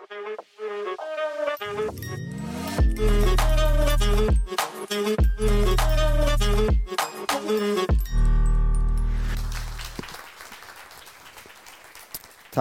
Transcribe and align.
Tack 0.00 0.10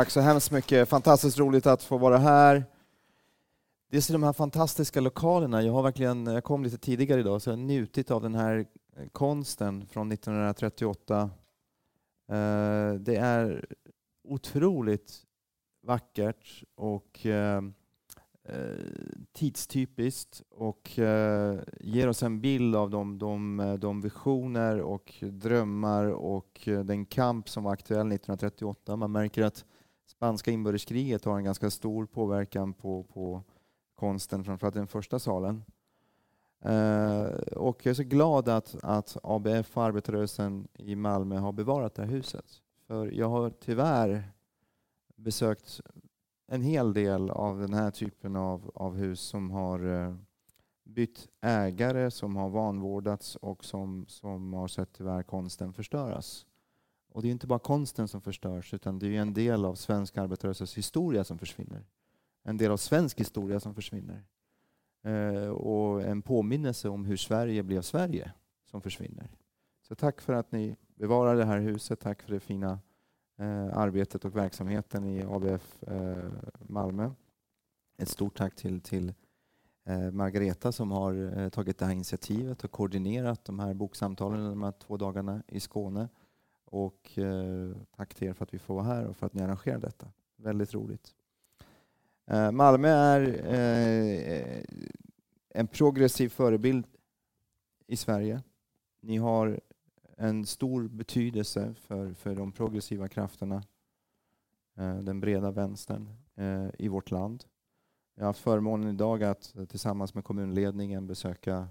så 0.09 0.19
hemskt 0.19 0.51
mycket. 0.51 0.89
Fantastiskt 0.89 1.39
roligt 1.39 1.65
att 1.65 1.83
få 1.83 1.97
vara 1.97 2.17
här. 2.17 2.65
Dels 3.91 4.09
är 4.09 4.13
de 4.13 4.23
här 4.23 4.33
fantastiska 4.33 5.01
lokalerna. 5.01 5.61
Jag, 5.61 5.73
har 5.73 5.83
verkligen, 5.83 6.25
jag 6.25 6.43
kom 6.43 6.63
lite 6.63 6.77
tidigare 6.77 7.19
idag 7.19 7.41
så 7.41 7.49
jag 7.49 7.57
har 7.57 7.63
njutit 7.63 8.11
av 8.11 8.21
den 8.21 8.35
här 8.35 8.65
eh, 8.97 9.07
konsten 9.11 9.87
från 9.87 10.11
1938. 10.11 11.29
Eh, 12.29 12.93
det 12.93 13.15
är 13.15 13.65
otroligt 14.23 15.25
vackert 15.81 16.63
och 16.75 17.25
eh, 17.25 17.63
eh 18.43 18.85
tidstypiskt 19.31 20.41
och 20.49 20.99
eh, 20.99 21.59
ger 21.79 22.07
oss 22.07 22.23
en 22.23 22.41
bild 22.41 22.75
av 22.75 22.89
de, 22.89 23.17
de, 23.17 23.77
de 23.79 24.01
visioner 24.01 24.81
och 24.81 25.13
drömmar 25.21 26.05
och 26.05 26.67
eh, 26.67 26.79
den 26.79 27.05
kamp 27.05 27.49
som 27.49 27.63
var 27.63 27.73
aktuell 27.73 28.11
1938. 28.11 28.95
Man 28.95 29.11
märker 29.11 29.43
att 29.43 29.65
spanska 30.07 30.51
inbördeskriget 30.51 31.25
har 31.25 31.37
en 31.37 31.43
ganska 31.43 31.69
stor 31.69 32.05
påverkan 32.05 32.73
på, 32.73 33.03
på 33.03 33.43
konsten, 33.95 34.43
framförallt 34.43 34.75
den 34.75 34.87
första 34.87 35.19
salen. 35.19 35.63
Eh, 36.61 37.25
och 37.55 37.85
jag 37.85 37.91
är 37.91 37.93
så 37.93 38.03
glad 38.03 38.49
att, 38.49 38.75
att 38.83 39.17
ABF 39.23 39.77
och 39.77 39.83
arbetarrörelsen 39.83 40.67
i 40.73 40.95
Malmö 40.95 41.37
har 41.37 41.51
bevarat 41.51 41.95
det 41.95 42.01
här 42.01 42.09
huset. 42.09 42.45
För 42.87 43.11
jag 43.11 43.29
har 43.29 43.49
tyvärr 43.49 44.31
besökt 45.19 45.81
en 46.47 46.61
hel 46.61 46.93
del 46.93 47.29
av 47.29 47.59
den 47.59 47.73
här 47.73 47.91
typen 47.91 48.35
av, 48.35 48.71
av 48.75 48.95
hus 48.95 49.19
som 49.19 49.51
har 49.51 49.85
eh, 49.85 50.15
bytt 50.83 51.27
ägare, 51.41 52.11
som 52.11 52.35
har 52.35 52.49
vanvårdats 52.49 53.35
och 53.35 53.65
som, 53.65 54.05
som 54.07 54.53
har 54.53 54.67
sett 54.67 54.93
tyvärr 54.93 55.23
konsten 55.23 55.73
förstöras. 55.73 56.45
Och 57.11 57.21
det 57.21 57.27
är 57.27 57.31
inte 57.31 57.47
bara 57.47 57.59
konsten 57.59 58.07
som 58.07 58.21
förstörs, 58.21 58.73
utan 58.73 58.99
det 58.99 59.17
är 59.17 59.21
en 59.21 59.33
del 59.33 59.65
av 59.65 59.75
svensk 59.75 60.17
arbetarrörelses 60.17 60.77
historia 60.77 61.23
som 61.23 61.39
försvinner. 61.39 61.85
En 62.43 62.57
del 62.57 62.71
av 62.71 62.77
svensk 62.77 63.19
historia 63.19 63.59
som 63.59 63.75
försvinner. 63.75 64.23
Eh, 65.03 65.49
och 65.49 66.01
en 66.01 66.21
påminnelse 66.21 66.89
om 66.89 67.05
hur 67.05 67.17
Sverige 67.17 67.63
blev 67.63 67.81
Sverige 67.81 68.31
som 68.65 68.81
försvinner. 68.81 69.29
Så 69.81 69.95
tack 69.95 70.21
för 70.21 70.33
att 70.33 70.51
ni 70.51 70.75
bevarar 70.95 71.35
det 71.35 71.45
här 71.45 71.59
huset. 71.59 71.99
Tack 71.99 72.21
för 72.21 72.33
det 72.33 72.39
fina 72.39 72.79
Eh, 73.39 73.77
arbetet 73.77 74.25
och 74.25 74.35
verksamheten 74.35 75.05
i 75.05 75.23
ABF 75.23 75.83
eh, 75.83 76.31
Malmö. 76.59 77.11
Ett 77.97 78.09
stort 78.09 78.37
tack 78.37 78.55
till, 78.55 78.81
till 78.81 79.13
eh, 79.85 80.11
Margareta 80.11 80.71
som 80.71 80.91
har 80.91 81.49
tagit 81.49 81.77
det 81.77 81.85
här 81.85 81.93
initiativet 81.93 82.63
och 82.63 82.71
koordinerat 82.71 83.45
de 83.45 83.59
här 83.59 83.73
boksamtalen 83.73 84.49
de 84.49 84.63
här 84.63 84.71
två 84.71 84.97
dagarna 84.97 85.43
i 85.47 85.59
Skåne. 85.59 86.09
Och 86.65 87.19
tack 87.95 88.15
till 88.15 88.27
er 88.27 88.33
för 88.33 88.43
att 88.43 88.53
vi 88.53 88.59
får 88.59 88.75
vara 88.75 88.85
här 88.85 89.05
och 89.05 89.17
för 89.17 89.25
att 89.25 89.33
ni 89.33 89.41
arrangerar 89.41 89.79
detta. 89.79 90.07
Väldigt 90.37 90.73
roligt. 90.73 91.15
Eh, 92.25 92.51
Malmö 92.51 92.87
är 92.89 93.21
eh, 93.53 94.63
en 95.49 95.67
progressiv 95.67 96.29
förebild 96.29 96.87
i 97.87 97.97
Sverige. 97.97 98.41
Ni 99.01 99.17
har 99.17 99.59
en 100.19 100.45
stor 100.45 100.87
betydelse 100.87 101.73
för, 101.73 102.13
för 102.13 102.35
de 102.35 102.51
progressiva 102.51 103.07
krafterna, 103.07 103.63
eh, 104.77 104.97
den 104.97 105.19
breda 105.19 105.51
vänstern 105.51 106.09
eh, 106.35 106.67
i 106.79 106.87
vårt 106.87 107.11
land. 107.11 107.43
Jag 108.15 108.23
har 108.23 108.27
haft 108.27 108.39
förmånen 108.39 108.89
idag 108.89 109.23
att 109.23 109.55
eh, 109.55 109.65
tillsammans 109.65 110.13
med 110.13 110.23
kommunledningen 110.23 111.07
besöka 111.07 111.67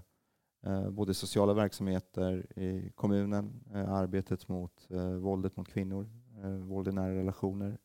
både 0.91 1.13
sociala 1.13 1.53
verksamheter 1.53 2.59
i 2.59 2.91
kommunen, 2.95 3.63
arbetet 3.73 4.47
mot 4.47 4.87
våldet 5.19 5.57
mot 5.57 5.67
kvinnor, 5.67 6.09
våld 6.65 6.87
i 6.87 6.91
nära 6.91 7.15
relationer 7.15 7.77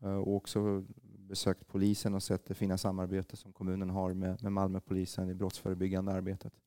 och 0.00 0.36
också 0.36 0.84
besökt 1.04 1.66
polisen 1.66 2.14
och 2.14 2.22
sett 2.22 2.44
det 2.44 2.54
fina 2.54 2.78
samarbete 2.78 3.36
som 3.36 3.52
kommunen 3.52 3.90
har 3.90 4.14
med, 4.14 4.42
med 4.42 4.52
Malmöpolisen 4.52 5.30
i 5.30 5.34
brottsförebyggande 5.34 6.12
arbetet. 6.12 6.61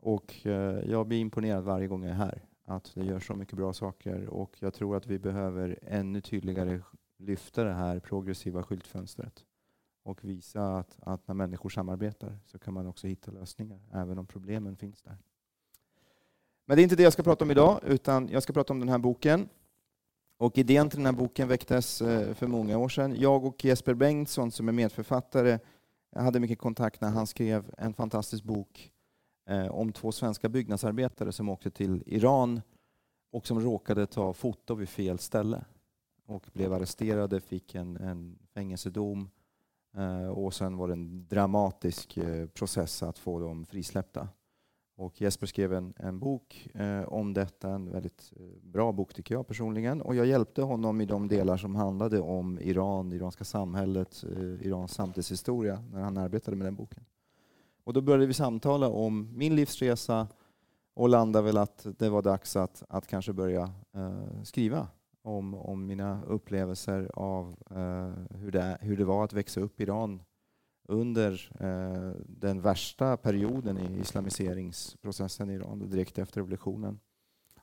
Och 0.00 0.46
eh, 0.46 0.90
jag 0.90 1.06
blir 1.06 1.18
imponerad 1.18 1.64
varje 1.64 1.86
gång 1.86 2.02
jag 2.02 2.10
är 2.10 2.16
här, 2.16 2.42
att 2.64 2.92
det 2.94 3.04
gör 3.04 3.20
så 3.20 3.34
mycket 3.34 3.54
bra 3.54 3.72
saker 3.72 4.26
och 4.26 4.56
jag 4.60 4.74
tror 4.74 4.96
att 4.96 5.06
vi 5.06 5.18
behöver 5.18 5.78
ännu 5.82 6.20
tydligare 6.20 6.80
lyfta 7.18 7.64
det 7.64 7.72
här 7.72 7.98
progressiva 8.00 8.62
skyltfönstret 8.62 9.44
och 10.02 10.24
visa 10.24 10.76
att, 10.78 10.96
att 11.00 11.28
när 11.28 11.34
människor 11.34 11.68
samarbetar 11.68 12.38
så 12.46 12.58
kan 12.58 12.74
man 12.74 12.86
också 12.86 13.06
hitta 13.06 13.30
lösningar, 13.30 13.80
även 13.92 14.18
om 14.18 14.26
problemen 14.26 14.76
finns 14.76 15.02
där. 15.02 15.16
Men 16.64 16.76
det 16.76 16.80
är 16.80 16.84
inte 16.84 16.96
det 16.96 17.02
jag 17.02 17.12
ska 17.12 17.22
prata 17.22 17.44
om 17.44 17.50
idag, 17.50 17.80
utan 17.86 18.28
jag 18.28 18.42
ska 18.42 18.52
prata 18.52 18.72
om 18.72 18.80
den 18.80 18.88
här 18.88 18.98
boken 18.98 19.48
och 20.36 20.58
idén 20.58 20.90
till 20.90 20.98
den 20.98 21.06
här 21.06 21.12
boken 21.12 21.48
väcktes 21.48 22.02
eh, 22.02 22.34
för 22.34 22.46
många 22.46 22.78
år 22.78 22.88
sedan. 22.88 23.14
Jag 23.18 23.44
och 23.44 23.64
Jesper 23.64 23.94
Bengtsson 23.94 24.50
som 24.50 24.68
är 24.68 24.72
medförfattare 24.72 25.58
hade 26.16 26.40
mycket 26.40 26.58
kontakt 26.58 27.00
när 27.00 27.10
han 27.10 27.26
skrev 27.26 27.74
en 27.78 27.94
fantastisk 27.94 28.44
bok 28.44 28.92
Eh, 29.46 29.66
om 29.66 29.92
två 29.92 30.12
svenska 30.12 30.48
byggnadsarbetare 30.48 31.32
som 31.32 31.48
åkte 31.48 31.70
till 31.70 32.02
Iran 32.06 32.60
och 33.32 33.46
som 33.46 33.60
råkade 33.60 34.06
ta 34.06 34.32
foto 34.32 34.74
vid 34.74 34.88
fel 34.88 35.18
ställe 35.18 35.64
och 36.26 36.46
blev 36.52 36.72
arresterade, 36.72 37.40
fick 37.40 37.74
en, 37.74 37.96
en 37.96 38.38
fängelsedom 38.54 39.30
eh, 39.96 40.28
och 40.28 40.54
sen 40.54 40.76
var 40.76 40.88
det 40.88 40.92
en 40.92 41.26
dramatisk 41.28 42.16
eh, 42.16 42.46
process 42.46 43.02
att 43.02 43.18
få 43.18 43.40
dem 43.40 43.66
frisläppta. 43.66 44.28
Och 45.00 45.20
Jesper 45.20 45.46
skrev 45.46 45.72
en, 45.72 45.94
en 45.96 46.18
bok 46.18 46.68
eh, 46.74 47.02
om 47.02 47.34
detta, 47.34 47.70
en 47.70 47.90
väldigt 47.90 48.32
bra 48.62 48.92
bok 48.92 49.14
tycker 49.14 49.34
jag 49.34 49.46
personligen. 49.46 50.02
Och 50.02 50.14
jag 50.14 50.26
hjälpte 50.26 50.62
honom 50.62 51.00
i 51.00 51.04
de 51.04 51.28
delar 51.28 51.56
som 51.56 51.74
handlade 51.74 52.20
om 52.20 52.58
Iran, 52.60 53.10
det 53.10 53.16
iranska 53.16 53.44
samhället, 53.44 54.24
eh, 54.36 54.66
Irans 54.66 54.92
samtidshistoria 54.92 55.84
när 55.92 56.00
han 56.00 56.16
arbetade 56.16 56.56
med 56.56 56.66
den 56.66 56.76
boken. 56.76 57.04
Och 57.90 57.94
då 57.94 58.00
började 58.00 58.26
vi 58.26 58.34
samtala 58.34 58.88
om 58.88 59.28
min 59.32 59.56
livsresa 59.56 60.28
och 60.94 61.08
landade 61.08 61.44
väl 61.44 61.56
att 61.56 61.86
det 61.98 62.08
var 62.08 62.22
dags 62.22 62.56
att, 62.56 62.82
att 62.88 63.06
kanske 63.06 63.32
börja 63.32 63.72
eh, 63.94 64.42
skriva 64.44 64.88
om, 65.22 65.54
om 65.54 65.86
mina 65.86 66.22
upplevelser 66.24 67.10
av 67.14 67.56
eh, 67.70 68.38
hur, 68.38 68.50
det, 68.50 68.78
hur 68.80 68.96
det 68.96 69.04
var 69.04 69.24
att 69.24 69.32
växa 69.32 69.60
upp 69.60 69.80
i 69.80 69.82
Iran 69.82 70.22
under 70.88 71.50
eh, 71.60 72.22
den 72.26 72.60
värsta 72.60 73.16
perioden 73.16 73.78
i 73.78 74.00
islamiseringsprocessen 74.00 75.50
i 75.50 75.54
Iran, 75.54 75.90
direkt 75.90 76.18
efter 76.18 76.40
revolutionen. 76.40 77.00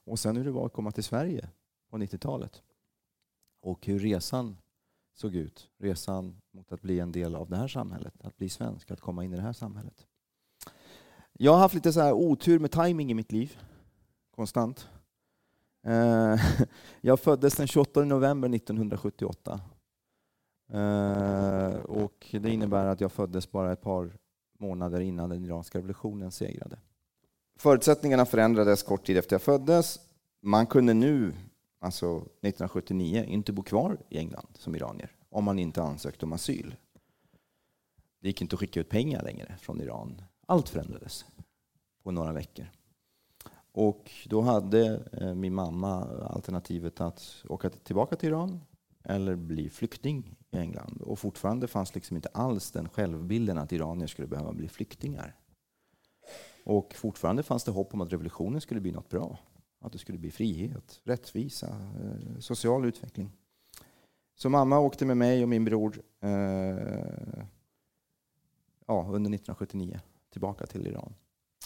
Och 0.04 0.20
sen 0.20 0.38
hur 0.38 0.46
det 0.46 0.52
var 0.52 0.66
att 0.66 0.74
komma 0.74 0.92
till 0.92 1.04
Sverige 1.04 1.50
på 1.90 1.98
90-talet. 1.98 2.64
Och 3.62 3.86
hur 3.86 4.00
resan 4.00 4.58
såg 5.14 5.36
ut. 5.36 5.70
Resan 5.78 6.42
mot 6.52 6.72
att 6.72 6.82
bli 6.82 7.00
en 7.00 7.12
del 7.12 7.36
av 7.36 7.50
det 7.50 7.58
här 7.58 7.68
samhället, 7.68 8.14
att 8.22 8.38
bli 8.38 8.50
svensk, 8.50 8.92
att 8.92 9.02
komma 9.02 9.24
in 9.24 9.34
i 9.34 9.36
det 9.36 9.42
här 9.42 9.54
samhället. 9.54 10.08
Jag 11.40 11.52
har 11.52 11.59
haft 11.59 11.75
lite 11.75 11.94
så 11.94 12.02
här 12.02 12.14
otur 12.14 12.59
med 12.59 12.72
timing 12.72 13.12
i 13.12 13.14
mitt 13.14 13.31
liv, 13.31 13.58
konstant. 14.36 14.88
Eh, 15.86 16.36
jag 17.02 17.20
föddes 17.20 17.56
den 17.56 17.68
28 17.68 18.03
november 18.03 18.56
1978 18.56 19.62
eh, 20.74 21.74
och 21.75 22.28
det 22.31 22.50
innebär 22.50 22.86
att 22.86 23.02
jag 23.02 23.12
föddes 23.12 23.52
bara 23.52 23.72
ett 23.72 23.81
par 23.81 24.18
månader 24.59 25.00
innan 25.00 25.30
den 25.30 25.46
iranska 25.46 25.78
revolutionen 25.78 26.31
segrade. 26.31 26.80
Förutsättningarna 27.59 28.25
förändrades 28.25 28.84
kort 28.84 29.06
tid 29.06 29.18
efter 29.18 29.34
jag 29.34 29.42
föddes. 29.42 30.00
Man 30.42 30.68
kunde 30.68 30.94
nu, 30.94 31.34
alltså 31.80 32.16
1979, 32.18 33.25
inte 33.28 33.54
bo 33.54 33.64
kvar 33.64 33.98
i 34.09 34.18
England 34.18 34.48
som 34.54 34.75
iranier 34.75 35.12
om 35.30 35.44
man 35.44 35.60
inte 35.60 35.81
ansökte 35.84 36.25
om 36.25 36.34
asyl. 36.34 36.75
Det 38.19 38.28
gick 38.28 38.42
inte 38.42 38.56
att 38.56 38.60
skicka 38.60 38.80
ut 38.80 38.89
pengar 38.89 39.24
längre 39.24 39.56
från 39.60 39.81
Iran. 39.81 40.22
Allt 40.50 40.70
förändrades 40.70 41.26
på 42.04 42.12
några 42.12 42.34
veckor. 42.34 42.68
Och 43.72 44.12
då 44.26 44.42
hade 44.42 45.04
eh, 45.12 45.34
min 45.34 45.54
mamma 45.54 46.06
alternativet 46.30 47.02
att 47.02 47.44
åka 47.50 47.70
tillbaka 47.70 48.16
till 48.16 48.30
Iran 48.30 48.62
eller 49.04 49.36
bli 49.36 49.70
flykting 49.70 50.36
i 50.52 50.58
England. 50.58 51.02
Och 51.02 51.20
fortfarande 51.20 51.68
fanns 51.68 51.96
liksom 51.96 52.16
inte 52.16 52.30
alls 52.30 52.72
den 52.72 52.90
självbilden 52.90 53.58
att 53.58 53.72
iranier 53.72 54.08
skulle 54.08 54.28
behöva 54.28 54.54
bli 54.54 54.68
flyktingar. 54.68 55.36
Och 56.64 56.94
fortfarande 56.94 57.44
fanns 57.44 57.64
det 57.64 57.72
hopp 57.72 57.94
om 57.94 58.02
att 58.02 58.14
revolutionen 58.14 58.62
skulle 58.62 58.82
bli 58.82 58.92
något 58.92 59.10
bra. 59.10 59.40
Att 59.80 59.92
det 59.92 59.98
skulle 59.98 60.18
bli 60.18 60.32
frihet, 60.32 61.00
rättvisa, 61.04 61.68
eh, 61.68 62.40
social 62.40 62.86
utveckling. 62.86 63.32
Så 64.36 64.50
mamma 64.50 64.80
åkte 64.80 65.06
med 65.06 65.18
mig 65.18 65.44
och 65.44 65.50
min 65.50 65.66
bror 65.66 66.02
eh, 66.20 66.30
ja, 68.86 69.02
under 69.02 69.30
1979 69.34 70.00
tillbaka 70.29 70.65
till 70.65 70.88
Iran. 70.88 71.13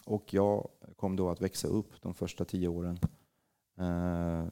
Och 0.06 0.34
jag 0.34 0.68
kom 0.96 1.16
då 1.16 1.30
att 1.30 1.42
växa 1.42 1.68
upp 1.68 2.02
de 2.02 2.14
första 2.14 2.46
tio 2.46 2.68
åren 2.68 3.00
eh, 3.78 4.46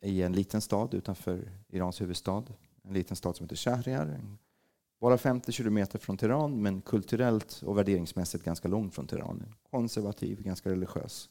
i 0.00 0.22
en 0.22 0.32
liten 0.32 0.60
stad 0.60 0.94
utanför 0.94 1.50
Irans 1.68 2.00
huvudstad. 2.00 2.44
En 2.82 2.94
liten 2.94 3.16
stad 3.16 3.36
som 3.36 3.44
heter 3.44 3.56
Shahriar, 3.56 4.20
Bara 5.00 5.18
50 5.18 5.52
kilometer 5.52 5.98
från 5.98 6.16
Teheran, 6.16 6.62
men 6.62 6.80
kulturellt 6.80 7.62
och 7.66 7.78
värderingsmässigt 7.78 8.44
ganska 8.44 8.68
långt 8.68 8.94
från 8.94 9.06
Teheran. 9.06 9.54
Konservativ, 9.70 10.42
ganska 10.42 10.70
religiös 10.70 11.30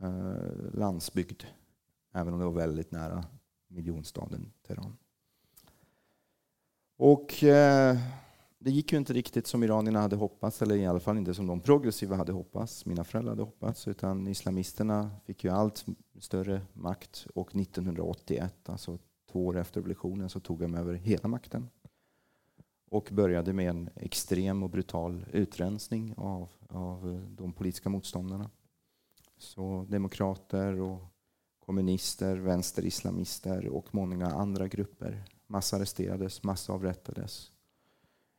eh, 0.00 0.72
landsbygd, 0.72 1.42
även 2.12 2.32
om 2.32 2.38
det 2.38 2.46
var 2.46 2.52
väldigt 2.52 2.90
nära 2.90 3.24
miljonstaden 3.68 4.52
Teheran. 4.66 4.96
Och 6.96 7.44
eh, 7.44 7.98
det 8.64 8.70
gick 8.70 8.92
ju 8.92 8.98
inte 8.98 9.12
riktigt 9.12 9.46
som 9.46 9.62
iranierna 9.64 10.00
hade 10.00 10.16
hoppats, 10.16 10.62
eller 10.62 10.76
i 10.76 10.86
alla 10.86 11.00
fall 11.00 11.18
inte 11.18 11.34
som 11.34 11.46
de 11.46 11.60
progressiva 11.60 12.16
hade 12.16 12.32
hoppats, 12.32 12.86
mina 12.86 13.04
föräldrar 13.04 13.32
hade 13.32 13.42
hoppats, 13.42 13.88
utan 13.88 14.26
islamisterna 14.28 15.10
fick 15.26 15.44
ju 15.44 15.50
allt 15.50 15.84
större 16.18 16.62
makt 16.72 17.26
och 17.34 17.56
1981, 17.56 18.68
alltså 18.68 18.98
två 19.32 19.46
år 19.46 19.56
efter 19.56 19.80
revolutionen, 19.80 20.30
så 20.30 20.40
tog 20.40 20.60
de 20.60 20.74
över 20.74 20.94
hela 20.94 21.28
makten 21.28 21.68
och 22.90 23.08
började 23.12 23.52
med 23.52 23.70
en 23.70 23.90
extrem 23.96 24.62
och 24.62 24.70
brutal 24.70 25.26
utrensning 25.32 26.14
av, 26.16 26.48
av 26.68 27.26
de 27.30 27.52
politiska 27.52 27.88
motståndarna. 27.88 28.50
Så 29.38 29.86
demokrater 29.88 30.80
och 30.80 31.02
kommunister, 31.58 32.36
vänsterislamister 32.36 33.68
och 33.68 33.94
många 33.94 34.26
andra 34.26 34.68
grupper 34.68 35.24
massarresterades, 35.46 36.42
massavrättades. 36.42 37.53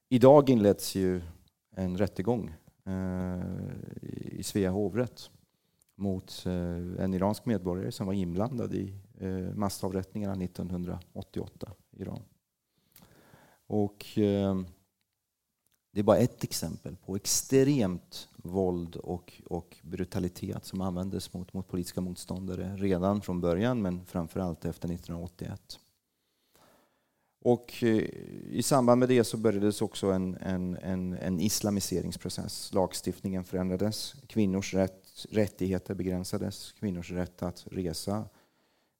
Idag 0.10 0.50
inleds 0.50 0.96
ju 0.96 1.22
en 1.76 1.98
rättegång 1.98 2.54
eh, 2.86 3.42
i 4.32 4.44
Svea 4.44 4.72
hovrätt 4.72 5.30
mot 5.96 6.44
eh, 6.46 7.04
en 7.04 7.14
iransk 7.14 7.46
medborgare 7.46 7.92
som 7.92 8.08
var 8.08 8.14
inblandad 8.14 8.74
i 8.74 8.94
eh, 9.18 9.56
massavrättningarna 9.56 10.44
1988 10.44 11.72
i 11.92 12.02
Iran. 12.02 12.22
Och 13.68 14.06
det 15.92 16.00
är 16.00 16.04
bara 16.04 16.18
ett 16.18 16.44
exempel 16.44 16.96
på 16.96 17.16
extremt 17.16 18.30
våld 18.36 18.96
och, 18.96 19.42
och 19.46 19.78
brutalitet 19.82 20.66
som 20.66 20.82
användes 20.82 21.34
mot, 21.34 21.54
mot 21.54 21.68
politiska 21.68 22.02
motståndare 22.02 22.76
redan 22.76 23.22
från 23.22 23.42
början, 23.42 23.82
men 23.82 24.06
framför 24.06 24.40
allt 24.40 24.66
efter 24.66 24.88
1981. 24.90 25.80
Och 27.46 27.84
eh, 27.84 28.04
I 28.50 28.62
samband 28.64 29.00
med 29.00 29.10
det 29.10 29.24
så 29.24 29.38
börjades 29.38 29.82
också 29.82 30.12
en, 30.12 30.38
en, 30.42 30.78
en, 30.78 31.14
en, 31.14 31.40
islamiseringsprocess. 31.40 32.74
Lagstiftningen 32.74 33.44
förändrades. 33.44 34.16
Kvinnors 34.28 34.74
rätt, 34.74 35.26
rättigheter 35.30 35.94
begränsades. 35.94 36.72
Kvinnors 36.72 37.12
rätt 37.12 37.44
att 37.44 37.68
resa 37.72 38.26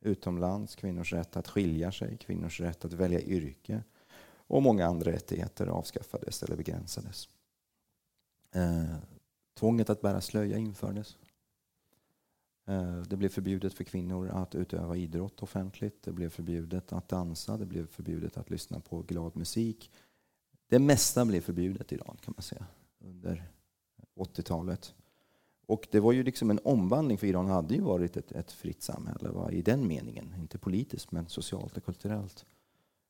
utomlands, 0.02 0.76
kvinnors 0.76 1.14
rätt 1.14 1.38
att 1.38 1.48
skilja 1.48 1.92
sig, 1.92 2.18
kvinnors 2.18 2.60
rätt 2.60 2.86
att 2.86 2.94
välja 2.94 3.22
yrke 3.22 3.84
och 4.48 4.64
många 4.64 4.86
andra 4.86 5.12
rättigheter 5.12 5.68
avskaffades 5.68 6.44
eller 6.44 6.56
begränsades. 6.56 7.30
Eh, 8.52 8.96
tvånget 9.60 9.90
att 9.90 10.02
bära 10.02 10.22
slöja 10.22 10.58
infördes. 10.58 11.18
Eh, 12.66 13.02
det 13.02 13.18
blev 13.18 13.30
förbjudet 13.30 13.74
för 13.74 13.84
kvinnor 13.84 14.30
att 14.30 14.56
utöva 14.56 14.98
idrott 14.98 15.44
offentligt. 15.44 16.04
Det 16.04 16.12
blev 16.12 16.30
förbjudet 16.30 16.94
att 16.94 17.08
dansa. 17.08 17.58
Det 17.58 17.66
blev 17.66 17.88
förbjudet 17.88 18.38
att 18.38 18.50
lyssna 18.50 18.80
på 18.80 19.02
glad 19.02 19.36
musik. 19.36 19.92
Det 20.68 20.80
mesta 20.80 21.26
blev 21.26 21.42
förbjudet 21.42 21.92
i 21.92 21.96
Iran 21.96 22.18
kan 22.22 22.34
man 22.38 22.44
säga 22.44 22.66
under 23.00 23.50
80-talet. 24.16 24.94
Och 25.68 25.88
det 25.92 26.00
var 26.00 26.12
ju 26.12 26.24
liksom 26.24 26.50
en 26.50 26.60
omvandling, 26.64 27.18
för 27.18 27.28
Iran 27.28 27.48
hade 27.48 27.74
ju 27.74 27.82
varit 27.82 28.18
ett, 28.18 28.32
ett 28.32 28.52
fritt 28.52 28.84
samhälle 28.84 29.30
va? 29.30 29.52
i 29.52 29.62
den 29.62 29.88
meningen. 29.88 30.34
Inte 30.40 30.58
politiskt, 30.58 31.12
men 31.12 31.30
socialt 31.30 31.78
och 31.78 31.86
kulturellt. 31.86 32.46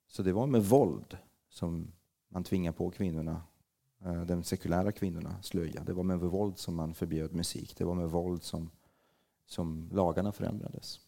Så 0.08 0.24
det 0.24 0.34
var 0.34 0.48
med 0.48 0.64
våld 0.64 1.18
som 1.50 1.92
man 2.30 2.44
tvingade 2.44 2.78
på 2.78 2.92
kvinnorna, 2.92 3.42
eh, 4.06 4.26
de 4.26 4.44
sekulära 4.44 4.92
kvinnorna, 4.92 5.36
slöja. 5.42 5.84
Det 5.84 5.94
var 5.94 6.04
med 6.04 6.20
våld 6.20 6.58
som 6.58 6.76
man 6.76 6.94
förbjöd 6.94 7.34
musik. 7.34 7.78
Det 7.78 7.84
var 7.84 7.96
med 7.96 8.10
våld 8.10 8.44
som, 8.44 8.70
som 9.46 9.90
lagarna 9.92 10.32
förändrades. 10.32 11.00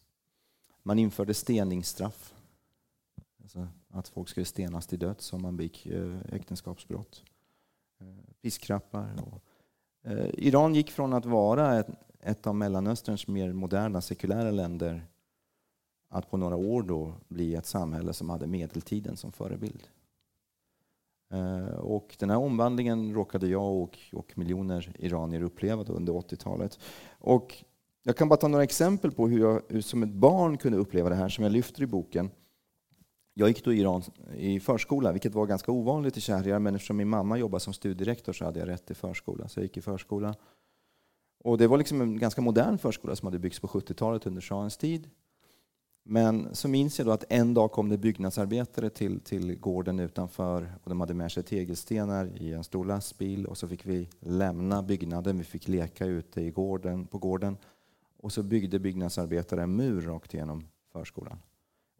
Man 0.82 0.98
införde 0.98 1.34
steningsstraff. 1.34 2.34
Alltså 3.42 3.68
att 3.88 4.08
folk 4.08 4.28
skulle 4.28 4.46
stenas 4.46 4.86
till 4.86 4.98
döds 4.98 5.32
om 5.32 5.42
man 5.42 5.56
begick 5.56 5.86
eh, 5.86 6.18
äktenskapsbrott. 6.32 7.22
Eh, 8.00 8.06
piskrappar. 8.42 9.14
Och, 9.22 9.42
eh, 10.10 10.30
Iran 10.34 10.74
gick 10.74 10.90
från 10.90 11.12
att 11.12 11.24
vara 11.24 11.78
ett, 11.78 11.88
ett 12.20 12.46
av 12.46 12.54
Mellanösterns 12.54 13.26
mer 13.26 13.52
moderna 13.52 14.00
sekulära 14.00 14.50
länder 14.50 15.06
att 16.08 16.30
på 16.30 16.36
några 16.36 16.56
år 16.56 16.82
då 16.82 17.14
bli 17.28 17.54
ett 17.54 17.66
samhälle 17.66 18.12
som 18.12 18.30
hade 18.30 18.46
medeltiden 18.46 19.16
som 19.16 19.32
förebild. 19.32 19.88
Eh, 21.30 21.74
och 21.74 22.16
den 22.18 22.30
här 22.30 22.36
omvandlingen 22.36 23.14
råkade 23.14 23.46
jag 23.48 23.76
och, 23.76 23.98
och 24.12 24.38
miljoner 24.38 24.92
iranier 24.98 25.42
uppleva 25.42 25.84
under 25.84 26.12
80-talet. 26.12 26.78
Och 27.18 27.64
jag 28.02 28.16
kan 28.16 28.28
bara 28.28 28.36
ta 28.36 28.48
några 28.48 28.64
exempel 28.64 29.12
på 29.12 29.28
hur 29.28 29.40
jag 29.40 29.62
hur 29.68 29.80
som 29.80 30.02
ett 30.02 30.12
barn 30.12 30.58
kunde 30.58 30.78
uppleva 30.78 31.08
det 31.08 31.14
här 31.14 31.28
som 31.28 31.44
jag 31.44 31.52
lyfter 31.52 31.82
i 31.82 31.86
boken. 31.86 32.30
Jag 33.34 33.48
gick 33.48 33.64
då 33.64 33.72
i 33.72 33.80
Iran 33.80 34.02
i 34.36 34.60
förskola, 34.60 35.12
vilket 35.12 35.34
var 35.34 35.46
ganska 35.46 35.72
ovanligt 35.72 36.16
i 36.16 36.20
Shahriar, 36.20 36.58
men 36.58 36.74
eftersom 36.74 36.96
min 36.96 37.08
mamma 37.08 37.38
jobbade 37.38 37.60
som 37.60 37.72
studierektor 37.72 38.32
så 38.32 38.44
hade 38.44 38.60
jag 38.60 38.68
rätt 38.68 38.86
till 38.86 38.96
förskola, 38.96 39.48
så 39.48 39.60
jag 39.60 39.64
gick 39.64 39.76
i 39.76 39.80
förskola. 39.80 40.34
Och 41.44 41.58
det 41.58 41.66
var 41.66 41.78
liksom 41.78 42.00
en 42.00 42.18
ganska 42.18 42.40
modern 42.40 42.78
förskola 42.78 43.16
som 43.16 43.26
hade 43.26 43.38
byggts 43.38 43.60
på 43.60 43.66
70-talet 43.66 44.26
under 44.26 44.40
shahens 44.40 44.76
tid. 44.76 45.10
Men 46.04 46.54
så 46.54 46.68
minns 46.68 46.98
jag 46.98 47.06
då 47.06 47.12
att 47.12 47.24
en 47.28 47.54
dag 47.54 47.72
kom 47.72 47.88
det 47.88 47.98
byggnadsarbetare 47.98 48.90
till, 48.90 49.20
till 49.20 49.54
gården 49.54 50.00
utanför 50.00 50.72
och 50.82 50.88
de 50.90 51.00
hade 51.00 51.14
med 51.14 51.32
sig 51.32 51.42
tegelstenar 51.42 52.42
i 52.42 52.52
en 52.52 52.64
stor 52.64 52.84
lastbil 52.84 53.46
och 53.46 53.58
så 53.58 53.68
fick 53.68 53.86
vi 53.86 54.08
lämna 54.20 54.82
byggnaden. 54.82 55.38
Vi 55.38 55.44
fick 55.44 55.68
leka 55.68 56.06
ute 56.06 56.40
i 56.40 56.50
gården, 56.50 57.06
på 57.06 57.18
gården 57.18 57.56
och 58.18 58.32
så 58.32 58.42
byggde 58.42 58.78
byggnadsarbetare 58.78 59.62
en 59.62 59.76
mur 59.76 60.00
rakt 60.00 60.34
igenom 60.34 60.64
förskolan. 60.92 61.38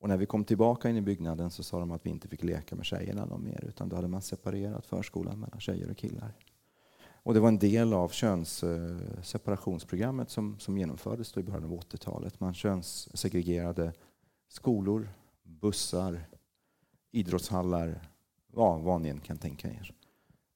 Och 0.01 0.09
när 0.09 0.17
vi 0.17 0.27
kom 0.27 0.45
tillbaka 0.45 0.91
in 0.91 0.97
i 0.97 1.01
byggnaden 1.01 1.51
så 1.51 1.63
sa 1.63 1.79
de 1.79 1.91
att 1.91 2.07
vi 2.07 2.11
inte 2.11 2.29
fick 2.29 2.45
leka 2.45 2.77
med 2.77 2.85
tjejerna 2.85 3.25
någon 3.25 3.45
mer 3.45 3.65
utan 3.69 3.89
då 3.89 3.97
hade 3.97 4.09
man 4.09 4.23
separerat 4.23 4.87
förskolan 4.87 5.41
mellan 5.41 5.61
tjejer 5.61 5.91
och 5.91 5.97
killar. 5.97 6.35
Och 7.29 7.35
det 7.35 7.41
var 7.41 7.49
en 7.49 7.59
del 7.59 7.93
av 7.93 8.09
könsseparationsprogrammet 8.09 10.29
eh, 10.29 10.33
som, 10.33 10.59
som 10.59 10.79
genomfördes 10.79 11.37
i 11.37 11.43
början 11.43 11.65
av 11.65 11.81
80-talet. 11.81 12.41
Man 12.41 12.55
könssegregerade 12.55 13.93
skolor, 14.49 15.09
bussar, 15.43 16.29
idrottshallar, 17.11 18.09
ja, 18.55 18.79
vad 18.79 19.01
ni 19.01 19.09
än 19.09 19.21
kan 19.21 19.39
tänka 19.39 19.69
er. 19.69 19.95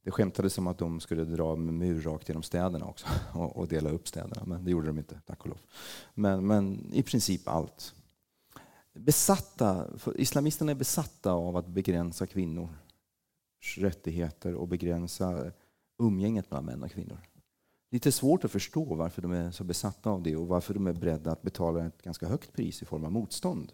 Det 0.04 0.10
skämtades 0.10 0.58
om 0.58 0.66
att 0.66 0.78
de 0.78 1.00
skulle 1.00 1.24
dra 1.24 1.56
med 1.56 1.74
mur 1.74 2.02
rakt 2.02 2.28
genom 2.28 2.42
städerna 2.42 2.86
också 2.86 3.06
och, 3.34 3.56
och 3.56 3.68
dela 3.68 3.90
upp 3.90 4.08
städerna, 4.08 4.42
men 4.46 4.64
det 4.64 4.70
gjorde 4.70 4.86
de 4.86 4.98
inte, 4.98 5.20
tack 5.26 5.40
och 5.40 5.48
lov. 5.48 5.58
Men, 6.14 6.46
men 6.46 6.92
i 6.92 7.02
princip 7.02 7.48
allt. 7.48 7.94
Besatta, 8.94 9.86
islamisterna 10.16 10.70
är 10.70 10.76
besatta 10.76 11.32
av 11.32 11.56
att 11.56 11.66
begränsa 11.66 12.26
kvinnors 12.26 12.68
rättigheter 13.76 14.54
och 14.54 14.68
begränsa 14.68 15.52
umgänget 15.98 16.50
mellan 16.50 16.64
män 16.64 16.82
och 16.82 16.90
kvinnor. 16.90 17.20
Lite 17.90 18.12
svårt 18.12 18.44
att 18.44 18.50
förstå 18.50 18.94
varför 18.94 19.22
de 19.22 19.32
är 19.32 19.50
så 19.50 19.64
besatta 19.64 20.10
av 20.10 20.22
det 20.22 20.36
och 20.36 20.48
varför 20.48 20.74
de 20.74 20.86
är 20.86 20.92
beredda 20.92 21.32
att 21.32 21.42
betala 21.42 21.86
ett 21.86 22.02
ganska 22.02 22.28
högt 22.28 22.52
pris 22.52 22.82
i 22.82 22.84
form 22.84 23.04
av 23.04 23.12
motstånd 23.12 23.72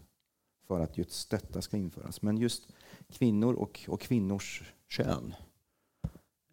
för 0.66 0.80
att 0.80 0.98
just 0.98 1.30
detta 1.30 1.62
ska 1.62 1.76
införas. 1.76 2.22
Men 2.22 2.36
just 2.36 2.68
kvinnor 3.08 3.54
och, 3.54 3.84
och 3.88 4.00
kvinnors 4.00 4.72
kön 4.88 5.34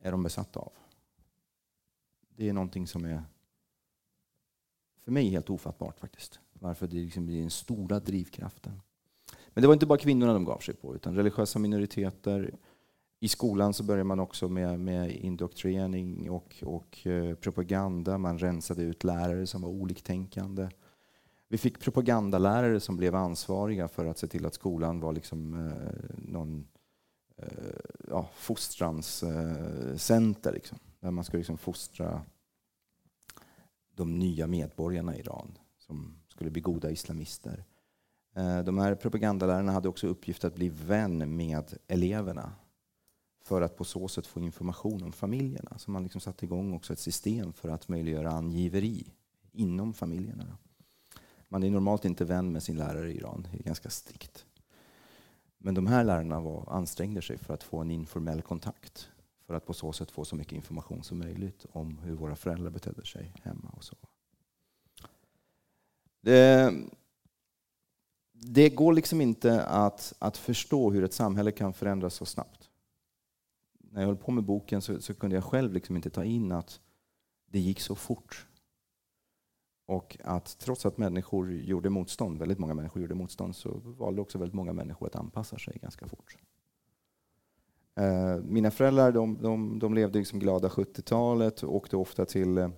är 0.05 0.11
de 0.11 0.23
besatta 0.23 0.59
av. 0.59 0.71
Det 2.35 2.49
är 2.49 2.53
någonting 2.53 2.87
som 2.87 3.05
är 3.05 3.23
för 5.03 5.11
mig 5.11 5.29
helt 5.29 5.49
ofattbart 5.49 5.99
faktiskt. 5.99 6.39
Varför 6.53 6.87
det 6.87 6.95
liksom 6.95 7.25
blir 7.25 7.41
den 7.41 7.51
stora 7.51 7.99
drivkraften. 7.99 8.81
Men 9.49 9.61
det 9.61 9.67
var 9.67 9.73
inte 9.73 9.85
bara 9.85 9.97
kvinnorna 9.97 10.33
de 10.33 10.45
gav 10.45 10.59
sig 10.59 10.75
på, 10.75 10.95
utan 10.95 11.15
religiösa 11.15 11.59
minoriteter, 11.59 12.55
i 13.19 13.27
skolan 13.27 13.73
så 13.73 13.83
började 13.83 14.03
man 14.03 14.19
också 14.19 14.49
med, 14.49 14.79
med 14.79 15.11
indoktrinering 15.11 16.29
och, 16.29 16.63
och 16.65 17.07
eh, 17.07 17.35
propaganda. 17.35 18.17
Man 18.17 18.39
rensade 18.39 18.83
ut 18.83 19.03
lärare 19.03 19.47
som 19.47 19.61
var 19.61 19.69
oliktänkande. 19.69 20.69
Vi 21.47 21.57
fick 21.57 21.79
propagandalärare 21.79 22.79
som 22.79 22.97
blev 22.97 23.15
ansvariga 23.15 23.87
för 23.87 24.05
att 24.05 24.17
se 24.17 24.27
till 24.27 24.45
att 24.45 24.53
skolan 24.53 24.99
var 24.99 25.13
liksom, 25.13 25.53
eh, 25.53 26.15
någon 26.17 26.59
eh, 26.59 26.65
Eh, 27.37 27.47
ja, 28.09 28.29
fostranscenter. 28.35 30.53
Liksom, 30.53 30.79
där 30.99 31.11
man 31.11 31.23
ska 31.23 31.37
liksom 31.37 31.57
fostra 31.57 32.21
de 33.95 34.19
nya 34.19 34.47
medborgarna 34.47 35.15
i 35.15 35.19
Iran 35.19 35.57
som 35.77 36.15
skulle 36.27 36.49
bli 36.49 36.61
goda 36.61 36.91
islamister. 36.91 37.65
Eh, 38.35 38.59
de 38.59 38.77
här 38.77 38.95
propagandalärarna 38.95 39.71
hade 39.71 39.89
också 39.89 40.07
uppgift 40.07 40.45
att 40.45 40.55
bli 40.55 40.69
vän 40.69 41.35
med 41.35 41.77
eleverna 41.87 42.53
för 43.43 43.61
att 43.61 43.77
på 43.77 43.83
så 43.83 44.07
sätt 44.07 44.27
få 44.27 44.39
information 44.39 45.03
om 45.03 45.11
familjerna. 45.11 45.77
Så 45.77 45.91
man 45.91 46.03
liksom 46.03 46.21
satte 46.21 46.45
igång 46.45 46.73
också 46.73 46.93
ett 46.93 46.99
system 46.99 47.53
för 47.53 47.69
att 47.69 47.87
möjliggöra 47.87 48.31
angiveri 48.31 49.07
inom 49.51 49.93
familjerna. 49.93 50.57
Man 51.49 51.63
är 51.63 51.69
normalt 51.69 52.05
inte 52.05 52.25
vän 52.25 52.51
med 52.51 52.63
sin 52.63 52.77
lärare 52.77 53.11
i 53.11 53.17
Iran, 53.17 53.47
det 53.51 53.59
är 53.59 53.63
ganska 53.63 53.89
strikt. 53.89 54.45
Men 55.65 55.73
de 55.73 55.87
här 55.87 56.03
lärarna 56.03 56.39
var, 56.39 56.63
ansträngde 56.67 57.21
sig 57.21 57.37
för 57.37 57.53
att 57.53 57.63
få 57.63 57.77
en 57.77 57.91
informell 57.91 58.41
kontakt 58.41 59.09
för 59.45 59.53
att 59.53 59.65
på 59.65 59.73
så 59.73 59.93
sätt 59.93 60.11
få 60.11 60.25
så 60.25 60.35
mycket 60.35 60.53
information 60.53 61.03
som 61.03 61.19
möjligt 61.19 61.65
om 61.71 61.97
hur 61.97 62.15
våra 62.15 62.35
föräldrar 62.35 62.69
betedde 62.69 63.05
sig 63.05 63.33
hemma 63.43 63.69
och 63.77 63.83
så. 63.83 63.95
Det, 66.21 66.73
det 68.31 68.69
går 68.69 68.93
liksom 68.93 69.21
inte 69.21 69.63
att, 69.63 70.13
att 70.19 70.37
förstå 70.37 70.91
hur 70.91 71.03
ett 71.03 71.13
samhälle 71.13 71.51
kan 71.51 71.73
förändras 71.73 72.13
så 72.13 72.25
snabbt. 72.25 72.69
När 73.79 74.01
jag 74.01 74.07
höll 74.07 74.17
på 74.17 74.31
med 74.31 74.43
boken 74.43 74.81
så, 74.81 75.01
så 75.01 75.13
kunde 75.13 75.35
jag 75.35 75.43
själv 75.43 75.73
liksom 75.73 75.95
inte 75.95 76.09
ta 76.09 76.23
in 76.23 76.51
att 76.51 76.79
det 77.45 77.59
gick 77.59 77.79
så 77.79 77.95
fort. 77.95 78.45
Och 79.85 80.17
att 80.23 80.57
trots 80.59 80.85
att 80.85 80.97
människor 80.97 81.53
gjorde 81.53 81.89
motstånd, 81.89 82.39
väldigt 82.39 82.59
många 82.59 82.73
människor 82.73 83.01
gjorde 83.01 83.15
motstånd, 83.15 83.55
så 83.55 83.81
valde 83.83 84.21
också 84.21 84.37
väldigt 84.37 84.55
många 84.55 84.73
människor 84.73 85.07
att 85.07 85.15
anpassa 85.15 85.57
sig 85.57 85.77
ganska 85.81 86.07
fort. 86.07 86.37
Eh, 87.95 88.43
mina 88.43 88.71
föräldrar 88.71 89.11
de, 89.11 89.37
de, 89.41 89.79
de 89.79 89.93
levde 89.93 90.19
liksom 90.19 90.39
glada 90.39 90.67
70-talet 90.67 91.63
och 91.63 91.75
åkte 91.75 91.97
ofta 91.97 92.25
till 92.25 92.57
eh, 92.57 92.69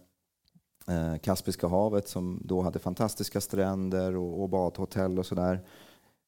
Kaspiska 1.23 1.67
havet 1.67 2.07
som 2.07 2.41
då 2.45 2.61
hade 2.61 2.79
fantastiska 2.79 3.41
stränder 3.41 4.15
och, 4.15 4.41
och 4.41 4.49
badhotell 4.49 5.19
och 5.19 5.25
sådär 5.25 5.65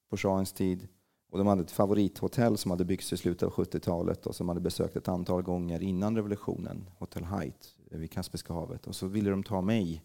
på 0.09 0.17
shahens 0.17 0.53
tid. 0.53 0.88
Och 1.31 1.38
de 1.38 1.48
hade 1.48 1.62
ett 1.62 1.71
favorithotell 1.71 2.57
som 2.57 2.71
hade 2.71 2.86
byggts 2.86 3.13
i 3.13 3.17
slutet 3.17 3.43
av 3.43 3.53
70-talet 3.53 4.25
och 4.25 4.36
som 4.36 4.50
hade 4.50 4.62
besökt 4.62 4.95
ett 4.95 5.07
antal 5.07 5.41
gånger 5.41 5.83
innan 5.83 6.15
revolutionen, 6.15 6.89
Hotel 6.98 7.24
Height 7.24 7.75
vid 7.91 8.12
Kaspiska 8.12 8.53
havet. 8.53 8.88
Och 8.88 8.95
så 8.95 9.07
ville 9.07 9.29
de 9.29 9.43
ta 9.43 9.62
mig 9.62 10.03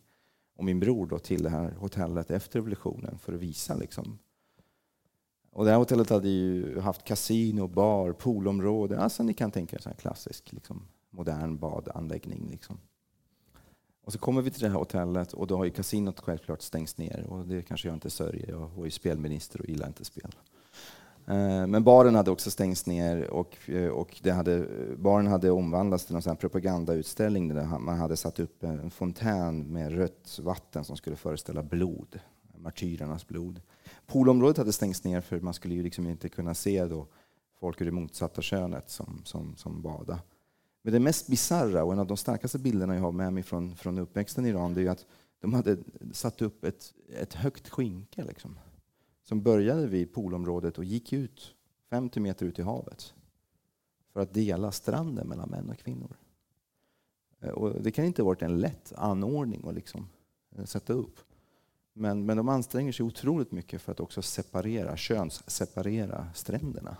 och 0.56 0.64
min 0.64 0.80
bror 0.80 1.06
då 1.06 1.18
till 1.18 1.42
det 1.42 1.50
här 1.50 1.70
hotellet 1.70 2.30
efter 2.30 2.58
revolutionen 2.58 3.18
för 3.18 3.32
att 3.32 3.40
visa 3.40 3.74
liksom, 3.76 4.18
och 5.54 5.64
det 5.64 5.70
här 5.70 5.78
hotellet 5.78 6.10
hade 6.10 6.28
ju 6.28 6.80
haft 6.80 7.04
kasino, 7.04 7.66
bar, 7.66 8.12
poolområde. 8.12 8.98
Alltså 8.98 9.22
ni 9.22 9.34
kan 9.34 9.50
tänka 9.50 9.76
er 9.76 9.88
en 9.88 9.94
klassisk 9.94 10.52
liksom, 10.52 10.82
modern 11.10 11.58
badanläggning. 11.58 12.48
Liksom. 12.50 12.78
Och 14.04 14.12
så 14.12 14.18
kommer 14.18 14.42
vi 14.42 14.50
till 14.50 14.62
det 14.62 14.68
här 14.68 14.76
hotellet 14.76 15.32
och 15.32 15.46
då 15.46 15.56
har 15.56 15.64
ju 15.64 15.70
kasinot 15.70 16.20
självklart 16.20 16.62
stängts 16.62 16.98
ner. 16.98 17.26
Och 17.28 17.46
det 17.46 17.62
kanske 17.62 17.88
jag 17.88 17.96
inte 17.96 18.10
sörjer. 18.10 18.50
Jag 18.50 18.68
var 18.76 18.84
ju 18.84 18.90
spelminister 18.90 19.60
och 19.60 19.68
gillar 19.68 19.86
inte 19.86 20.04
spel. 20.04 20.34
Eh, 21.26 21.66
men 21.66 21.84
baren 21.84 22.14
hade 22.14 22.30
också 22.30 22.50
stängts 22.50 22.86
ner 22.86 23.30
och, 23.30 23.70
eh, 23.70 23.88
och 23.88 24.20
det 24.22 24.30
hade, 24.30 24.66
baren 24.96 25.26
hade 25.26 25.50
omvandlats 25.50 26.04
till 26.04 26.16
en 26.16 26.36
propagandautställning 26.36 27.48
där 27.48 27.78
man 27.78 27.98
hade 27.98 28.16
satt 28.16 28.40
upp 28.40 28.62
en 28.62 28.90
fontän 28.90 29.72
med 29.72 29.92
rött 29.92 30.40
vatten 30.42 30.84
som 30.84 30.96
skulle 30.96 31.16
föreställa 31.16 31.62
blod, 31.62 32.20
martyrernas 32.56 33.28
blod. 33.28 33.60
Poolområdet 34.06 34.58
hade 34.58 34.72
stängts 34.72 35.04
ner 35.04 35.20
för 35.20 35.40
man 35.40 35.54
skulle 35.54 35.74
ju 35.74 35.82
liksom 35.82 36.06
inte 36.06 36.28
kunna 36.28 36.54
se 36.54 36.84
då 36.84 37.06
folk 37.60 37.80
ur 37.80 37.84
det 37.84 37.92
motsatta 37.92 38.42
könet 38.42 38.90
som, 38.90 39.20
som, 39.24 39.56
som 39.56 39.82
bada. 39.82 40.18
Men 40.82 40.92
det 40.92 41.00
mest 41.00 41.26
bizarra 41.26 41.84
och 41.84 41.92
en 41.92 41.98
av 41.98 42.06
de 42.06 42.16
starkaste 42.16 42.58
bilderna 42.58 42.94
jag 42.94 43.02
har 43.02 43.12
med 43.12 43.32
mig 43.32 43.42
från, 43.42 43.76
från 43.76 43.98
uppväxten 43.98 44.46
i 44.46 44.48
Iran 44.48 44.74
det 44.74 44.82
är 44.82 44.90
att 44.90 45.06
de 45.40 45.54
hade 45.54 45.76
satt 46.12 46.42
upp 46.42 46.64
ett, 46.64 46.94
ett 47.20 47.34
högt 47.34 47.68
skynke 47.68 48.24
liksom, 48.24 48.58
som 49.24 49.42
började 49.42 49.86
vid 49.86 50.12
poolområdet 50.12 50.78
och 50.78 50.84
gick 50.84 51.12
ut 51.12 51.54
50 51.90 52.20
meter 52.20 52.46
ut 52.46 52.58
i 52.58 52.62
havet 52.62 53.14
för 54.12 54.20
att 54.20 54.34
dela 54.34 54.72
stranden 54.72 55.28
mellan 55.28 55.50
män 55.50 55.70
och 55.70 55.78
kvinnor. 55.78 56.16
Eh, 57.40 57.50
och 57.50 57.82
det 57.82 57.90
kan 57.90 58.04
inte 58.04 58.22
ha 58.22 58.26
varit 58.26 58.42
en 58.42 58.60
lätt 58.60 58.92
anordning 58.96 59.68
att 59.68 59.74
liksom 59.74 60.08
eh, 60.50 60.64
sätta 60.64 60.92
upp. 60.92 61.20
Men, 61.92 62.26
men 62.26 62.36
de 62.36 62.48
anstränger 62.48 62.92
sig 62.92 63.06
otroligt 63.06 63.52
mycket 63.52 63.82
för 63.82 63.92
att 63.92 64.00
också 64.00 64.22
separera, 64.22 64.96
könsseparera 64.96 66.26
stränderna. 66.34 66.96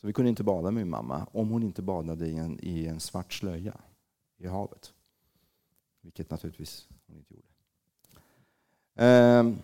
Så 0.00 0.06
vi 0.06 0.12
kunde 0.12 0.28
inte 0.28 0.44
bada 0.44 0.70
med 0.70 0.74
min 0.74 0.90
mamma 0.90 1.26
om 1.32 1.48
hon 1.48 1.62
inte 1.62 1.82
badade 1.82 2.26
i 2.26 2.36
en, 2.36 2.58
i 2.62 2.86
en 2.86 3.00
svart 3.00 3.32
slöja 3.32 3.80
i 4.36 4.46
havet. 4.46 4.92
Vilket 6.00 6.30
naturligtvis 6.30 6.88
hon 7.06 7.16
inte 7.16 7.34
gjorde. 7.34 7.48
Ehm 8.94 9.58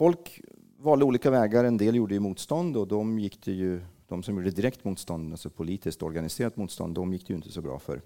folk 0.00 0.40
valde 0.78 1.04
olika 1.04 1.30
vägar. 1.30 1.64
En 1.64 1.76
del 1.76 1.94
gjorde 1.94 2.14
ju 2.14 2.20
motstånd 2.20 2.76
och 2.76 2.88
de, 2.88 3.18
gick 3.18 3.44
det 3.44 3.52
ju, 3.52 3.80
de 4.08 4.22
som 4.22 4.36
gjorde 4.36 4.50
direkt 4.50 4.84
motstånd, 4.84 5.32
alltså 5.32 5.50
politiskt 5.50 6.02
organiserat 6.02 6.56
motstånd, 6.56 6.94
de 6.94 7.12
gick 7.12 7.26
det 7.26 7.32
ju 7.32 7.36
inte 7.36 7.52
så 7.52 7.62
bra 7.62 7.78
för. 7.78 8.02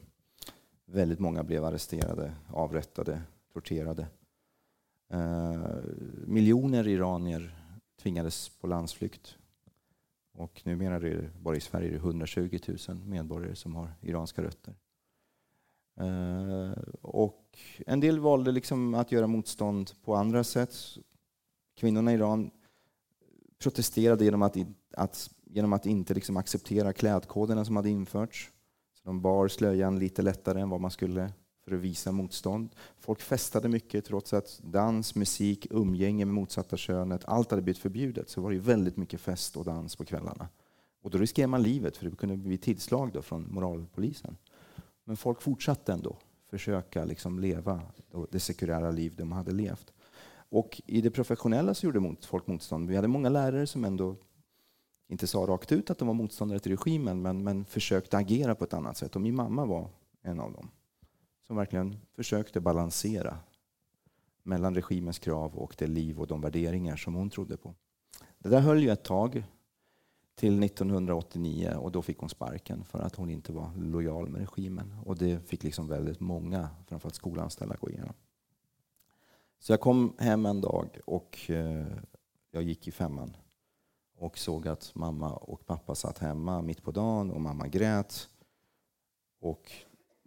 Väldigt 0.87 1.19
många 1.19 1.45
blev 1.45 1.65
arresterade, 1.65 2.35
avrättade, 2.49 3.23
torterade. 3.53 4.07
Eh, 5.13 5.67
miljoner 6.27 6.89
iranier 6.89 7.55
tvingades 8.03 8.49
på 8.49 8.67
landsflykt. 8.67 9.37
Och 10.33 10.63
numera 10.65 10.95
är 10.95 11.01
det 11.01 11.31
bara 11.43 11.57
i 11.57 11.61
Sverige 11.61 11.91
det 11.91 11.97
120 11.97 12.59
000 12.89 12.97
medborgare 12.97 13.57
som 13.57 13.75
har 13.75 13.93
iranska 14.01 14.43
rötter. 14.43 14.75
Eh, 16.01 16.83
och 17.03 17.59
en 17.87 18.01
del 18.01 18.21
valde 18.21 18.53
liksom 18.53 18.95
att 18.95 19.13
göra 19.13 19.27
motstånd 19.27 19.91
på 20.05 20.15
andra 20.15 20.45
sätt. 20.45 20.75
Kvinnorna 21.75 22.13
i 22.13 22.15
Iran 22.15 22.51
protesterade 23.59 24.25
genom 24.25 24.43
att, 24.43 24.57
att 24.97 25.31
genom 25.45 25.73
att 25.73 25.87
inte 25.87 26.15
liksom 26.15 26.37
acceptera 26.37 26.93
klädkoderna 26.93 27.65
som 27.65 27.77
hade 27.77 27.91
införts. 27.91 28.51
Så 28.95 29.03
de 29.05 29.21
bar 29.21 29.49
slöjan 29.49 29.99
lite 29.99 30.23
lättare 30.23 30.61
än 30.61 30.71
vad 30.71 30.81
man 30.81 30.91
skulle 30.91 31.33
för 31.65 31.75
att 31.75 31.81
visa 31.81 32.13
motstånd. 32.13 32.71
Folk 32.99 33.21
festade 33.21 33.69
mycket 33.69 34.05
trots 34.05 34.33
att 34.33 34.61
dans, 34.63 35.15
musik, 35.15 35.67
umgänge 35.71 36.25
med 36.25 36.35
motsatta 36.35 36.77
könet, 36.77 37.25
allt 37.25 37.51
hade 37.51 37.63
blivit 37.63 37.83
förbjudet. 37.83 38.29
Så 38.29 38.41
var 38.41 38.51
det 38.51 38.59
väldigt 38.59 38.97
mycket 38.97 39.21
fest 39.21 39.57
och 39.57 39.65
dans 39.65 39.97
på 39.97 40.05
kvällarna. 40.05 40.49
Och 41.03 41.11
då 41.11 41.19
riskerar 41.19 41.47
man 41.47 41.63
livet 41.63 41.97
för 41.97 42.11
det 42.11 42.17
kunde 42.17 42.37
bli 42.37 42.59
tillslag 42.59 43.13
då 43.13 43.23
från 43.23 43.55
moralpolisen. 43.55 44.37
Men 45.05 45.17
folk 45.17 45.43
fortsatte 45.43 45.93
ändå 45.93 46.19
försöka 46.51 47.05
liksom 47.05 47.39
leva 47.39 47.83
det 48.31 48.41
sekulära 48.41 48.91
liv 48.91 49.15
de 49.17 49.33
hade 49.33 49.53
levt. 49.53 49.93
Och 50.55 50.83
i 50.87 51.01
det 51.01 51.11
professionella 51.11 51.75
så 51.75 51.87
gjorde 51.87 52.17
folk 52.27 52.47
motstånd. 52.47 52.89
Vi 52.89 52.97
hade 52.97 53.09
många 53.09 53.29
lärare 53.29 53.67
som 53.67 53.85
ändå 53.85 54.17
inte 55.09 55.27
sa 55.27 55.39
rakt 55.39 55.73
ut 55.73 55.91
att 55.91 55.99
de 55.99 56.09
var 56.09 56.15
motståndare 56.15 56.59
till 56.59 56.77
regimen 56.77 57.23
men, 57.23 57.45
men 57.45 57.65
försökte 57.65 58.17
agera 58.17 58.55
på 58.55 58.65
ett 58.65 58.75
annat 58.75 58.97
sätt. 58.97 59.17
Och 59.17 59.23
min 59.23 59.35
mamma 59.35 59.65
var 59.65 59.89
en 60.23 60.41
av 60.41 60.53
dem 60.53 60.71
som 61.47 61.57
verkligen 61.57 61.97
försökte 62.17 62.61
balansera 62.61 63.39
mellan 64.43 64.75
regimens 64.75 65.19
krav 65.19 65.55
och 65.55 65.75
det 65.79 65.87
liv 65.87 66.21
och 66.21 66.27
de 66.27 66.41
värderingar 66.41 66.97
som 66.97 67.15
hon 67.15 67.31
trodde 67.31 67.57
på. 67.57 67.75
Det 68.39 68.49
där 68.49 68.61
höll 68.61 68.83
ju 68.83 68.91
ett 68.91 69.05
tag 69.05 69.45
till 70.35 70.63
1989 70.63 71.77
och 71.79 71.93
då 71.93 72.03
fick 72.03 72.19
hon 72.19 72.29
sparken 72.29 72.85
för 72.85 72.99
att 72.99 73.17
hon 73.17 73.31
inte 73.31 73.53
var 73.53 73.71
lojal 73.77 74.29
med 74.29 74.41
regimen. 74.41 74.97
Och 75.05 75.19
det 75.19 75.49
fick 75.49 75.63
liksom 75.63 75.89
väldigt 75.89 76.21
många, 76.21 76.69
framförallt 76.87 77.15
skolanställda, 77.15 77.77
gå 77.81 77.91
igenom. 77.91 78.15
Så 79.65 79.73
jag 79.73 79.81
kom 79.81 80.15
hem 80.19 80.47
en 80.47 80.61
dag 80.61 80.99
och 81.05 81.51
eh, 81.51 81.87
jag 82.51 82.63
gick 82.63 82.89
i 82.89 82.93
femman 82.93 83.37
och 84.17 84.39
såg 84.39 84.69
att 84.69 84.95
mamma 84.95 85.33
och 85.33 85.67
pappa 85.67 85.95
satt 85.95 86.19
hemma 86.19 86.63
mitt 86.63 86.83
på 86.83 86.91
dagen 86.91 87.31
och 87.31 87.41
mamma 87.41 87.69
grät. 87.69 88.29
Och 89.41 89.73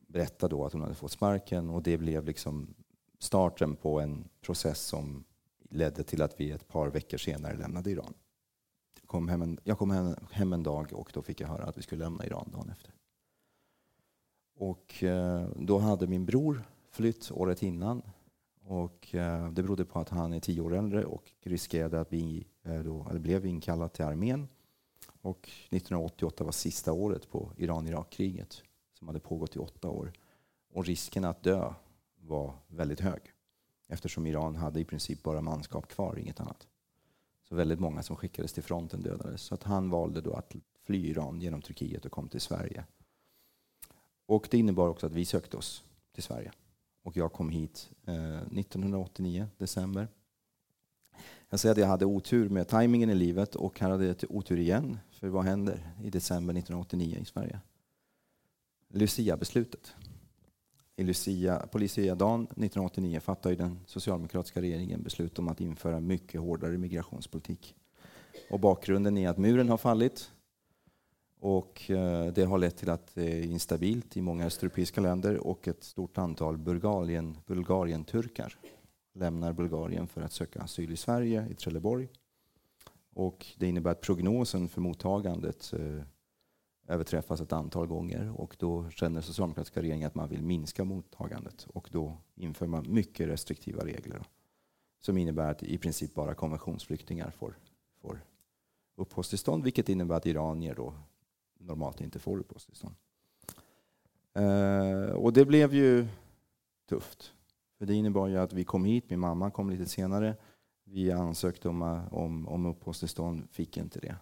berättade 0.07 0.55
då 0.55 0.65
att 0.65 0.73
hon 0.73 0.81
hade 0.81 0.95
fått 0.95 1.11
sparken 1.11 1.69
och 1.69 1.83
det 1.83 1.97
blev 1.97 2.25
liksom 2.25 2.73
starten 3.19 3.75
på 3.75 3.99
en 3.99 4.29
process 4.41 4.79
som 4.79 5.23
ledde 5.69 6.03
till 6.03 6.21
att 6.21 6.39
vi 6.39 6.51
ett 6.51 6.67
par 6.67 6.87
veckor 6.87 7.17
senare 7.17 7.55
lämnade 7.55 7.91
Iran. 7.91 8.13
Jag 9.01 9.07
kom 9.07 9.27
hem 9.27 9.41
en, 9.41 9.59
jag 9.63 9.77
kom 9.77 10.15
hem, 10.31 10.53
en 10.53 10.63
dag 10.63 10.93
och 10.93 11.11
då 11.13 11.21
fick 11.21 11.41
jag 11.41 11.47
höra 11.47 11.63
att 11.63 11.77
vi 11.77 11.81
skulle 11.81 12.03
lämna 12.03 12.25
Iran 12.25 12.49
dagen 12.51 12.69
efter. 12.69 12.93
Och 14.55 15.03
eh, 15.03 15.47
då 15.55 15.77
hade 15.77 16.07
min 16.07 16.25
bror 16.25 16.63
flytt 16.91 17.31
året 17.31 17.63
innan 17.63 18.01
och 18.67 19.15
eh, 19.15 19.51
det 19.51 19.63
berodde 19.63 19.85
på 19.85 19.99
att 19.99 20.09
han 20.09 20.33
är 20.33 20.39
tio 20.39 20.61
år 20.61 20.75
äldre 20.75 21.05
och 21.05 21.31
riskerade 21.43 21.99
att 21.99 22.09
bli, 22.09 22.47
eh, 22.63 22.79
då, 22.79 23.07
eller 23.09 23.19
blev 23.19 23.45
inkallad 23.45 23.93
till 23.93 24.05
armén. 24.05 24.47
Och 25.21 25.49
1988 25.69 26.43
var 26.43 26.51
sista 26.51 26.93
året 26.93 27.29
på 27.29 27.51
Iran-Irak-kriget 27.57 28.61
som 28.93 29.07
hade 29.07 29.19
pågått 29.19 29.55
i 29.55 29.59
åtta 29.59 29.89
år. 29.89 30.13
Och 30.73 30.85
risken 30.85 31.25
att 31.25 31.43
dö 31.43 31.73
var 32.15 32.53
väldigt 32.67 32.99
hög 32.99 33.21
eftersom 33.87 34.27
Iran 34.27 34.55
hade 34.55 34.79
i 34.79 34.85
princip 34.85 35.23
bara 35.23 35.41
manskap 35.41 35.87
kvar, 35.87 36.19
inget 36.19 36.39
annat. 36.39 36.67
Så 37.49 37.55
väldigt 37.55 37.79
många 37.79 38.03
som 38.03 38.15
skickades 38.15 38.53
till 38.53 38.63
fronten 38.63 39.01
dödades. 39.01 39.41
Så 39.41 39.55
att 39.55 39.63
han 39.63 39.89
valde 39.89 40.21
då 40.21 40.33
att 40.33 40.55
fly 40.85 41.09
Iran 41.09 41.41
genom 41.41 41.61
Turkiet 41.61 42.05
och 42.05 42.11
kom 42.11 42.29
till 42.29 42.41
Sverige. 42.41 42.85
Och 44.25 44.47
det 44.51 44.57
innebar 44.57 44.87
också 44.87 45.05
att 45.05 45.13
vi 45.13 45.25
sökte 45.25 45.57
oss 45.57 45.83
till 46.13 46.23
Sverige. 46.23 46.51
Och 47.07 47.17
jag 47.17 47.33
kom 47.33 47.49
hit 47.49 47.89
eh, 48.05 48.37
1989, 48.37 49.47
december. 49.57 50.07
Jag 51.49 51.59
säger 51.59 51.71
att 51.71 51.79
jag 51.79 51.87
hade 51.87 52.05
otur 52.05 52.49
med 52.49 52.67
tajmingen 52.67 53.09
i 53.09 53.15
livet 53.15 53.55
och 53.55 53.79
här 53.79 53.89
hade 53.89 54.05
jag 54.05 54.15
otur 54.29 54.59
igen. 54.59 54.97
För 55.11 55.27
vad 55.27 55.45
händer 55.45 55.91
i 56.03 56.09
december 56.09 56.53
1989 56.53 57.17
i 57.21 57.25
Sverige? 57.25 57.59
Lucia-beslutet. 58.87 59.95
I 60.95 61.03
Lucia, 61.03 61.67
på 61.71 61.77
Lucia-dagen 61.77 62.43
1989 62.43 63.19
fattade 63.19 63.55
den 63.55 63.79
socialdemokratiska 63.85 64.61
regeringen 64.61 65.03
beslut 65.03 65.39
om 65.39 65.47
att 65.47 65.61
införa 65.61 65.99
mycket 65.99 66.41
hårdare 66.41 66.77
migrationspolitik. 66.77 67.75
Och 68.49 68.59
bakgrunden 68.59 69.17
är 69.17 69.29
att 69.29 69.37
muren 69.37 69.69
har 69.69 69.77
fallit. 69.77 70.31
Och 71.39 71.91
eh, 71.91 72.33
det 72.33 72.43
har 72.43 72.57
lett 72.57 72.77
till 72.77 72.89
att 72.89 73.15
det 73.15 73.39
är 73.39 73.43
instabilt 73.43 74.17
i 74.17 74.21
många 74.21 74.45
östeuropeiska 74.45 75.01
länder 75.01 75.47
och 75.47 75.67
ett 75.67 75.83
stort 75.83 76.17
antal 76.17 76.57
Bulgarien, 76.57 77.37
Bulgarien-turkar 77.45 78.57
lämnar 79.13 79.53
Bulgarien 79.53 80.07
för 80.07 80.21
att 80.21 80.31
söka 80.31 80.61
asyl 80.61 80.91
i 80.91 80.97
Sverige, 80.97 81.47
i 81.49 81.53
Trelleborg. 81.53 82.07
Och 83.13 83.45
det 83.57 83.67
innebär 83.67 83.91
att 83.91 84.01
prognosen 84.01 84.69
för 84.69 84.81
mottagandet 84.81 85.73
eh, 85.73 86.03
överträffas 86.87 87.41
ett 87.41 87.53
antal 87.53 87.87
gånger 87.87 88.41
och 88.41 88.55
då 88.59 88.89
känner 88.89 89.21
socialdemokratiska 89.21 89.81
regeringen 89.81 90.07
att 90.07 90.15
man 90.15 90.29
vill 90.29 90.43
minska 90.43 90.83
mottagandet 90.83 91.67
och 91.73 91.89
då 91.91 92.17
inför 92.35 92.67
man 92.67 92.85
mycket 92.93 93.27
restriktiva 93.27 93.85
regler 93.85 94.21
som 94.99 95.17
innebär 95.17 95.51
att 95.51 95.63
i 95.63 95.77
princip 95.77 96.13
bara 96.13 96.33
konventionsflyktingar 96.33 97.31
får, 97.31 97.57
får 98.01 98.21
uppehållstillstånd 98.95 99.63
vilket 99.63 99.89
innebär 99.89 100.15
att 100.15 100.25
iranier 100.25 100.75
då 100.75 100.93
normalt 101.59 102.01
inte 102.01 102.19
får 102.19 102.39
uppehållstillstånd. 102.39 102.95
Eh, 104.33 105.09
och 105.09 105.33
det 105.33 105.45
blev 105.45 105.73
ju 105.73 106.07
tufft. 106.89 107.33
För 107.77 107.85
det 107.85 107.93
innebar 107.93 108.27
ju 108.27 108.37
att 108.37 108.53
vi 108.53 108.63
kom 108.63 108.85
hit, 108.85 109.09
min 109.09 109.19
mamma 109.19 109.51
kom 109.51 109.69
lite 109.69 109.85
senare. 109.85 110.35
Vi 110.83 111.11
ansökte 111.11 111.69
om, 111.69 111.81
om, 112.11 112.47
om 112.47 112.65
uppehållstillstånd, 112.65 113.47
fick 113.51 113.77
inte 113.77 113.99
det. 113.99 114.15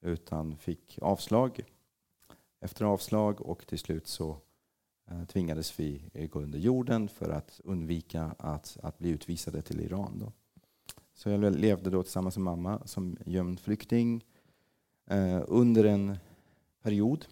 Utan 0.00 0.56
fick 0.56 0.98
avslag 1.02 1.62
efter 2.60 2.84
avslag 2.84 3.40
och 3.40 3.66
till 3.66 3.78
slut 3.78 4.06
så 4.06 4.36
eh, 5.10 5.24
tvingades 5.24 5.80
vi 5.80 6.02
gå 6.30 6.40
under 6.40 6.58
jorden 6.58 7.08
för 7.08 7.30
att 7.30 7.60
undvika 7.64 8.34
att, 8.38 8.78
att 8.82 8.98
bli 8.98 9.10
utvisade 9.10 9.62
till 9.62 9.80
Iran. 9.80 10.18
Då. 10.18 10.32
Så 11.14 11.30
jag 11.30 11.56
levde 11.56 11.90
då 11.90 12.02
tillsammans 12.02 12.36
med 12.36 12.44
mamma 12.44 12.86
som 12.86 13.16
gömd 13.26 13.60
flykting 13.60 14.24
eh, 15.06 15.42
under 15.48 15.84
en 15.84 16.16
period. 16.82 17.26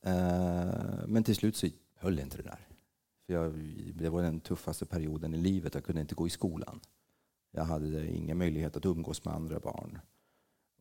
Eh, 0.00 1.06
men 1.06 1.24
till 1.24 1.36
slut 1.36 1.56
så 1.56 1.66
höll 1.94 2.18
inte 2.18 2.36
det 2.36 2.42
där. 2.42 2.68
För 3.26 3.32
jag, 3.34 3.52
det 3.94 4.08
var 4.08 4.22
den 4.22 4.40
tuffaste 4.40 4.86
perioden 4.86 5.34
i 5.34 5.38
livet. 5.38 5.74
Jag 5.74 5.84
kunde 5.84 6.00
inte 6.00 6.14
gå 6.14 6.26
i 6.26 6.30
skolan. 6.30 6.80
Jag 7.50 7.64
hade 7.64 8.10
ingen 8.10 8.38
möjlighet 8.38 8.76
att 8.76 8.84
umgås 8.84 9.24
med 9.24 9.34
andra 9.34 9.60
barn. 9.60 9.98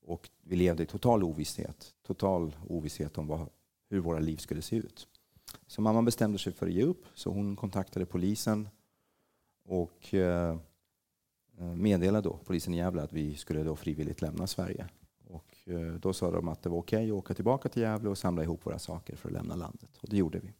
Och 0.02 0.30
vi 0.42 0.56
levde 0.56 0.84
i 0.84 0.86
total 0.86 1.24
ovisshet. 1.24 1.96
Total 2.04 2.56
ovisshet 2.68 3.18
om 3.18 3.28
vad, 3.28 3.50
hur 3.90 4.00
våra 4.00 4.20
liv 4.20 4.38
skulle 4.38 4.62
se 4.62 4.76
ut. 4.76 5.08
Så 5.68 5.82
mamma 5.82 6.02
bestämde 6.02 6.38
sig 6.38 6.54
för 6.54 6.68
att 6.68 6.74
ge 6.74 6.84
upp. 6.84 7.06
Så 7.14 7.32
hon 7.32 7.56
kontaktade 7.56 8.06
polisen 8.06 8.70
och 9.66 10.14
eh, 10.14 10.60
eh, 11.58 11.76
meddelade 11.76 12.30
då 12.30 12.40
polisen 12.46 12.74
i 12.74 12.78
Gävle 12.78 13.02
att 13.02 13.14
vi 13.14 13.36
skulle 13.36 13.64
då 13.64 13.76
frivilligt 13.76 14.22
lämna 14.22 14.48
Sverige. 14.48 14.90
Eh, 15.70 15.94
då 16.00 16.14
sa 16.14 16.32
de 16.32 16.48
att 16.48 16.62
det 16.62 16.70
var 16.70 16.78
okej 16.78 16.98
okay 16.98 17.12
att 17.12 17.18
åka 17.18 17.34
tillbaka 17.34 17.70
till 17.70 17.82
Gävle 17.82 18.10
och 18.10 18.18
samla 18.18 18.44
ihop 18.44 18.66
våra 18.66 18.80
saker 18.80 19.16
för 19.16 19.30
att 19.30 19.34
lämna 19.34 19.56
landet. 19.56 19.90
Och 20.02 20.10
det 20.10 20.18
gjorde 20.18 20.40
vi. 20.40 20.54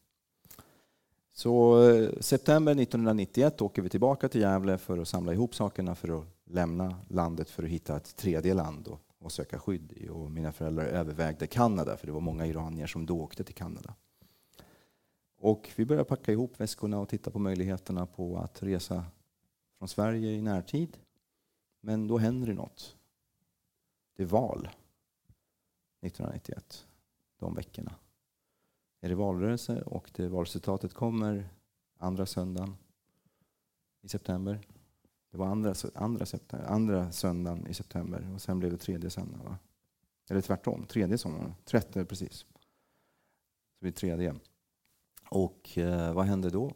Så 1.34 1.84
eh, 1.90 2.10
september 2.20 2.72
1991 2.72 3.62
åker 3.62 3.82
vi 3.82 3.90
tillbaka 3.90 4.30
till 4.30 4.42
Gävle 4.42 4.78
för 4.78 4.98
att 4.98 5.08
samla 5.08 5.34
ihop 5.34 5.56
sakerna 5.56 5.96
för 5.96 6.20
att 6.20 6.26
lämna 6.46 6.96
landet 7.08 7.50
för 7.50 7.64
att 7.64 7.70
hitta 7.70 7.98
ett 7.98 8.16
tredje 8.16 8.54
land 8.54 8.88
och, 8.88 9.02
och 9.20 9.32
söka 9.32 9.60
skydd 9.60 9.92
i. 9.96 10.10
Och 10.10 10.32
mina 10.32 10.52
föräldrar 10.52 10.86
övervägde 10.86 11.48
Kanada 11.48 11.98
för 11.98 12.08
det 12.08 12.14
var 12.14 12.22
många 12.22 12.46
iranier 12.46 12.88
som 12.88 13.06
då 13.06 13.22
åkte 13.22 13.44
till 13.44 13.56
Kanada. 13.56 13.94
Och 15.40 15.70
vi 15.76 15.86
började 15.86 16.10
packa 16.10 16.32
ihop 16.32 16.60
väskorna 16.60 17.00
och 17.00 17.10
titta 17.10 17.32
på 17.32 17.40
möjligheterna 17.40 18.06
på 18.06 18.38
att 18.38 18.64
resa 18.64 19.06
från 19.78 19.88
Sverige 19.88 20.32
i 20.32 20.42
närtid. 20.42 20.98
Men 21.82 22.08
då 22.08 22.18
händer 22.18 22.48
det 22.48 22.54
något. 22.54 22.96
Det 24.16 24.24
är 24.24 24.28
val 24.28 24.70
1991, 26.02 26.88
de 27.40 27.56
veckorna 27.56 27.96
är 29.02 29.10
det 29.10 29.16
valrörelse 29.16 29.82
och 29.82 30.12
det 30.16 30.28
valresultatet 30.28 30.94
kommer 30.94 31.50
andra 31.98 32.26
söndagen 32.26 32.78
i 34.02 34.10
september. 34.10 34.60
Det 35.32 35.38
var 35.38 35.48
andra, 35.48 35.74
andra, 35.96 36.26
september, 36.26 36.68
andra 36.68 37.12
söndagen 37.12 37.68
i 37.68 37.74
september 37.74 38.34
och 38.34 38.42
sen 38.42 38.60
blev 38.60 38.72
det 38.72 38.78
tredje 38.78 39.10
söndagen. 39.10 39.46
Va? 39.46 39.58
Eller 40.30 40.42
tvärtom, 40.42 40.86
tredje 40.86 41.18
söndagen. 41.18 41.54
Trettonde 41.66 42.06
precis. 42.06 42.46
Så 43.72 43.80
blir 43.80 43.92
tredje. 43.92 44.36
Och 45.30 45.78
eh, 45.78 46.14
vad 46.14 46.26
hände 46.26 46.50
då? 46.50 46.74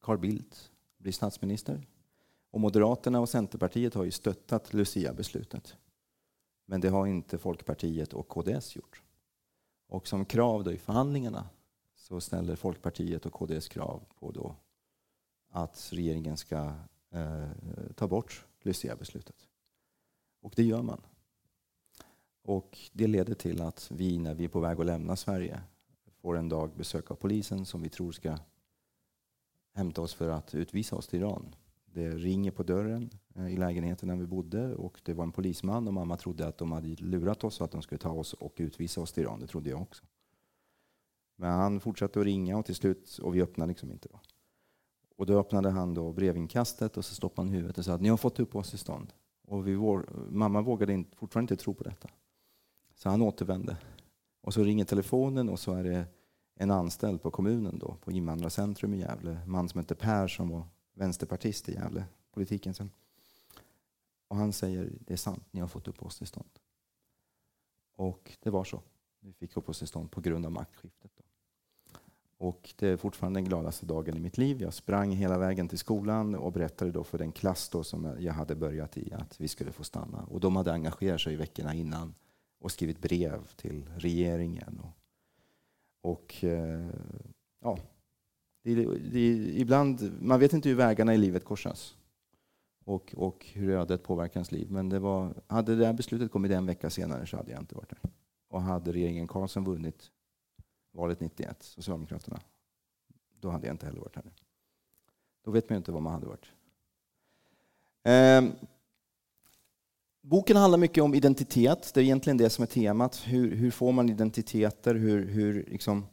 Carl 0.00 0.18
Bildt 0.18 0.72
blir 0.96 1.12
statsminister. 1.12 1.86
Och 2.50 2.60
Moderaterna 2.60 3.20
och 3.20 3.28
Centerpartiet 3.28 3.94
har 3.94 4.04
ju 4.04 4.10
stöttat 4.10 4.74
Lucia-beslutet. 4.74 5.76
Men 6.70 6.80
det 6.80 6.88
har 6.88 7.06
inte 7.06 7.38
Folkpartiet 7.38 8.12
och 8.12 8.28
KDS 8.28 8.76
gjort. 8.76 9.02
Och 9.86 10.08
som 10.08 10.24
krav 10.24 10.64
då 10.64 10.72
i 10.72 10.78
förhandlingarna 10.78 11.48
så 11.96 12.20
ställer 12.20 12.56
Folkpartiet 12.56 13.26
och 13.26 13.32
KDS 13.32 13.68
krav 13.68 14.04
på 14.18 14.30
då 14.30 14.54
att 15.50 15.88
regeringen 15.92 16.36
ska 16.36 16.72
eh, 17.10 17.48
ta 17.94 18.08
bort 18.08 18.46
Lucia-beslutet. 18.62 19.48
Och 20.40 20.52
det 20.56 20.62
gör 20.62 20.82
man. 20.82 21.00
Och 22.42 22.78
det 22.92 23.06
leder 23.06 23.34
till 23.34 23.62
att 23.62 23.90
vi, 23.90 24.18
när 24.18 24.34
vi 24.34 24.44
är 24.44 24.48
på 24.48 24.60
väg 24.60 24.80
att 24.80 24.86
lämna 24.86 25.16
Sverige, 25.16 25.60
får 26.20 26.36
en 26.36 26.48
dag 26.48 26.70
besök 26.76 27.10
av 27.10 27.14
polisen 27.14 27.66
som 27.66 27.82
vi 27.82 27.88
tror 27.88 28.12
ska 28.12 28.38
hämta 29.74 30.02
oss 30.02 30.14
för 30.14 30.28
att 30.28 30.54
utvisa 30.54 30.96
oss 30.96 31.08
till 31.08 31.20
Iran. 31.20 31.54
Det 31.92 32.10
ringer 32.10 32.50
på 32.50 32.62
dörren 32.62 33.10
eh, 33.34 33.48
i 33.54 33.56
lägenheten 33.56 34.08
där 34.08 34.16
vi 34.16 34.26
bodde 34.26 34.74
och 34.74 35.00
det 35.04 35.14
var 35.14 35.24
en 35.24 35.32
polisman 35.32 35.88
och 35.88 35.94
mamma 35.94 36.16
trodde 36.16 36.46
att 36.46 36.58
de 36.58 36.72
hade 36.72 36.88
lurat 36.88 37.44
oss 37.44 37.60
och 37.60 37.64
att 37.64 37.72
de 37.72 37.82
skulle 37.82 37.98
ta 37.98 38.10
oss 38.10 38.32
och 38.32 38.54
utvisa 38.56 39.00
oss 39.00 39.12
till 39.12 39.22
Iran. 39.22 39.40
Det 39.40 39.46
trodde 39.46 39.70
jag 39.70 39.82
också. 39.82 40.04
Men 41.36 41.50
han 41.50 41.80
fortsatte 41.80 42.20
att 42.20 42.26
ringa 42.26 42.58
och 42.58 42.66
till 42.66 42.74
slut, 42.74 43.18
och 43.22 43.34
vi 43.34 43.42
öppnade 43.42 43.68
liksom 43.68 43.90
inte. 43.90 44.08
Då. 44.08 44.20
Och 45.16 45.26
då 45.26 45.40
öppnade 45.40 45.70
han 45.70 45.94
då 45.94 46.12
brevinkastet 46.12 46.96
och 46.96 47.04
så 47.04 47.14
stoppade 47.14 47.48
han 47.48 47.54
huvudet 47.54 47.78
och 47.78 47.84
sa 47.84 47.94
att 47.94 48.00
ni 48.00 48.08
har 48.08 48.16
fått 48.16 48.40
uppehållstillstånd. 48.40 49.12
Och 49.46 49.68
vi 49.68 49.74
vår, 49.74 50.08
mamma 50.30 50.60
vågade 50.62 51.04
fortfarande 51.16 51.54
inte 51.54 51.64
tro 51.64 51.74
på 51.74 51.84
detta. 51.84 52.08
Så 52.94 53.08
han 53.08 53.22
återvände. 53.22 53.76
Och 54.40 54.54
så 54.54 54.62
ringer 54.62 54.84
telefonen 54.84 55.48
och 55.48 55.60
så 55.60 55.74
är 55.74 55.84
det 55.84 56.06
en 56.54 56.70
anställd 56.70 57.22
på 57.22 57.30
kommunen 57.30 57.78
då, 57.78 57.96
på 58.04 58.12
Invandrarcentrum 58.12 58.94
i 58.94 58.98
Gävle, 58.98 59.40
en 59.44 59.50
man 59.50 59.68
som 59.68 59.80
heter 59.80 59.94
Per 59.94 60.28
som 60.28 60.48
var 60.48 60.66
vänsterpartist 60.98 61.68
i 61.68 61.72
Gävle, 61.72 62.04
politiken 62.30 62.74
sen. 62.74 62.90
Och 64.28 64.36
han 64.36 64.52
säger, 64.52 64.92
det 65.00 65.12
är 65.12 65.16
sant, 65.16 65.44
ni 65.50 65.60
har 65.60 65.68
fått 65.68 65.88
uppehållstillstånd. 65.88 66.50
Och 67.96 68.36
det 68.40 68.50
var 68.50 68.64
så. 68.64 68.82
Vi 69.20 69.32
fick 69.32 69.56
uppehållstillstånd 69.56 70.10
på 70.10 70.20
grund 70.20 70.46
av 70.46 70.52
maktskiftet. 70.52 71.10
Då. 71.16 71.22
Och 72.38 72.74
det 72.78 72.88
är 72.88 72.96
fortfarande 72.96 73.40
den 73.40 73.44
gladaste 73.44 73.86
dagen 73.86 74.16
i 74.16 74.20
mitt 74.20 74.38
liv. 74.38 74.62
Jag 74.62 74.74
sprang 74.74 75.12
hela 75.12 75.38
vägen 75.38 75.68
till 75.68 75.78
skolan 75.78 76.34
och 76.34 76.52
berättade 76.52 76.92
då 76.92 77.04
för 77.04 77.18
den 77.18 77.32
klass 77.32 77.68
då 77.68 77.84
som 77.84 78.16
jag 78.18 78.32
hade 78.32 78.54
börjat 78.54 78.96
i 78.96 79.12
att 79.12 79.40
vi 79.40 79.48
skulle 79.48 79.72
få 79.72 79.84
stanna. 79.84 80.24
Och 80.24 80.40
de 80.40 80.56
hade 80.56 80.72
engagerat 80.72 81.20
sig 81.20 81.32
i 81.32 81.36
veckorna 81.36 81.74
innan 81.74 82.14
och 82.58 82.72
skrivit 82.72 83.00
brev 83.00 83.46
till 83.56 83.88
regeringen. 83.96 84.80
Och, 84.80 84.96
och 86.10 86.44
eh, 86.44 86.90
ja, 87.60 87.78
det, 88.62 88.74
det, 88.98 89.20
ibland, 89.58 90.12
man 90.20 90.40
vet 90.40 90.52
inte 90.52 90.68
hur 90.68 90.76
vägarna 90.76 91.14
i 91.14 91.18
livet 91.18 91.44
korsas 91.44 91.96
och, 92.84 93.14
och 93.16 93.46
hur 93.52 93.70
ödet 93.70 94.02
påverkar 94.02 94.36
ens 94.36 94.52
liv. 94.52 94.70
Men 94.70 94.88
det 94.88 94.98
var, 94.98 95.34
hade 95.46 95.76
det 95.76 95.86
här 95.86 95.92
beslutet 95.92 96.32
kommit 96.32 96.52
en 96.52 96.66
vecka 96.66 96.90
senare 96.90 97.26
så 97.26 97.36
hade 97.36 97.50
jag 97.50 97.60
inte 97.60 97.74
varit 97.74 97.90
där. 97.90 98.10
Och 98.48 98.62
hade 98.62 98.92
regeringen 98.92 99.26
Karlsson 99.26 99.64
vunnit 99.64 100.10
valet 100.92 101.20
91, 101.20 101.62
Socialdemokraterna, 101.62 102.40
då 103.40 103.50
hade 103.50 103.66
jag 103.66 103.74
inte 103.74 103.86
heller 103.86 104.00
varit 104.00 104.16
här. 104.16 104.32
Då 105.44 105.50
vet 105.50 105.68
man 105.68 105.74
ju 105.74 105.78
inte 105.78 105.92
vad 105.92 106.02
man 106.02 106.12
hade 106.12 106.26
varit. 106.26 106.52
Eh, 108.02 108.54
boken 110.22 110.56
handlar 110.56 110.78
mycket 110.78 111.04
om 111.04 111.14
identitet. 111.14 111.90
Det 111.94 112.00
är 112.00 112.04
egentligen 112.04 112.36
det 112.36 112.50
som 112.50 112.62
är 112.62 112.66
temat. 112.66 113.22
Hur, 113.26 113.56
hur 113.56 113.70
får 113.70 113.92
man 113.92 114.08
identiteter? 114.08 114.94
Hur, 114.94 115.26
hur 115.26 115.64
liksom, 115.64 116.06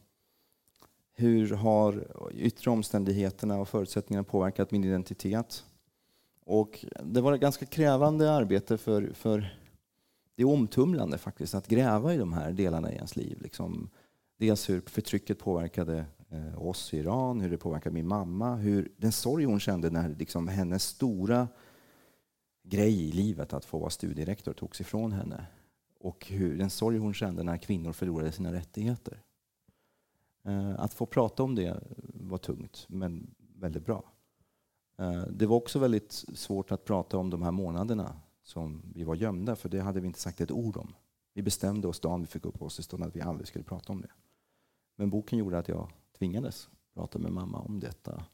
hur 1.16 1.50
har 1.50 2.06
yttre 2.34 2.70
omständigheterna 2.70 3.60
och 3.60 3.68
förutsättningarna 3.68 4.24
påverkat 4.24 4.70
min 4.70 4.84
identitet? 4.84 5.64
Och 6.44 6.84
det 7.02 7.20
var 7.20 7.32
ett 7.32 7.40
ganska 7.40 7.66
krävande 7.66 8.32
arbete 8.32 8.78
för, 8.78 9.12
för 9.14 9.58
det 10.34 10.42
är 10.42 10.48
omtumlande 10.48 11.18
faktiskt 11.18 11.54
att 11.54 11.68
gräva 11.68 12.14
i 12.14 12.16
de 12.16 12.32
här 12.32 12.52
delarna 12.52 12.92
i 12.92 12.94
ens 12.94 13.16
liv. 13.16 13.38
Liksom, 13.40 13.90
dels 14.38 14.70
hur 14.70 14.80
förtrycket 14.86 15.38
påverkade 15.38 16.04
eh, 16.28 16.62
oss 16.62 16.94
i 16.94 16.98
Iran, 16.98 17.40
hur 17.40 17.50
det 17.50 17.58
påverkade 17.58 17.94
min 17.94 18.08
mamma, 18.08 18.56
hur 18.56 18.92
den 18.96 19.12
sorg 19.12 19.44
hon 19.44 19.60
kände 19.60 19.90
när 19.90 20.08
liksom, 20.08 20.48
hennes 20.48 20.84
stora 20.84 21.48
grej 22.62 23.08
i 23.08 23.12
livet, 23.12 23.52
att 23.52 23.64
få 23.64 23.78
vara 23.78 23.90
studierektor, 23.90 24.52
togs 24.52 24.80
ifrån 24.80 25.12
henne. 25.12 25.46
Och 26.00 26.26
hur 26.26 26.58
den 26.58 26.70
sorg 26.70 26.98
hon 26.98 27.14
kände 27.14 27.42
när 27.42 27.56
kvinnor 27.56 27.92
förlorade 27.92 28.32
sina 28.32 28.52
rättigheter. 28.52 29.22
Eh, 30.46 30.80
att 30.80 30.94
få 30.94 31.06
prata 31.06 31.42
om 31.42 31.54
det 31.54 31.80
var 32.14 32.38
tungt, 32.38 32.86
men 32.88 33.34
väldigt 33.38 33.86
bra. 33.86 34.04
Eh, 34.98 35.22
det 35.22 35.46
var 35.46 35.56
också 35.56 35.78
väldigt 35.78 36.12
svårt 36.12 36.72
att 36.72 36.84
prata 36.84 37.18
om 37.18 37.30
de 37.30 37.42
här 37.42 37.50
månaderna 37.50 38.20
som 38.42 38.82
vi 38.94 39.04
var 39.04 39.14
gömda, 39.14 39.56
för 39.56 39.68
det 39.68 39.80
hade 39.80 40.00
vi 40.00 40.06
inte 40.06 40.20
sagt 40.20 40.40
ett 40.40 40.50
ord 40.50 40.76
om. 40.76 40.94
Vi 41.32 41.42
bestämde 41.42 41.88
oss 41.88 42.00
dagen 42.00 42.20
vi 42.20 42.26
fick 42.26 42.46
uppehållstillstånd 42.46 43.04
att 43.04 43.16
vi 43.16 43.20
aldrig 43.20 43.48
skulle 43.48 43.64
prata 43.64 43.92
om 43.92 44.00
det. 44.00 44.10
Men 44.96 45.10
boken 45.10 45.38
gjorde 45.38 45.58
att 45.58 45.68
jag 45.68 45.90
tvingades 46.18 46.68
prata 46.94 47.18
med 47.18 47.32
mamma 47.32 47.58
om 47.58 47.80
detta. 47.80 48.24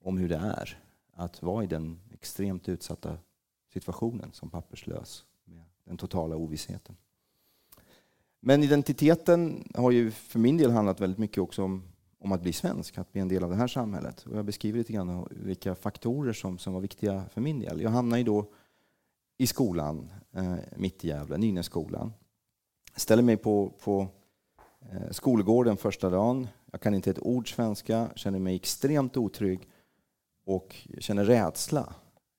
Om 0.00 0.18
hur 0.18 0.28
det 0.28 0.36
är 0.36 0.82
att 1.12 1.42
vara 1.42 1.64
i 1.64 1.66
den 1.66 2.00
extremt 2.12 2.68
utsatta 2.68 3.18
situationen 3.72 4.32
som 4.32 4.50
papperslös 4.50 5.24
med 5.44 5.64
den 5.84 5.96
totala 5.96 6.36
ovissheten. 6.36 6.96
Men 8.48 8.62
identiteten 8.62 9.72
har 9.74 9.90
ju 9.90 10.10
för 10.10 10.38
min 10.38 10.56
del 10.56 10.70
handlat 10.70 11.00
väldigt 11.00 11.18
mycket 11.18 11.38
också 11.38 11.62
om, 11.62 11.82
om 12.18 12.32
att 12.32 12.42
bli 12.42 12.52
svensk, 12.52 12.98
att 12.98 13.12
bli 13.12 13.20
en 13.20 13.28
del 13.28 13.44
av 13.44 13.50
det 13.50 13.56
här 13.56 13.66
samhället. 13.66 14.26
Och 14.26 14.36
jag 14.36 14.44
beskriver 14.44 14.78
lite 14.78 14.92
grann 14.92 15.28
vilka 15.30 15.74
faktorer 15.74 16.32
som, 16.32 16.58
som 16.58 16.72
var 16.72 16.80
viktiga 16.80 17.24
för 17.32 17.40
min 17.40 17.60
del. 17.60 17.80
Jag 17.80 17.90
hamnade 17.90 18.18
ju 18.18 18.24
då 18.24 18.46
i 19.38 19.46
skolan, 19.46 20.10
eh, 20.32 20.54
mitt 20.76 21.04
i 21.04 21.08
Gävle, 21.08 21.36
Nynässkolan. 21.36 22.12
Ställer 22.96 23.22
mig 23.22 23.36
på, 23.36 23.72
på 23.84 24.08
eh, 24.80 25.10
skolgården 25.10 25.76
första 25.76 26.10
dagen. 26.10 26.48
Jag 26.72 26.80
kan 26.80 26.94
inte 26.94 27.10
ett 27.10 27.22
ord 27.22 27.54
svenska, 27.54 28.08
känner 28.14 28.38
mig 28.38 28.56
extremt 28.56 29.16
otrygg 29.16 29.68
och 30.44 30.76
känner 30.98 31.24
rädsla 31.24 31.94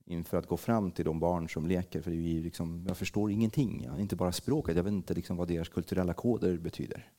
inför 0.07 0.37
att 0.37 0.47
gå 0.47 0.57
fram 0.57 0.91
till 0.91 1.05
de 1.05 1.19
barn 1.19 1.49
som 1.49 1.67
leker. 1.67 2.01
För 2.01 2.11
det 2.11 2.17
är 2.17 2.41
liksom, 2.41 2.85
jag 2.87 2.97
förstår 2.97 3.31
ingenting, 3.31 3.83
ja, 3.85 3.99
inte 3.99 4.15
bara 4.15 4.31
språket. 4.31 4.75
Jag 4.75 4.83
vet 4.83 4.93
inte 4.93 5.13
liksom 5.13 5.37
vad 5.37 5.47
deras 5.47 5.69
kulturella 5.69 6.13
koder 6.13 6.57
betyder. 6.57 7.11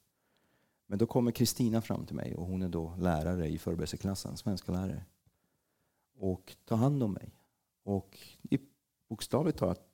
Men 0.87 0.99
då 0.99 1.07
kommer 1.07 1.31
Kristina 1.31 1.83
fram 1.83 2.07
till 2.07 2.17
mig 2.17 2.35
och 2.35 2.47
hon 2.47 2.63
är 2.63 2.69
då 2.69 2.95
lärare 2.99 3.49
i 3.49 3.59
förberedelseklassen, 3.59 4.37
svenska 4.37 4.73
lärare. 4.73 5.05
Och 6.19 6.57
tar 6.65 6.77
hand 6.77 7.03
om 7.03 7.13
mig. 7.13 7.35
Och 7.85 8.19
bokstavligt 9.09 9.59
talat 9.59 9.85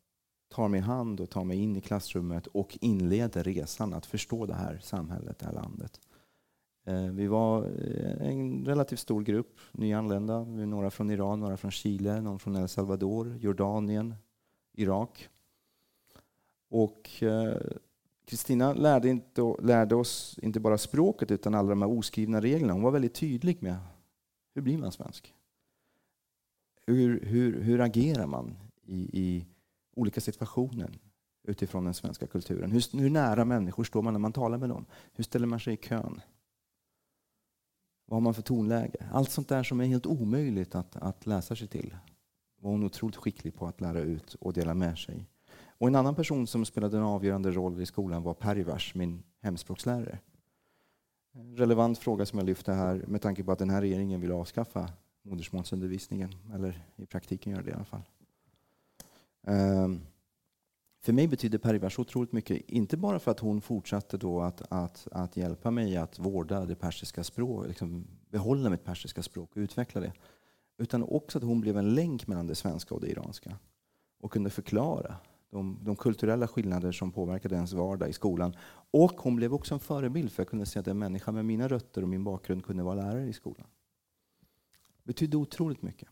tar 0.48 0.68
mig 0.68 0.78
i 0.78 0.83
hand 0.83 1.20
och 1.20 1.30
tar 1.30 1.44
mig 1.44 1.59
in 1.59 1.76
i 1.76 1.80
klassrummet 1.80 2.46
och 2.46 2.78
inleder 2.80 3.44
resan 3.44 3.94
att 3.94 4.07
förstå 4.07 4.46
det 4.46 4.54
här 4.54 4.78
samhället, 4.83 5.38
det 5.38 5.46
här 5.46 5.52
landet. 5.52 6.00
Eh, 6.85 7.11
vi 7.11 7.27
var 7.27 7.62
eh, 7.62 8.29
en 8.29 8.64
relativt 8.64 9.01
stor 9.01 9.23
grupp 9.23 9.61
nyanlända. 9.73 10.44
Några 10.44 10.90
från 10.90 11.11
Iran, 11.11 11.40
några 11.40 11.57
från 11.57 11.70
Chile, 11.70 12.20
någon 12.20 12.38
från 12.38 12.57
El 12.57 12.68
Salvador, 12.68 13.37
Jordanien, 13.40 14.14
Irak. 14.73 15.29
Och 16.68 17.23
eh, 17.23 17.57
Kristina 18.27 18.73
lärde, 18.73 19.20
lärde 19.62 19.94
oss 19.94 20.38
inte 20.42 20.61
bara 20.61 20.79
språket 20.79 21.31
utan 21.31 21.55
alla 21.55 21.68
de 21.68 21.83
här 21.83 21.99
oskrivna 21.99 22.40
reglerna. 22.40 22.73
Hon 22.73 22.83
var 22.83 22.90
väldigt 22.90 23.14
tydlig 23.14 23.62
med 23.62 23.77
hur 24.55 24.62
blir 24.62 24.79
man 24.79 24.92
svensk? 24.92 25.35
Hur, 26.87 27.20
hur, 27.20 27.61
hur 27.61 27.81
agerar 27.81 28.27
man 28.27 28.57
i, 28.83 28.97
i 29.12 29.47
olika 29.97 30.20
situationer 30.20 30.99
utifrån 31.42 31.85
den 31.85 31.94
svenska 31.94 32.27
kulturen? 32.27 32.73
Hur, 32.73 32.99
hur 32.99 33.11
nära 33.11 33.44
människor 33.44 33.85
står 33.85 34.03
man 34.03 34.12
när 34.12 34.20
man 34.20 34.33
talar 34.33 34.59
med 34.59 34.68
dem? 34.68 34.87
Hur 35.12 35.25
ställer 35.25 35.47
man 35.47 35.61
sig 35.61 35.75
i 35.75 35.77
kön? 35.77 36.20
Vad 38.07 38.17
har 38.17 38.21
man 38.21 38.35
för 38.35 38.43
tonläge? 38.43 39.07
Allt 39.12 39.31
sånt 39.31 39.49
där 39.49 39.62
som 39.62 39.81
är 39.81 39.85
helt 39.85 40.07
omöjligt 40.07 40.75
att, 40.75 40.97
att 40.97 41.27
läsa 41.27 41.57
sig 41.57 41.69
till 41.69 41.97
var 42.61 42.71
hon 42.71 42.85
otroligt 42.85 43.17
skicklig 43.17 43.55
på 43.55 43.67
att 43.67 43.81
lära 43.81 44.01
ut 44.01 44.35
och 44.35 44.53
dela 44.53 44.75
med 44.75 44.99
sig. 44.99 45.27
Och 45.79 45.88
en 45.88 45.95
annan 45.95 46.14
person 46.14 46.47
som 46.47 46.64
spelade 46.64 46.97
en 46.97 47.03
avgörande 47.03 47.51
roll 47.51 47.81
i 47.81 47.87
skolan 47.87 48.23
var 48.23 48.35
Perivars, 48.35 48.95
min 48.95 49.23
hemspråkslärare. 49.43 50.19
En 51.35 51.57
relevant 51.57 51.99
fråga 51.99 52.27
som 52.27 52.38
jag 52.38 52.47
lyfte 52.47 52.73
här 52.73 53.05
med 53.07 53.23
tanke 53.23 53.45
på 53.45 53.53
att 53.53 53.59
den 53.59 53.71
här 53.71 53.81
regeringen 53.81 54.21
vill 54.21 54.33
avskaffa 54.33 54.90
modersmålsundervisningen, 55.23 56.35
eller 56.55 56.85
i 56.97 57.07
praktiken 57.07 57.53
gör 57.53 57.62
det 57.62 57.71
i 57.71 57.75
alla 57.75 57.85
fall. 57.85 58.03
Um, 59.47 60.01
för 61.05 61.12
mig 61.12 61.29
betyder 61.29 61.59
Perivas 61.59 61.99
otroligt 61.99 62.33
mycket, 62.33 62.71
inte 62.71 62.97
bara 62.97 63.19
för 63.19 63.31
att 63.31 63.40
hon 63.40 63.61
fortsatte 63.61 64.17
då 64.17 64.40
att, 64.40 64.62
att, 64.73 65.09
att 65.12 65.37
hjälpa 65.37 65.71
mig 65.71 65.97
att 65.97 66.19
vårda 66.19 66.67
det 66.67 66.75
persiska 66.75 67.25
språket, 67.25 67.69
liksom 67.69 68.07
behålla 68.31 68.71
mitt 68.71 68.85
persiska 68.85 69.23
språk 69.23 69.51
och 69.51 69.57
utveckla 69.57 70.01
det. 70.01 70.12
Utan 70.79 71.03
också 71.03 71.38
att 71.38 71.45
hon 71.45 71.61
blev 71.61 71.77
en 71.77 71.95
länk 71.95 72.27
mellan 72.27 72.47
det 72.47 72.55
svenska 72.55 72.95
och 72.95 73.01
det 73.01 73.11
iranska. 73.11 73.57
Och 74.21 74.33
kunde 74.33 74.51
förklara 74.51 75.17
de, 75.51 75.79
de 75.83 75.97
kulturella 75.97 76.49
skillnader 76.49 76.93
som 76.93 77.12
påverkade 77.12 77.55
ens 77.55 77.73
vardag 77.73 78.09
i 78.09 78.12
skolan. 78.12 78.57
Och 78.90 79.21
hon 79.21 79.37
blev 79.37 79.55
också 79.55 79.75
en 79.75 79.81
förebild 79.81 80.33
för 80.33 80.43
jag 80.43 80.49
kunde 80.49 80.67
se 80.67 80.79
att 80.79 80.87
en 80.87 80.99
människa 80.99 81.33
med 81.33 81.45
mina 81.45 81.69
rötter 81.69 82.03
och 82.03 82.09
min 82.09 82.25
bakgrund 82.25 82.64
kunde 82.64 82.83
vara 82.83 82.95
lärare 82.95 83.29
i 83.29 83.33
skolan. 83.33 83.67
Det 84.97 85.05
betydde 85.05 85.37
otroligt 85.37 85.83
mycket. 85.83 86.09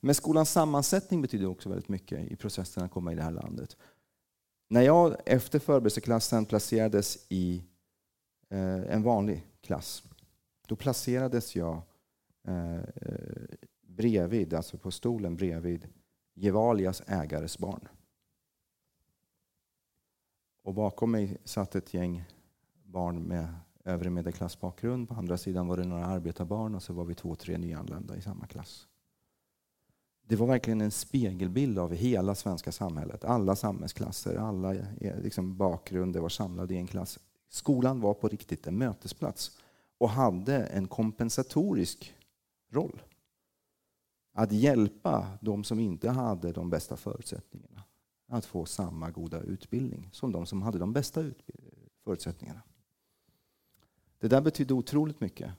Men 0.00 0.14
skolans 0.14 0.50
sammansättning 0.50 1.22
betyder 1.22 1.46
också 1.46 1.68
väldigt 1.68 1.88
mycket 1.88 2.32
i 2.32 2.36
processen 2.36 2.84
att 2.84 2.90
komma 2.90 3.12
i 3.12 3.14
det 3.14 3.22
här 3.22 3.30
landet. 3.30 3.76
När 4.68 4.82
jag 4.82 5.16
efter 5.26 5.58
förberedelseklassen 5.58 6.46
placerades 6.46 7.26
i 7.28 7.64
eh, 8.48 8.94
en 8.94 9.02
vanlig 9.02 9.46
klass, 9.60 10.02
då 10.66 10.76
placerades 10.76 11.56
jag 11.56 11.82
eh, 12.44 12.80
bredvid, 13.82 14.54
alltså 14.54 14.78
på 14.78 14.90
stolen 14.90 15.36
bredvid 15.36 15.88
Gevalias 16.34 17.02
ägares 17.06 17.58
barn. 17.58 17.88
Och 20.62 20.74
bakom 20.74 21.10
mig 21.10 21.36
satt 21.44 21.74
ett 21.74 21.94
gäng 21.94 22.24
barn 22.84 23.22
med 23.22 23.54
övre 23.84 24.10
medelklassbakgrund. 24.10 25.08
På 25.08 25.14
andra 25.14 25.38
sidan 25.38 25.66
var 25.66 25.76
det 25.76 25.84
några 25.84 26.06
arbetarbarn 26.06 26.74
och 26.74 26.82
så 26.82 26.92
var 26.92 27.04
vi 27.04 27.14
två, 27.14 27.34
tre 27.34 27.58
nyanlända 27.58 28.16
i 28.16 28.20
samma 28.20 28.46
klass. 28.46 28.88
Det 30.28 30.36
var 30.36 30.46
verkligen 30.46 30.80
en 30.80 30.90
spegelbild 30.90 31.78
av 31.78 31.94
hela 31.94 32.34
svenska 32.34 32.72
samhället. 32.72 33.24
Alla 33.24 33.56
samhällsklasser, 33.56 34.36
alla 34.36 34.74
eh, 34.74 35.20
liksom 35.22 35.56
bakgrunder 35.56 36.20
var 36.20 36.28
samlade 36.28 36.74
i 36.74 36.76
en 36.76 36.86
klass. 36.86 37.18
Skolan 37.48 38.00
var 38.00 38.14
på 38.14 38.28
riktigt 38.28 38.66
en 38.66 38.78
mötesplats 38.78 39.58
och 39.98 40.10
hade 40.10 40.66
en 40.66 40.88
kompensatorisk 40.88 42.14
roll. 42.70 43.02
Att 44.32 44.52
hjälpa 44.52 45.38
de 45.40 45.64
som 45.64 45.80
inte 45.80 46.10
hade 46.10 46.52
de 46.52 46.70
bästa 46.70 46.96
förutsättningarna 46.96 47.82
att 48.28 48.44
få 48.44 48.64
samma 48.64 49.10
goda 49.10 49.40
utbildning 49.40 50.08
som 50.12 50.32
de 50.32 50.46
som 50.46 50.62
hade 50.62 50.78
de 50.78 50.92
bästa 50.92 51.24
förutsättningarna. 52.04 52.62
Det 54.18 54.28
där 54.28 54.40
betydde 54.40 54.74
otroligt 54.74 55.20
mycket. 55.20 55.50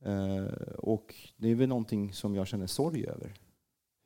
Eh, 0.00 0.44
och 0.78 1.14
det 1.36 1.48
är 1.48 1.54
väl 1.54 1.68
någonting 1.68 2.12
som 2.12 2.34
jag 2.34 2.46
känner 2.46 2.66
sorg 2.66 3.06
över 3.06 3.34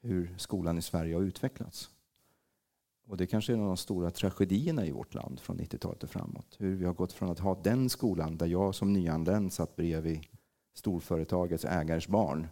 hur 0.03 0.35
skolan 0.39 0.79
i 0.79 0.83
Sverige 0.83 1.15
har 1.15 1.23
utvecklats. 1.23 1.91
Och 3.07 3.17
det 3.17 3.27
kanske 3.27 3.53
är 3.53 3.55
en 3.55 3.63
av 3.63 3.69
de 3.69 3.77
stora 3.77 4.11
tragedierna 4.11 4.87
i 4.87 4.91
vårt 4.91 5.15
land 5.15 5.41
från 5.41 5.59
90-talet 5.61 6.03
och 6.03 6.11
framåt. 6.11 6.57
Hur 6.59 6.77
vi 6.77 6.85
har 6.85 6.95
gått 6.95 7.13
från 7.13 7.31
att 7.31 7.39
ha 7.39 7.61
den 7.63 7.91
skolan 7.91 8.37
där 8.37 8.47
jag 8.47 8.75
som 8.75 8.93
nyanländ 8.93 9.53
satt 9.53 9.77
bredvid 9.77 10.21
storföretagets 10.75 11.65
ägares 11.65 12.09
barn 12.09 12.47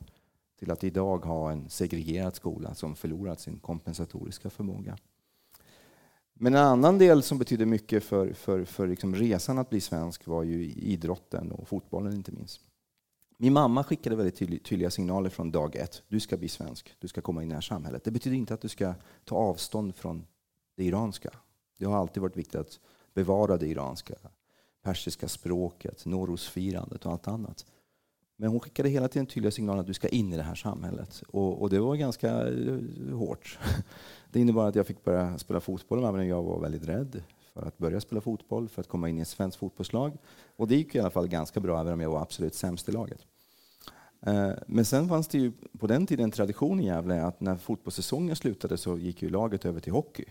till 0.59 0.71
att 0.71 0.85
idag 0.85 1.25
ha 1.25 1.53
en 1.53 1.69
segregerad 1.71 2.35
skola 2.35 2.75
som 2.75 2.97
förlorat 2.97 3.41
sin 3.41 3.59
kompensatoriska 3.59 4.51
förmåga. 4.51 4.99
Men 6.35 6.55
en 6.55 6.61
annan 6.61 6.99
del 6.99 7.23
som 7.23 7.39
betydde 7.39 7.67
mycket 7.67 8.05
för, 8.05 8.33
för, 8.33 8.65
för 8.65 8.87
liksom 8.87 9.15
resan 9.15 9.59
att 9.59 9.71
bli 9.71 9.81
svensk 9.81 10.27
var 10.27 10.43
ju 10.43 10.65
idrotten 10.65 11.53
och 11.53 11.69
fotbollen 11.69 12.15
inte 12.15 12.33
minst. 12.33 12.61
Min 13.39 13.53
mamma 13.53 13.85
skickade 13.85 14.17
väldigt 14.17 14.65
tydliga 14.65 14.91
signaler 14.91 15.31
från 15.31 15.51
dag 15.51 15.77
ett. 15.77 16.03
Du 16.09 16.21
ska 16.21 16.37
bli 16.37 16.49
svensk, 16.49 16.95
du 16.99 17.09
ska 17.09 17.21
komma 17.21 17.43
in 17.43 17.49
i 17.49 17.51
det 17.51 17.57
här 17.57 17.61
samhället. 17.61 18.05
Det 18.05 18.11
betyder 18.11 18.37
inte 18.37 18.55
att 18.55 18.61
du 18.61 18.69
ska 18.69 18.95
ta 19.25 19.37
avstånd 19.37 19.95
från 19.95 20.27
det 20.77 20.85
iranska. 20.85 21.31
Det 21.79 21.85
har 21.85 21.97
alltid 21.97 22.23
varit 22.23 22.37
viktigt 22.37 22.55
att 22.55 22.81
bevara 23.15 23.57
det 23.57 23.67
iranska, 23.67 24.15
persiska 24.83 25.29
språket, 25.29 26.07
Norosfirandet 26.07 27.07
och 27.07 27.13
allt 27.13 27.29
annat. 27.29 27.67
Men 28.37 28.51
hon 28.51 28.61
skickade 28.61 28.89
hela 28.89 29.09
tiden 29.09 29.27
tydliga 29.27 29.51
signaler 29.51 29.81
att 29.81 29.87
du 29.87 29.95
ska 29.95 30.09
in 30.09 30.33
i 30.33 30.37
det 30.37 30.43
här 30.43 30.55
samhället. 30.55 31.23
Och, 31.29 31.63
och 31.63 31.71
det 31.71 31.81
var 31.81 31.97
ganska 31.97 32.49
eh, 32.49 32.79
hårt. 33.13 33.59
Det 34.31 34.41
innebar 34.41 34.69
att 34.69 34.75
jag 34.75 34.87
fick 34.87 35.05
börja 35.05 35.39
spela 35.39 35.61
fotboll 35.61 36.05
även 36.05 36.21
om 36.21 36.27
jag 36.27 36.43
var 36.43 36.61
väldigt 36.61 36.89
rädd 36.89 37.23
för 37.57 37.67
att 37.67 37.79
börja 37.79 38.01
spela 38.01 38.21
fotboll, 38.21 38.69
för 38.69 38.81
att 38.81 38.89
komma 38.89 39.09
in 39.09 39.19
i 39.19 39.21
ett 39.21 39.29
svenskt 39.29 39.59
fotbollslag. 39.59 40.13
Och 40.57 40.69
det 40.69 40.77
gick 40.77 40.95
i 40.95 41.01
alla 41.01 41.11
fall 41.11 41.29
ganska 41.29 41.61
bra, 41.61 41.81
även 41.81 41.93
om 41.93 42.01
jag 42.01 42.11
var 42.11 42.23
absolut 42.23 42.55
sämst 42.55 42.89
i 42.89 42.93
laget. 42.93 43.27
Eh, 44.27 44.51
men 44.67 44.85
sen 44.85 45.09
fanns 45.09 45.29
det 45.29 45.39
ju 45.39 45.53
på 45.79 45.87
den 45.87 46.07
tiden 46.07 46.25
en 46.25 46.31
tradition 46.31 46.81
i 46.81 46.87
Gävle 46.87 47.23
att 47.23 47.41
när 47.41 47.57
fotbollssäsongen 47.57 48.37
slutade 48.37 48.77
så 48.77 48.99
gick 48.99 49.23
ju 49.23 49.29
laget 49.29 49.65
över 49.65 49.81
till 49.81 49.93
hockey. 49.93 50.25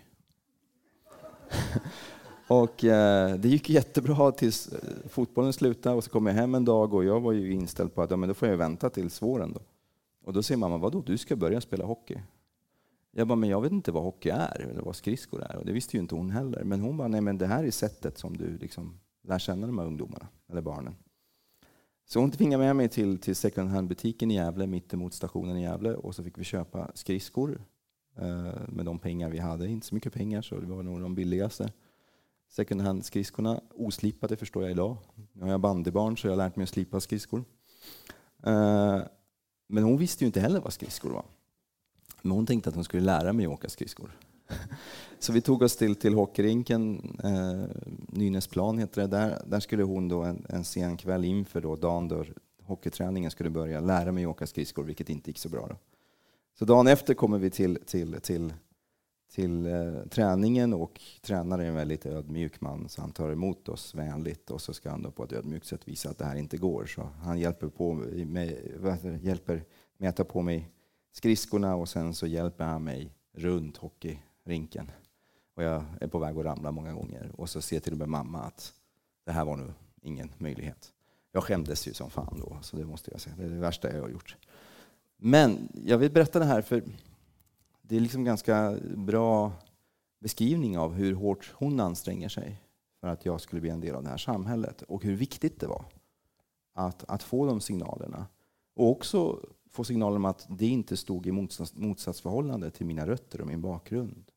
och 2.47 2.83
eh, 2.83 3.35
det 3.35 3.47
gick 3.47 3.69
jättebra 3.69 4.31
tills 4.31 4.67
eh, 4.67 5.09
fotbollen 5.09 5.53
slutade 5.53 5.95
och 5.95 6.03
så 6.03 6.09
kom 6.09 6.25
jag 6.25 6.33
hem 6.33 6.55
en 6.55 6.65
dag 6.65 6.93
och 6.93 7.05
jag 7.05 7.21
var 7.21 7.31
ju 7.31 7.53
inställd 7.53 7.95
på 7.95 8.01
att 8.01 8.11
ja, 8.11 8.17
men 8.17 8.29
då 8.29 8.35
får 8.35 8.47
jag 8.47 8.57
vänta 8.57 8.89
tills 8.89 9.21
våren. 9.21 9.53
Då. 9.53 9.59
Och 10.25 10.33
då 10.33 10.43
säger 10.43 10.57
mamma, 10.57 10.77
vadå, 10.77 11.01
du 11.01 11.17
ska 11.17 11.35
börja 11.35 11.61
spela 11.61 11.85
hockey? 11.85 12.17
Jag 13.17 13.27
bara, 13.27 13.35
men 13.35 13.49
jag 13.49 13.61
vet 13.61 13.71
inte 13.71 13.91
vad 13.91 14.03
hockey 14.03 14.29
är 14.29 14.61
eller 14.61 14.81
vad 14.81 14.95
skridskor 14.95 15.43
är. 15.43 15.55
Och 15.55 15.65
det 15.65 15.71
visste 15.71 15.97
ju 15.97 16.01
inte 16.01 16.15
hon 16.15 16.29
heller. 16.29 16.63
Men 16.63 16.81
hon 16.81 16.97
bara, 16.97 17.07
nej 17.07 17.21
men 17.21 17.37
det 17.37 17.47
här 17.47 17.63
är 17.63 17.71
sättet 17.71 18.17
som 18.17 18.37
du 18.37 18.57
liksom 18.57 18.99
lär 19.23 19.39
känna 19.39 19.67
de 19.67 19.77
här 19.77 19.85
ungdomarna, 19.85 20.27
eller 20.49 20.61
barnen. 20.61 20.95
Så 22.05 22.19
hon 22.19 22.31
tvingade 22.31 22.63
med 22.63 22.75
mig 22.75 22.89
till, 22.89 23.17
till 23.17 23.35
second 23.35 23.69
hand-butiken 23.69 24.31
i 24.31 24.35
Gävle, 24.35 24.67
mittemot 24.67 25.13
stationen 25.13 25.57
i 25.57 25.61
Gävle. 25.61 25.95
Och 25.95 26.15
så 26.15 26.23
fick 26.23 26.37
vi 26.37 26.43
köpa 26.43 26.91
skridskor 26.93 27.61
eh, 28.17 28.53
med 28.67 28.85
de 28.85 28.99
pengar 28.99 29.29
vi 29.29 29.39
hade. 29.39 29.67
Inte 29.67 29.87
så 29.87 29.95
mycket 29.95 30.13
pengar, 30.13 30.41
så 30.41 30.59
det 30.59 30.67
var 30.67 30.83
nog 30.83 31.01
de 31.01 31.15
billigaste. 31.15 31.71
Second 32.49 32.81
hand-skridskorna, 32.81 33.61
oslipade 33.75 34.37
förstår 34.37 34.63
jag 34.63 34.71
idag. 34.71 34.97
Nu 35.33 35.43
har 35.43 35.51
jag 35.51 35.59
bandybarn 35.61 36.17
så 36.17 36.27
jag 36.27 36.31
har 36.31 36.37
lärt 36.37 36.55
mig 36.55 36.63
att 36.63 36.69
slipa 36.69 36.99
skridskor. 36.99 37.43
Eh, 38.43 39.01
men 39.67 39.83
hon 39.83 39.97
visste 39.97 40.23
ju 40.23 40.25
inte 40.25 40.39
heller 40.39 40.59
vad 40.59 40.73
skridskor 40.73 41.09
var. 41.09 41.25
Men 42.25 42.31
hon 42.31 42.45
tänkte 42.45 42.69
att 42.69 42.75
hon 42.75 42.83
skulle 42.83 43.03
lära 43.03 43.33
mig 43.33 43.45
att 43.45 43.51
åka 43.51 43.69
skridskor. 43.69 44.11
Så 45.19 45.33
vi 45.33 45.41
tog 45.41 45.61
oss 45.61 45.77
till, 45.77 45.95
till 45.95 46.13
hockeyrinken, 46.13 47.01
eh, 47.23 47.75
Nynäsplan 48.07 48.77
heter 48.77 49.01
det. 49.01 49.07
Där, 49.07 49.41
där 49.47 49.59
skulle 49.59 49.83
hon 49.83 50.07
då 50.07 50.23
en, 50.23 50.45
en 50.49 50.63
sen 50.63 50.97
kväll 50.97 51.25
inför 51.25 51.61
då 51.61 51.75
dagen 51.75 52.07
då 52.07 52.25
hockeyträningen 52.63 53.31
skulle 53.31 53.49
börja 53.49 53.79
lära 53.79 54.11
mig 54.11 54.25
att 54.25 54.29
åka 54.29 54.47
skridskor, 54.47 54.83
vilket 54.83 55.09
inte 55.09 55.29
gick 55.29 55.37
så 55.37 55.49
bra. 55.49 55.67
Då. 55.67 55.75
Så 56.59 56.65
dagen 56.65 56.87
efter 56.87 57.13
kommer 57.13 57.37
vi 57.37 57.49
till, 57.49 57.79
till, 57.85 58.15
till, 58.21 58.53
till 59.33 59.65
eh, 59.65 60.07
träningen 60.09 60.73
och 60.73 61.01
tränaren 61.21 61.65
är 61.65 61.69
en 61.69 61.75
väldigt 61.75 62.05
ödmjuk 62.05 62.61
man 62.61 62.89
så 62.89 63.01
han 63.01 63.11
tar 63.11 63.31
emot 63.31 63.69
oss 63.69 63.95
vänligt 63.95 64.51
och 64.51 64.61
så 64.61 64.73
ska 64.73 64.89
han 64.89 65.01
då 65.01 65.11
på 65.11 65.23
ett 65.23 65.33
ödmjukt 65.33 65.65
sätt 65.65 65.87
visa 65.87 66.09
att 66.09 66.17
det 66.17 66.25
här 66.25 66.35
inte 66.35 66.57
går. 66.57 66.85
Så 66.85 67.09
han 67.23 67.39
hjälper, 67.39 67.67
på 67.67 67.93
mig, 67.93 68.77
hjälper 69.21 69.63
mig 69.97 70.09
att 70.09 70.15
ta 70.15 70.23
på 70.23 70.41
mig 70.41 70.71
skridskorna 71.15 71.75
och 71.75 71.89
sen 71.89 72.13
så 72.13 72.27
hjälper 72.27 72.65
han 72.65 72.83
mig 72.83 73.11
runt 73.33 73.77
hockeyrinken. 73.77 74.91
Och 75.53 75.63
jag 75.63 75.83
är 76.01 76.07
på 76.07 76.19
väg 76.19 76.37
att 76.37 76.45
ramla 76.45 76.71
många 76.71 76.93
gånger. 76.93 77.31
Och 77.37 77.49
så 77.49 77.61
ser 77.61 77.79
till 77.79 77.93
och 77.93 77.99
med 77.99 78.09
mamma 78.09 78.39
att 78.39 78.73
det 79.25 79.31
här 79.31 79.45
var 79.45 79.57
nu 79.57 79.73
ingen 80.01 80.31
möjlighet. 80.37 80.93
Jag 81.31 81.43
skämdes 81.43 81.87
ju 81.87 81.93
som 81.93 82.09
fan 82.09 82.39
då, 82.39 82.57
så 82.61 82.77
det 82.77 82.85
måste 82.85 83.11
jag 83.11 83.21
säga. 83.21 83.35
Det 83.35 83.43
är 83.43 83.49
det 83.49 83.59
värsta 83.59 83.93
jag 83.93 84.01
har 84.01 84.09
gjort. 84.09 84.37
Men 85.17 85.69
jag 85.85 85.97
vill 85.97 86.11
berätta 86.11 86.39
det 86.39 86.45
här 86.45 86.61
för 86.61 86.83
det 87.81 87.95
är 87.95 87.99
liksom 87.99 88.23
ganska 88.23 88.77
bra 88.95 89.51
beskrivning 90.19 90.77
av 90.77 90.93
hur 90.93 91.13
hårt 91.13 91.53
hon 91.55 91.79
anstränger 91.79 92.29
sig 92.29 92.61
för 93.01 93.07
att 93.07 93.25
jag 93.25 93.41
skulle 93.41 93.61
bli 93.61 93.69
en 93.69 93.81
del 93.81 93.95
av 93.95 94.03
det 94.03 94.09
här 94.09 94.17
samhället 94.17 94.81
och 94.81 95.03
hur 95.03 95.15
viktigt 95.15 95.59
det 95.59 95.67
var 95.67 95.85
att, 96.73 97.03
att 97.07 97.23
få 97.23 97.45
de 97.45 97.61
signalerna. 97.61 98.27
Och 98.73 98.91
också 98.91 99.39
få 99.75 99.83
signalen 99.83 100.15
om 100.15 100.25
att 100.25 100.45
det 100.49 100.67
inte 100.67 100.97
stod 100.97 101.27
i 101.27 101.31
motsats, 101.31 101.75
motsatsförhållande 101.75 102.71
till 102.71 102.85
mina 102.85 103.07
rötter 103.07 103.41
och 103.41 103.47
min 103.47 103.61
bakgrund. 103.61 104.31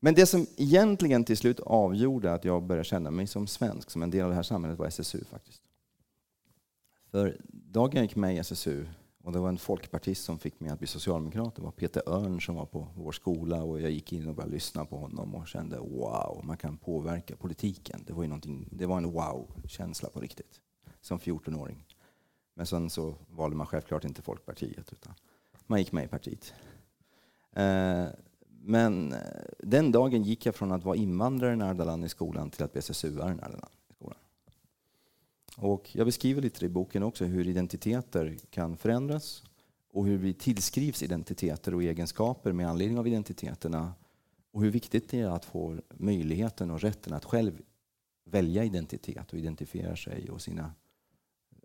Men 0.00 0.14
det 0.14 0.26
som 0.26 0.46
egentligen 0.56 1.24
till 1.24 1.36
slut 1.36 1.60
avgjorde 1.60 2.32
att 2.32 2.44
jag 2.44 2.62
började 2.62 2.84
känna 2.84 3.10
mig 3.10 3.26
som 3.26 3.46
svensk, 3.46 3.90
som 3.90 4.02
en 4.02 4.10
del 4.10 4.24
av 4.24 4.30
det 4.30 4.36
här 4.36 4.42
samhället, 4.42 4.78
var 4.78 4.86
SSU 4.86 5.24
faktiskt. 5.24 5.62
För 7.10 7.40
dagen 7.50 7.96
jag 7.96 8.02
gick 8.02 8.16
med 8.16 8.34
i 8.34 8.38
SSU, 8.38 8.86
och 9.24 9.32
det 9.32 9.38
var 9.38 9.48
en 9.48 9.58
folkpartist 9.58 10.24
som 10.24 10.38
fick 10.38 10.60
mig 10.60 10.70
att 10.70 10.78
bli 10.78 10.88
socialdemokrat, 10.88 11.54
det 11.54 11.62
var 11.62 11.70
Peter 11.70 12.02
Örn 12.06 12.40
som 12.40 12.54
var 12.54 12.66
på 12.66 12.88
vår 12.96 13.12
skola 13.12 13.62
och 13.62 13.80
jag 13.80 13.90
gick 13.90 14.12
in 14.12 14.28
och 14.28 14.34
började 14.34 14.54
lyssna 14.54 14.84
på 14.84 14.96
honom 14.96 15.34
och 15.34 15.48
kände 15.48 15.78
wow, 15.78 16.40
man 16.44 16.56
kan 16.56 16.76
påverka 16.76 17.36
politiken. 17.36 18.04
Det 18.06 18.12
var, 18.12 18.24
ju 18.24 18.40
det 18.70 18.86
var 18.86 18.96
en 18.96 19.10
wow-känsla 19.10 20.08
på 20.08 20.20
riktigt, 20.20 20.60
som 21.00 21.18
14-åring. 21.18 21.85
Men 22.56 22.66
sen 22.66 22.90
så 22.90 23.14
valde 23.30 23.56
man 23.56 23.66
självklart 23.66 24.04
inte 24.04 24.22
Folkpartiet, 24.22 24.92
utan 24.92 25.14
man 25.66 25.78
gick 25.78 25.92
med 25.92 26.04
i 26.04 26.08
partiet. 26.08 26.54
Eh, 27.52 28.06
men 28.48 29.12
eh, 29.12 29.18
den 29.58 29.92
dagen 29.92 30.22
gick 30.22 30.46
jag 30.46 30.54
från 30.54 30.72
att 30.72 30.84
vara 30.84 30.96
invandrare 30.96 31.52
i 31.52 31.56
Nardalan 31.56 32.04
i 32.04 32.08
skolan 32.08 32.50
till 32.50 32.64
att 32.64 32.72
bli 32.72 32.78
SSU-are 32.80 33.32
i 33.32 33.34
Nardalan 33.34 33.70
i 33.90 33.94
skolan. 33.94 34.18
Och 35.56 35.88
jag 35.92 36.06
beskriver 36.06 36.42
lite 36.42 36.66
i 36.66 36.68
boken 36.68 37.02
också 37.02 37.24
hur 37.24 37.48
identiteter 37.48 38.36
kan 38.50 38.76
förändras 38.76 39.42
och 39.92 40.06
hur 40.06 40.18
vi 40.18 40.34
tillskrivs 40.34 41.02
identiteter 41.02 41.74
och 41.74 41.82
egenskaper 41.82 42.52
med 42.52 42.68
anledning 42.68 42.98
av 42.98 43.06
identiteterna 43.06 43.94
och 44.52 44.62
hur 44.62 44.70
viktigt 44.70 45.10
det 45.10 45.20
är 45.20 45.28
att 45.28 45.44
få 45.44 45.78
möjligheten 45.94 46.70
och 46.70 46.80
rätten 46.80 47.12
att 47.12 47.24
själv 47.24 47.62
välja 48.24 48.64
identitet 48.64 49.32
och 49.32 49.38
identifiera 49.38 49.96
sig 49.96 50.30
och 50.30 50.42
sina, 50.42 50.72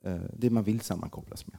Eh, 0.04 0.22
det 0.34 0.50
man 0.50 0.64
vill 0.64 0.82
sammankopplas 0.82 1.46
med. 1.48 1.58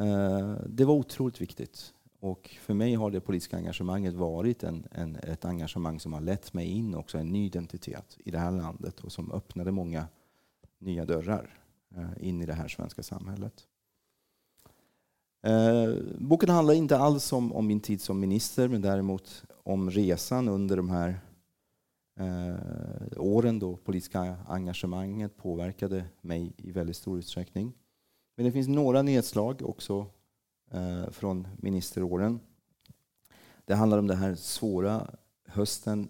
Eh, 0.00 0.56
det 0.66 0.84
var 0.84 0.94
otroligt 0.94 1.40
viktigt. 1.40 1.94
Och 2.20 2.56
för 2.60 2.74
mig 2.74 2.94
har 2.94 3.10
det 3.10 3.20
politiska 3.20 3.56
engagemanget 3.56 4.14
varit 4.14 4.62
en, 4.62 4.86
en, 4.90 5.16
ett 5.16 5.44
engagemang 5.44 6.00
som 6.00 6.12
har 6.12 6.20
lett 6.20 6.52
mig 6.52 6.66
in 6.66 6.94
också 6.94 7.18
en 7.18 7.28
ny 7.28 7.46
identitet 7.46 8.18
i 8.24 8.30
det 8.30 8.38
här 8.38 8.50
landet 8.50 9.00
och 9.00 9.12
som 9.12 9.32
öppnade 9.32 9.72
många 9.72 10.06
nya 10.78 11.04
dörrar 11.04 11.58
eh, 11.96 12.28
in 12.28 12.42
i 12.42 12.46
det 12.46 12.54
här 12.54 12.68
svenska 12.68 13.02
samhället. 13.02 13.66
Eh, 15.42 15.94
boken 16.18 16.48
handlar 16.48 16.74
inte 16.74 16.98
alls 16.98 17.32
om, 17.32 17.52
om, 17.52 17.66
min 17.66 17.80
tid 17.80 18.00
som 18.00 18.20
minister 18.20 18.68
men 18.68 18.82
däremot 18.82 19.44
om 19.62 19.90
resan 19.90 20.48
under 20.48 20.76
de 20.76 20.90
här 20.90 21.20
eh, 22.16 22.54
åren 23.16 23.58
då 23.58 23.76
politiska 23.76 24.36
engagemanget 24.48 25.36
påverkade 25.36 26.04
mig 26.20 26.52
i 26.56 26.72
väldigt 26.72 26.96
stor 26.96 27.18
utsträckning. 27.18 27.72
Men 28.36 28.46
det 28.46 28.52
finns 28.52 28.68
några 28.68 29.02
nedslag 29.02 29.62
också 29.62 30.06
eh, 30.70 31.10
från 31.10 31.48
ministeråren. 31.56 32.40
Det 33.64 33.74
handlar 33.74 33.98
om 33.98 34.06
den 34.06 34.18
här 34.18 34.34
svåra 34.34 35.10
hösten 35.46 36.08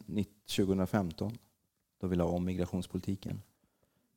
2015 0.57 1.39
då 2.01 2.07
vi 2.07 2.17
la 2.17 2.25
om 2.25 2.45
migrationspolitiken 2.45 3.43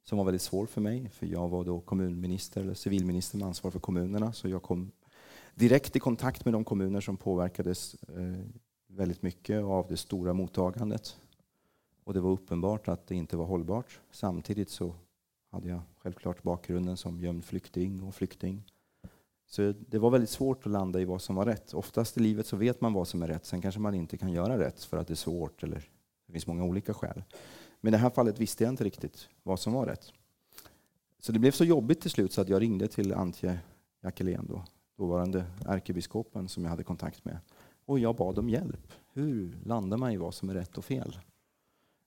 som 0.03 0.17
var 0.17 0.25
väldigt 0.25 0.41
svår 0.41 0.65
för 0.65 0.81
mig 0.81 1.09
för 1.09 1.25
jag 1.25 1.49
var 1.49 1.63
då 1.63 1.81
kommunminister 1.81 2.61
eller 2.61 2.73
civilminister 2.73 3.37
med 3.37 3.47
ansvar 3.47 3.71
för 3.71 3.79
kommunerna 3.79 4.33
så 4.33 4.49
jag 4.49 4.63
kom 4.63 4.91
direkt 5.55 5.95
i 5.95 5.99
kontakt 5.99 6.45
med 6.45 6.53
de 6.53 6.63
kommuner 6.63 7.01
som 7.01 7.17
påverkades 7.17 7.95
eh, 8.03 8.45
väldigt 8.87 9.21
mycket 9.21 9.63
av 9.63 9.87
det 9.89 9.97
stora 9.97 10.33
mottagandet. 10.33 11.17
Och 12.05 12.13
det 12.13 12.21
var 12.21 12.31
uppenbart 12.31 12.87
att 12.87 13.07
det 13.07 13.15
inte 13.15 13.37
var 13.37 13.45
hållbart. 13.45 13.99
Samtidigt 14.11 14.69
så 14.69 14.95
hade 15.51 15.69
jag 15.69 15.81
självklart 15.97 16.43
bakgrunden 16.43 16.97
som 16.97 17.21
gömd 17.21 17.45
flykting 17.45 18.03
och 18.03 18.15
flykting. 18.15 18.63
Så 19.47 19.73
det 19.89 19.99
var 19.99 20.09
väldigt 20.09 20.29
svårt 20.29 20.65
att 20.65 20.71
landa 20.71 21.01
i 21.01 21.05
vad 21.05 21.21
som 21.21 21.35
var 21.35 21.45
rätt. 21.45 21.73
Oftast 21.73 22.17
i 22.17 22.19
livet 22.19 22.47
så 22.47 22.57
vet 22.57 22.81
man 22.81 22.93
vad 22.93 23.07
som 23.07 23.23
är 23.23 23.27
rätt, 23.27 23.45
sen 23.45 23.61
kanske 23.61 23.81
man 23.81 23.93
inte 23.93 24.17
kan 24.17 24.31
göra 24.31 24.59
rätt 24.59 24.83
för 24.83 24.97
att 24.97 25.07
det 25.07 25.13
är 25.13 25.15
svårt 25.15 25.63
eller 25.63 25.89
det 26.25 26.31
finns 26.31 26.47
många 26.47 26.63
olika 26.63 26.93
skäl. 26.93 27.23
Men 27.81 27.89
i 27.89 27.97
det 27.97 27.97
här 27.97 28.09
fallet 28.09 28.39
visste 28.39 28.63
jag 28.63 28.71
inte 28.71 28.83
riktigt 28.83 29.29
vad 29.43 29.59
som 29.59 29.73
var 29.73 29.85
rätt. 29.85 30.11
Så 31.19 31.31
det 31.31 31.39
blev 31.39 31.51
så 31.51 31.65
jobbigt 31.65 32.01
till 32.01 32.11
slut 32.11 32.33
så 32.33 32.41
att 32.41 32.49
jag 32.49 32.61
ringde 32.61 32.87
till 32.87 33.13
Antje 33.13 33.59
Jackelén, 34.03 34.45
då, 34.49 34.63
dåvarande 34.97 35.45
ärkebiskopen 35.65 36.47
som 36.49 36.63
jag 36.63 36.69
hade 36.69 36.83
kontakt 36.83 37.25
med. 37.25 37.39
Och 37.85 37.99
jag 37.99 38.15
bad 38.15 38.39
om 38.39 38.49
hjälp. 38.49 38.93
Hur 39.13 39.57
landar 39.63 39.97
man 39.97 40.11
i 40.11 40.17
vad 40.17 40.33
som 40.33 40.49
är 40.49 40.53
rätt 40.53 40.77
och 40.77 40.85
fel? 40.85 41.19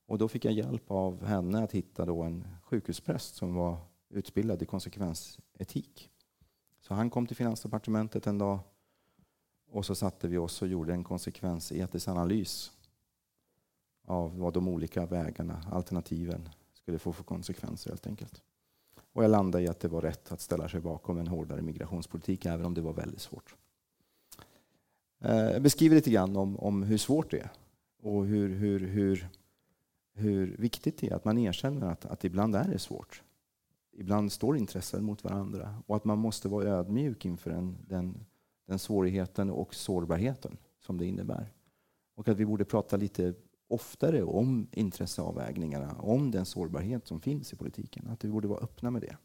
Och 0.09 0.19
då 0.19 0.29
fick 0.29 0.45
jag 0.45 0.55
hjälp 0.55 0.91
av 0.91 1.25
henne 1.25 1.65
att 1.65 1.73
hitta 1.73 2.05
då 2.05 2.23
en 2.23 2.49
sjukhuspräst 2.63 3.35
som 3.35 3.55
var 3.55 3.79
utbildad 4.09 4.63
i 4.63 4.67
konsekvensetik. 4.67 6.11
Så 6.81 6.95
han 6.95 7.11
kom 7.11 7.27
till 7.27 7.37
Finansdepartementet 7.37 8.27
en 8.27 8.39
dag 8.39 8.59
och 9.71 9.87
så 9.87 9.95
satte 9.95 10.29
vi 10.29 10.39
oss 10.39 10.63
och 10.63 10.69
gjorde 10.69 10.93
en 10.93 11.05
konsekvensetisk 11.05 12.09
analys 12.09 12.73
av 14.05 14.39
vad 14.39 14.55
de 14.55 14.69
olika 14.69 15.07
vägarna, 15.07 15.63
alternativen, 15.73 16.49
skulle 16.75 16.99
få 16.99 17.13
för 17.13 17.25
konsekvenser 17.25 17.91
helt 17.91 18.07
enkelt. 18.07 18.43
Och 19.13 19.25
jag 19.25 19.31
landade 19.31 19.65
i 19.65 19.69
att 19.69 19.81
det 19.81 19.89
var 19.89 20.03
rätt 20.03 20.33
att 20.33 20.41
ställa 20.41 20.69
sig 20.69 20.81
bakom 20.81 21.19
en 21.19 21.27
hårdare 21.27 21.63
migrationspolitik, 21.63 22.47
även 22.47 22.67
om 22.67 22.75
det 22.75 22.81
var 22.81 22.93
väldigt 22.93 23.21
svårt. 23.21 23.55
Eh, 25.21 25.37
jag 25.37 25.63
beskriver 25.63 25.97
lite 25.97 26.11
grann 26.11 26.37
om, 26.37 26.57
om 26.59 26.83
hur 26.83 26.99
svårt 26.99 27.31
det 27.31 27.39
är 27.39 27.51
och 28.03 28.27
hur, 28.27 28.49
hur, 28.49 28.81
hur, 28.81 29.29
hur 30.19 30.57
viktigt 30.59 30.99
det 30.99 31.11
är 31.11 31.15
att 31.15 31.25
man 31.25 31.39
erkänner 31.39 31.87
att, 31.87 32.05
att 32.07 32.25
ibland 32.25 32.57
är 32.57 32.69
det 32.69 32.79
svårt 32.79 33.23
ibland 33.99 34.33
står 34.33 34.57
intressen 34.57 35.05
mot 35.05 35.25
varandra 35.25 35.83
och 35.87 35.97
att 35.97 36.05
man 36.05 36.19
måste 36.19 36.49
vara 36.49 36.69
ödmjuk 36.69 37.25
inför 37.25 37.51
den, 37.51 37.77
den, 37.87 38.25
den 38.67 38.79
svårigheten 38.79 39.51
och 39.51 39.75
sårbarheten 39.75 40.57
som 40.81 40.99
det 40.99 41.07
innebär. 41.07 41.53
Och 42.15 42.29
att 42.29 42.37
vi 42.37 42.47
borde 42.47 42.65
prata 42.65 42.97
lite 42.97 43.35
oftare 43.69 44.23
om 44.23 44.69
intresseavvägningarna, 44.73 45.97
om 45.99 46.31
den 46.31 46.47
sårbarhet 46.47 47.07
som 47.07 47.21
finns 47.21 47.53
i 47.53 47.57
politiken. 47.57 48.09
Att 48.09 48.25
vi 48.25 48.29
borde 48.29 48.49
vara 48.49 48.61
öppna 48.61 48.91
med 48.91 49.03
det. 49.03 49.17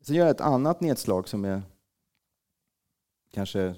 Sen 0.00 0.16
gör 0.16 0.24
jag 0.24 0.34
ett 0.34 0.40
annat 0.40 0.80
nedslag 0.80 1.28
som 1.28 1.44
är 1.44 1.62
kanske 3.30 3.74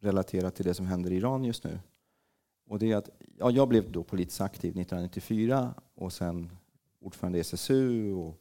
relaterat 0.00 0.54
till 0.54 0.64
det 0.64 0.74
som 0.74 0.86
händer 0.86 1.10
i 1.10 1.16
Iran 1.16 1.44
just 1.44 1.64
nu. 1.64 1.78
Och 2.68 2.78
det 2.78 2.92
är 2.92 2.96
att 2.96 3.10
ja, 3.38 3.50
jag 3.50 3.68
blev 3.68 3.92
då 3.92 4.02
politiskt 4.02 4.40
aktiv 4.40 4.70
1994 4.70 5.74
och 5.94 6.12
sen 6.12 6.50
ordförande 7.00 7.38
i 7.38 7.40
SSU 7.40 8.12
och 8.12 8.40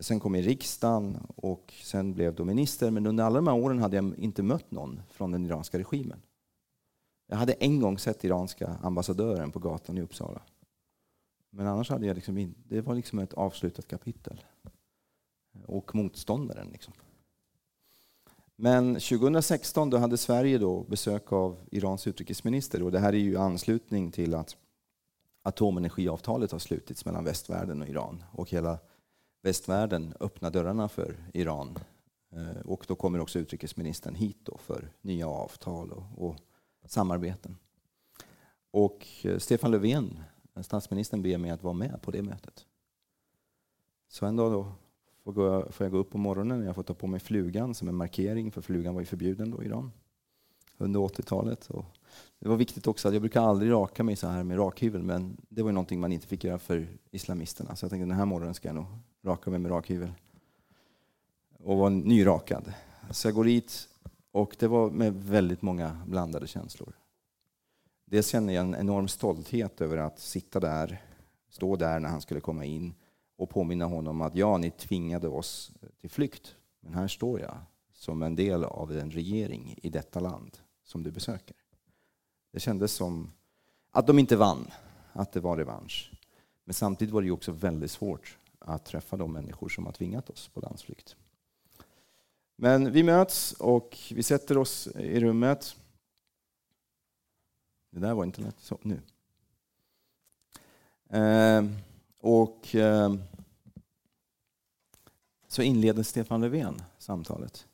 Sen 0.00 0.20
kom 0.20 0.34
jag 0.34 0.44
i 0.44 0.48
riksdagen 0.48 1.18
och 1.36 1.74
sen 1.82 2.14
blev 2.14 2.34
jag 2.38 2.46
minister. 2.46 2.90
Men 2.90 3.06
under 3.06 3.24
alla 3.24 3.36
de 3.36 3.46
här 3.46 3.56
åren 3.56 3.78
hade 3.78 3.96
jag 3.96 4.18
inte 4.18 4.42
mött 4.42 4.70
någon 4.70 5.02
från 5.10 5.30
den 5.30 5.46
iranska 5.46 5.78
regimen. 5.78 6.22
Jag 7.26 7.36
hade 7.36 7.52
en 7.52 7.80
gång 7.80 7.98
sett 7.98 8.24
iranska 8.24 8.76
ambassadören 8.82 9.52
på 9.52 9.58
gatan 9.58 9.98
i 9.98 10.00
Uppsala. 10.00 10.42
Men 11.50 11.66
annars 11.66 11.90
hade 11.90 12.06
jag 12.06 12.14
liksom, 12.14 12.54
det 12.68 12.80
var 12.80 12.94
liksom 12.94 13.18
ett 13.18 13.34
avslutat 13.34 13.88
kapitel. 13.88 14.44
Och 15.66 15.94
motståndaren. 15.94 16.68
Liksom. 16.68 16.94
Men 18.60 18.94
2016 18.94 19.90
då 19.90 19.96
hade 19.96 20.16
Sverige 20.16 20.58
då 20.58 20.82
besök 20.82 21.32
av 21.32 21.56
Irans 21.70 22.06
utrikesminister 22.06 22.82
och 22.82 22.92
det 22.92 22.98
här 22.98 23.12
är 23.12 23.18
ju 23.18 23.36
anslutning 23.36 24.10
till 24.10 24.34
att 24.34 24.56
atomenergiavtalet 25.42 26.52
har 26.52 26.58
slutits 26.58 27.04
mellan 27.04 27.24
västvärlden 27.24 27.82
och 27.82 27.88
Iran 27.88 28.24
och 28.32 28.50
hela 28.50 28.78
västvärlden 29.42 30.14
öppnar 30.20 30.50
dörrarna 30.50 30.88
för 30.88 31.16
Iran. 31.34 31.78
Eh, 32.32 32.60
och 32.64 32.84
då 32.88 32.94
kommer 32.94 33.20
också 33.20 33.38
utrikesministern 33.38 34.14
hit 34.14 34.38
då 34.42 34.58
för 34.58 34.92
nya 35.00 35.28
avtal 35.28 35.92
och, 35.92 36.28
och 36.28 36.36
samarbeten. 36.86 37.58
Och 38.70 39.06
eh, 39.22 39.38
Stefan 39.38 39.70
Löfven, 39.70 40.20
statsministern, 40.62 41.22
ber 41.22 41.38
mig 41.38 41.50
att 41.50 41.62
vara 41.62 41.74
med 41.74 42.02
på 42.02 42.10
det 42.10 42.22
mötet. 42.22 42.66
Så 44.08 44.26
en 44.26 44.36
dag 44.36 44.52
då 44.52 44.72
får, 45.28 45.32
gå, 45.32 45.72
får 45.72 45.84
jag 45.84 45.92
gå 45.92 45.98
upp 45.98 46.10
på 46.10 46.18
morgonen 46.18 46.60
och 46.60 46.66
jag 46.66 46.74
får 46.74 46.82
ta 46.82 46.94
på 46.94 47.06
mig 47.06 47.20
flugan 47.20 47.74
som 47.74 47.88
en 47.88 47.94
markering, 47.94 48.52
för 48.52 48.60
flugan 48.60 48.94
var 48.94 49.00
ju 49.00 49.06
förbjuden 49.06 49.50
då 49.50 49.62
i 49.62 49.66
Iran 49.66 49.92
under 50.78 51.00
80-talet. 51.00 51.68
det 52.38 52.48
var 52.48 52.56
viktigt 52.56 52.86
också 52.86 53.08
att 53.08 53.14
jag 53.14 53.22
brukar 53.22 53.42
aldrig 53.42 53.72
raka 53.72 54.04
mig 54.04 54.16
så 54.16 54.26
här 54.26 54.44
med 54.44 54.58
rakhyvel, 54.58 55.02
men 55.02 55.36
det 55.48 55.62
var 55.62 55.70
ju 55.70 55.74
någonting 55.74 56.00
man 56.00 56.12
inte 56.12 56.26
fick 56.26 56.44
göra 56.44 56.58
för 56.58 56.86
islamisterna. 57.10 57.76
Så 57.76 57.84
jag 57.84 57.90
tänkte 57.90 58.06
den 58.06 58.16
här 58.16 58.24
morgonen 58.24 58.54
ska 58.54 58.68
jag 58.68 58.74
nog 58.74 58.86
raka 59.24 59.50
mig 59.50 59.58
med 59.58 59.70
rakhyvel. 59.70 60.12
Och 61.58 61.76
var 61.76 61.90
nyrakad. 61.90 62.72
Så 63.10 63.28
jag 63.28 63.34
går 63.34 63.44
dit 63.44 63.88
och 64.32 64.56
det 64.58 64.68
var 64.68 64.90
med 64.90 65.24
väldigt 65.24 65.62
många 65.62 66.00
blandade 66.06 66.46
känslor. 66.46 66.92
Dels 68.04 68.28
känner 68.28 68.52
jag 68.52 68.64
en 68.64 68.74
enorm 68.74 69.08
stolthet 69.08 69.80
över 69.80 69.96
att 69.96 70.18
sitta 70.18 70.60
där, 70.60 71.02
stå 71.50 71.76
där 71.76 72.00
när 72.00 72.08
han 72.08 72.20
skulle 72.20 72.40
komma 72.40 72.64
in 72.64 72.94
och 73.38 73.50
påminna 73.50 73.84
honom 73.84 74.20
att 74.20 74.34
ja, 74.34 74.58
ni 74.58 74.70
tvingade 74.70 75.28
oss 75.28 75.72
till 76.00 76.10
flykt, 76.10 76.56
men 76.80 76.94
här 76.94 77.08
står 77.08 77.40
jag 77.40 77.58
som 77.92 78.22
en 78.22 78.36
del 78.36 78.64
av 78.64 78.92
en 78.92 79.10
regering 79.10 79.78
i 79.82 79.88
detta 79.88 80.20
land 80.20 80.58
som 80.84 81.02
du 81.02 81.10
besöker. 81.10 81.56
Det 82.52 82.60
kändes 82.60 82.92
som 82.92 83.32
att 83.90 84.06
de 84.06 84.18
inte 84.18 84.36
vann, 84.36 84.70
att 85.12 85.32
det 85.32 85.40
var 85.40 85.56
revansch. 85.56 86.12
Men 86.64 86.74
samtidigt 86.74 87.14
var 87.14 87.22
det 87.22 87.30
också 87.30 87.52
väldigt 87.52 87.90
svårt 87.90 88.38
att 88.58 88.84
träffa 88.84 89.16
de 89.16 89.32
människor 89.32 89.68
som 89.68 89.86
har 89.86 89.92
tvingat 89.92 90.30
oss 90.30 90.48
på 90.48 90.60
landsflykt. 90.60 91.16
Men 92.56 92.92
vi 92.92 93.02
möts 93.02 93.52
och 93.52 93.98
vi 94.10 94.22
sätter 94.22 94.58
oss 94.58 94.86
i 94.86 95.20
rummet. 95.20 95.76
Det 97.90 98.00
där 98.00 98.14
var 98.14 98.24
inte 98.24 98.40
lätt. 98.40 98.60
Så, 98.60 98.78
nu. 98.82 99.00
Eh, 101.10 101.64
och 102.28 102.74
eh, 102.74 103.14
så 105.46 105.62
inleder 105.62 106.02
Stefan 106.02 106.40
Löfven 106.40 106.82
samtalet. 106.98 107.66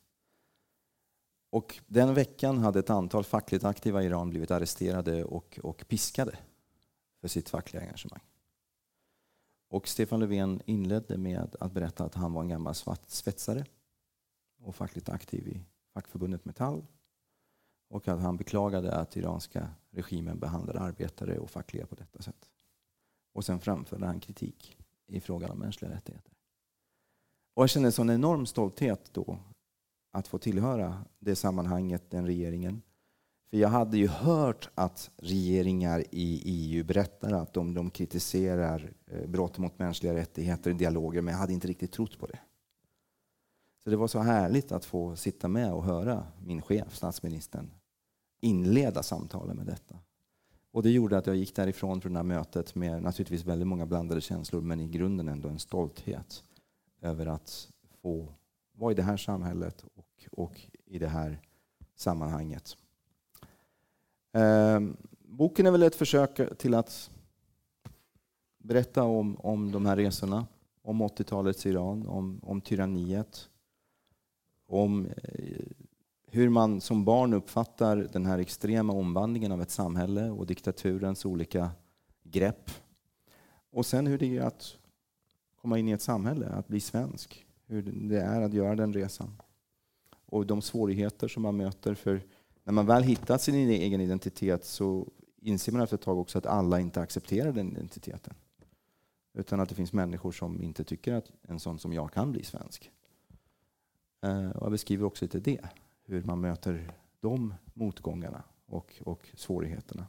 Och 1.49 1.79
den 1.87 2.13
veckan 2.13 2.57
hade 2.57 2.79
ett 2.79 2.89
antal 2.89 3.23
fackligt 3.23 3.63
aktiva 3.63 4.03
i 4.03 4.05
Iran 4.05 4.29
blivit 4.29 4.51
arresterade 4.51 5.23
och, 5.23 5.59
och 5.63 5.85
piskade 5.87 6.37
för 7.21 7.27
sitt 7.27 7.49
fackliga 7.49 7.83
engagemang. 7.83 8.19
Och 9.69 9.87
Stefan 9.87 10.19
Löfven 10.19 10.61
inledde 10.65 11.17
med 11.17 11.55
att 11.59 11.71
berätta 11.71 12.03
att 12.03 12.15
han 12.15 12.33
var 12.33 12.41
en 12.41 12.49
gammal 12.49 12.75
svetsare 13.07 13.65
och 14.61 14.75
fackligt 14.75 15.09
aktiv 15.09 15.47
i 15.47 15.61
fackförbundet 15.93 16.45
Metall 16.45 16.85
och 17.89 18.07
att 18.07 18.21
han 18.21 18.37
beklagade 18.37 18.95
att 18.95 19.17
iranska 19.17 19.69
regimen 19.89 20.39
behandlade 20.39 20.79
arbetare 20.79 21.39
och 21.39 21.49
fackliga 21.49 21.85
på 21.85 21.95
detta 21.95 22.21
sätt. 22.21 22.49
Och 23.35 23.45
sen 23.45 23.59
framförde 23.59 24.05
han 24.05 24.19
kritik 24.19 24.77
i 25.07 25.19
frågan 25.19 25.51
om 25.51 25.59
mänskliga 25.59 25.91
rättigheter. 25.91 26.33
Och 27.53 27.63
jag 27.63 27.69
kände 27.69 27.87
en 27.87 27.91
sån 27.91 28.09
enorm 28.09 28.45
stolthet 28.45 29.13
då 29.13 29.37
att 30.11 30.27
få 30.27 30.37
tillhöra 30.37 31.05
det 31.19 31.35
sammanhanget, 31.35 32.11
den 32.11 32.25
regeringen. 32.25 32.81
För 33.49 33.57
jag 33.57 33.69
hade 33.69 33.97
ju 33.97 34.07
hört 34.07 34.69
att 34.75 35.11
regeringar 35.17 36.03
i 36.11 36.41
EU 36.45 36.83
berättar 36.83 37.33
att 37.33 37.53
de, 37.53 37.73
de 37.73 37.89
kritiserar 37.89 38.93
eh, 39.07 39.27
brott 39.27 39.57
mot 39.57 39.79
mänskliga 39.79 40.13
rättigheter 40.13 40.71
i 40.71 40.73
dialoger, 40.73 41.21
men 41.21 41.31
jag 41.31 41.39
hade 41.39 41.53
inte 41.53 41.67
riktigt 41.67 41.91
trott 41.91 42.19
på 42.19 42.25
det. 42.25 42.39
Så 43.83 43.89
det 43.89 43.95
var 43.95 44.07
så 44.07 44.19
härligt 44.19 44.71
att 44.71 44.85
få 44.85 45.15
sitta 45.15 45.47
med 45.47 45.73
och 45.73 45.83
höra 45.83 46.27
min 46.45 46.61
chef, 46.61 46.95
statsministern, 46.95 47.71
inleda 48.41 49.03
samtalen 49.03 49.57
med 49.57 49.65
detta. 49.65 49.99
Och 50.75 50.83
det 50.83 50.91
gjorde 50.91 51.17
att 51.17 51.27
jag 51.27 51.35
gick 51.35 51.55
därifrån 51.55 52.01
från 52.01 52.13
det 52.13 52.19
här 52.19 52.23
mötet 52.23 52.75
med 52.75 53.03
naturligtvis 53.03 53.45
väldigt 53.45 53.67
många 53.67 53.85
blandade 53.85 54.21
känslor, 54.21 54.61
men 54.61 54.79
i 54.79 54.87
grunden 54.87 55.27
ändå 55.27 55.49
en 55.49 55.59
stolthet 55.59 56.43
över 57.01 57.25
att 57.25 57.71
få 58.01 58.33
vara 58.73 58.91
i 58.91 58.95
det 58.95 59.03
här 59.03 59.17
samhället 59.17 59.85
och, 59.95 60.25
och 60.31 60.61
i 60.85 60.99
det 60.99 61.07
här 61.07 61.41
sammanhanget. 61.95 62.77
Eh, 64.33 64.79
boken 65.19 65.65
är 65.65 65.71
väl 65.71 65.83
ett 65.83 65.95
försök 65.95 66.57
till 66.57 66.73
att 66.73 67.11
berätta 68.57 69.03
om, 69.03 69.37
om 69.39 69.71
de 69.71 69.85
här 69.85 69.95
resorna, 69.95 70.47
om 70.81 71.01
80-talets 71.01 71.65
Iran, 71.65 72.07
om, 72.07 72.39
om 72.43 72.61
tyranniet, 72.61 73.49
om 74.67 75.05
eh, 75.05 75.84
hur 76.35 76.49
man 76.49 76.81
som 76.81 77.05
barn 77.05 77.33
uppfattar 77.33 77.97
den 77.97 78.25
här 78.25 78.39
extrema 78.39 78.93
omvandlingen 78.93 79.51
av 79.51 79.61
ett 79.61 79.71
samhälle 79.71 80.29
och 80.29 80.45
diktaturens 80.45 81.25
olika 81.25 81.71
grepp. 82.23 82.71
Och 83.71 83.85
sen 83.85 84.07
hur 84.07 84.17
det 84.17 84.37
är 84.37 84.41
att 84.41 84.77
komma 85.61 85.79
in 85.79 85.87
i 85.87 85.91
ett 85.91 86.01
samhälle, 86.01 86.47
att 86.47 86.67
bli 86.67 86.79
svensk. 86.79 87.45
Hur 87.67 87.81
det 87.81 88.21
är 88.21 88.41
att 88.41 88.53
göra 88.53 88.75
den 88.75 88.93
resan. 88.93 89.41
Och 90.25 90.45
de 90.45 90.61
svårigheter 90.61 91.27
som 91.27 91.43
man 91.43 91.57
möter. 91.57 91.95
För 91.95 92.21
när 92.63 92.73
man 92.73 92.85
väl 92.85 93.03
hittat 93.03 93.41
sin 93.41 93.55
egen 93.55 94.01
identitet 94.01 94.65
så 94.65 95.07
inser 95.41 95.71
man 95.71 95.81
efter 95.81 95.95
ett 95.95 96.01
tag 96.01 96.17
också 96.19 96.37
att 96.37 96.45
alla 96.45 96.79
inte 96.79 97.01
accepterar 97.01 97.51
den 97.51 97.71
identiteten. 97.71 98.33
Utan 99.33 99.59
att 99.59 99.69
det 99.69 99.75
finns 99.75 99.93
människor 99.93 100.31
som 100.31 100.61
inte 100.61 100.83
tycker 100.83 101.13
att 101.13 101.31
en 101.41 101.59
sån 101.59 101.79
som 101.79 101.93
jag 101.93 102.13
kan 102.13 102.31
bli 102.31 102.43
svensk. 102.43 102.91
Eh, 104.21 104.49
och 104.49 104.65
jag 104.65 104.71
beskriver 104.71 105.05
också 105.05 105.25
lite 105.25 105.39
det, 105.39 105.69
hur 106.05 106.23
man 106.23 106.41
möter 106.41 106.93
de 107.19 107.53
motgångarna 107.73 108.43
och, 108.65 109.01
och 109.05 109.29
svårigheterna. 109.33 110.07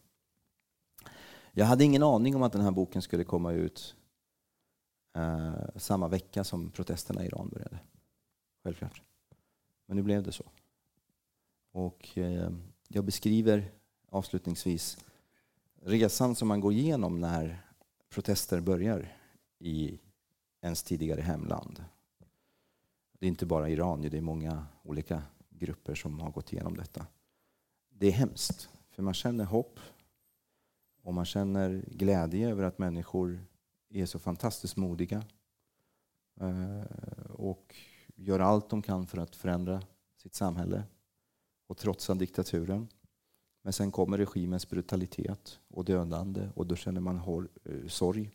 Jag 1.53 1.67
hade 1.67 1.85
ingen 1.85 2.03
aning 2.03 2.37
om 2.37 2.43
att 2.43 2.53
den 2.53 2.63
här 2.63 2.71
boken 2.71 3.03
skulle 3.03 3.25
komma 3.25 3.53
ut 3.53 3.97
eh, 5.15 5.55
samma 5.77 6.09
vecka 6.09 6.45
som 6.45 6.71
protesterna 6.71 7.25
i 7.25 7.27
Iran 7.27 7.49
började. 7.49 7.79
Självklart. 8.65 9.03
Men 9.87 9.97
nu 9.97 10.03
blev 10.03 10.23
det 10.23 10.33
så. 10.33 10.45
Och 11.73 12.19
eh, 12.19 12.53
jag 12.89 13.05
beskriver 13.05 13.73
avslutningsvis 14.09 14.99
resan 15.83 16.35
som 16.35 16.49
man 16.49 16.61
går 16.61 16.73
igenom 16.73 17.21
när 17.21 17.67
protester 18.09 18.61
börjar 18.61 19.17
i 19.59 20.01
ens 20.61 20.83
tidigare 20.83 21.21
hemland. 21.21 21.85
Det 23.19 23.27
är 23.27 23.29
inte 23.29 23.47
bara 23.47 23.69
Iran, 23.69 24.03
det 24.03 24.19
är 24.19 24.21
många 24.21 24.67
olika 24.83 25.23
grupper 25.59 25.95
som 25.95 26.21
har 26.21 26.31
gått 26.31 26.53
igenom 26.53 26.77
detta. 26.77 27.07
Det 27.89 28.07
är 28.07 28.13
hemskt, 28.13 28.69
för 28.91 29.03
man 29.03 29.15
känner 29.15 29.45
hopp 29.45 29.81
och 31.03 31.15
man 31.15 31.25
känner 31.25 31.85
glädje 31.87 32.51
över 32.51 32.65
att 32.65 32.79
människor 32.79 33.45
är 33.89 34.07
så 34.07 34.19
fantastiskt 34.19 34.77
modiga 34.77 35.25
eh, 36.41 36.83
och 37.31 37.77
gör 38.15 38.41
allt 38.41 38.71
de 38.71 38.83
kan 38.83 39.07
för 39.07 39.19
att 39.19 39.37
förändra 39.37 39.83
sitt 40.17 40.35
samhälle 40.35 40.83
och 41.67 41.77
trotsa 41.79 42.15
diktaturen. 42.15 42.89
Men 43.63 43.73
sen 43.73 43.91
kommer 43.91 44.19
regimens 44.19 44.71
brutalitet 44.71 45.61
och 45.69 45.85
dödande 45.85 46.49
och 46.55 46.67
då 46.67 46.77
känner 46.77 47.01
man 47.01 47.17
eh, 47.17 47.87
sorg, 47.89 48.31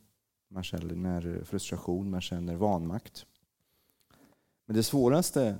man 0.48 0.64
känner 0.64 1.44
frustration, 1.44 2.10
man 2.10 2.22
känner 2.22 2.56
vanmakt. 2.56 3.26
Men 4.66 4.76
det 4.76 4.84
svåraste 4.84 5.58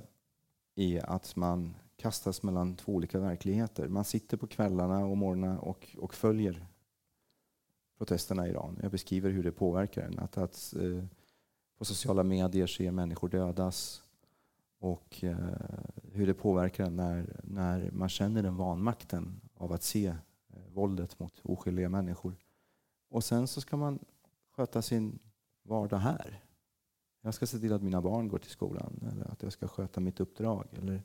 är 0.74 1.10
att 1.10 1.36
man 1.36 1.74
kastas 1.96 2.42
mellan 2.42 2.76
två 2.76 2.92
olika 2.92 3.18
verkligheter. 3.18 3.88
Man 3.88 4.04
sitter 4.04 4.36
på 4.36 4.46
kvällarna 4.46 5.06
och 5.06 5.16
morgnarna 5.16 5.60
och, 5.60 5.96
och 5.98 6.14
följer 6.14 6.66
protesterna 7.98 8.46
i 8.46 8.50
Iran. 8.50 8.78
Jag 8.82 8.90
beskriver 8.90 9.30
hur 9.30 9.42
det 9.42 9.52
påverkar 9.52 10.02
en. 10.02 10.18
Att, 10.18 10.38
att 10.38 10.74
eh, 10.74 11.04
på 11.78 11.84
sociala 11.84 12.22
medier 12.22 12.66
se 12.66 12.92
människor 12.92 13.28
dödas 13.28 14.02
och 14.78 15.24
eh, 15.24 15.36
hur 16.12 16.26
det 16.26 16.34
påverkar 16.34 16.84
en 16.84 16.96
när, 16.96 17.40
när 17.44 17.90
man 17.90 18.08
känner 18.08 18.42
den 18.42 18.56
vanmakten 18.56 19.40
av 19.54 19.72
att 19.72 19.82
se 19.82 20.06
eh, 20.06 20.16
våldet 20.72 21.18
mot 21.18 21.40
oskyldiga 21.42 21.88
människor. 21.88 22.36
Och 23.08 23.24
sen 23.24 23.46
så 23.46 23.60
ska 23.60 23.76
man 23.76 23.98
sköta 24.50 24.82
sin 24.82 25.18
vardag 25.62 25.98
här. 25.98 26.40
Jag 27.22 27.34
ska 27.34 27.46
se 27.46 27.58
till 27.58 27.72
att 27.72 27.82
mina 27.82 28.02
barn 28.02 28.28
går 28.28 28.38
till 28.38 28.50
skolan 28.50 29.08
eller 29.12 29.32
att 29.32 29.42
jag 29.42 29.52
ska 29.52 29.68
sköta 29.68 30.00
mitt 30.00 30.20
uppdrag 30.20 30.66
eller 30.72 31.02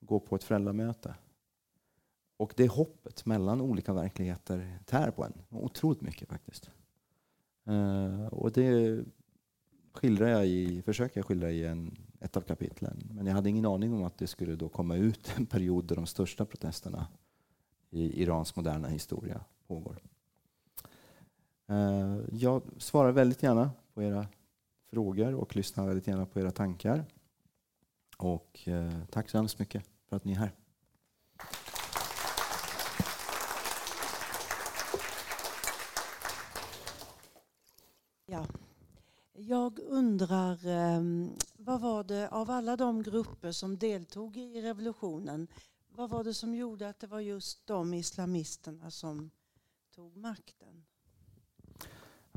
gå 0.00 0.20
på 0.20 0.36
ett 0.36 0.44
föräldramöte. 0.44 1.14
Och 2.36 2.52
det 2.56 2.68
hoppet 2.68 3.26
mellan 3.26 3.60
olika 3.60 3.92
verkligheter 3.92 4.78
tär 4.86 5.10
på 5.10 5.24
en 5.24 5.32
otroligt 5.50 6.00
mycket 6.00 6.28
faktiskt. 6.28 6.70
Eh, 7.64 8.26
och 8.26 8.52
det 8.52 8.98
skildrar 9.92 10.28
jag 10.28 10.46
i, 10.46 10.82
försöker 10.82 11.20
jag 11.20 11.26
skildra 11.26 11.50
i 11.50 11.66
en, 11.66 11.98
ett 12.20 12.36
av 12.36 12.40
kapitlen. 12.40 13.08
Men 13.10 13.26
jag 13.26 13.34
hade 13.34 13.48
ingen 13.50 13.66
aning 13.66 13.94
om 13.94 14.04
att 14.04 14.18
det 14.18 14.26
skulle 14.26 14.56
då 14.56 14.68
komma 14.68 14.96
ut 14.96 15.32
en 15.36 15.46
period 15.46 15.84
där 15.84 15.96
de 15.96 16.06
största 16.06 16.44
protesterna 16.44 17.06
i 17.90 18.22
Irans 18.22 18.56
moderna 18.56 18.88
historia 18.88 19.44
pågår. 19.66 19.98
Eh, 21.66 22.18
jag 22.32 22.62
svarar 22.78 23.12
väldigt 23.12 23.42
gärna 23.42 23.70
på 23.94 24.02
era 24.02 24.26
frågor 24.92 25.34
och 25.34 25.56
lyssnar 25.56 25.86
väldigt 25.86 26.06
gärna 26.06 26.26
på 26.26 26.40
era 26.40 26.50
tankar. 26.50 27.04
Och 28.18 28.68
eh, 28.68 29.04
tack 29.10 29.30
så 29.30 29.38
hemskt 29.38 29.58
mycket 29.58 29.84
för 30.08 30.16
att 30.16 30.24
ni 30.24 30.32
är 30.32 30.36
här. 30.36 30.52
Ja. 38.26 38.46
Jag 39.32 39.78
undrar, 39.78 40.66
ehm, 40.66 41.30
vad 41.58 41.80
var 41.80 42.04
det 42.04 42.28
av 42.28 42.50
alla 42.50 42.76
de 42.76 43.02
grupper 43.02 43.52
som 43.52 43.78
deltog 43.78 44.36
i 44.36 44.62
revolutionen, 44.62 45.48
vad 45.88 46.10
var 46.10 46.24
det 46.24 46.34
som 46.34 46.54
gjorde 46.54 46.88
att 46.88 47.00
det 47.00 47.06
var 47.06 47.20
just 47.20 47.66
de 47.66 47.94
islamisterna 47.94 48.90
som 48.90 49.30
tog 49.94 50.16
makten? 50.16 50.84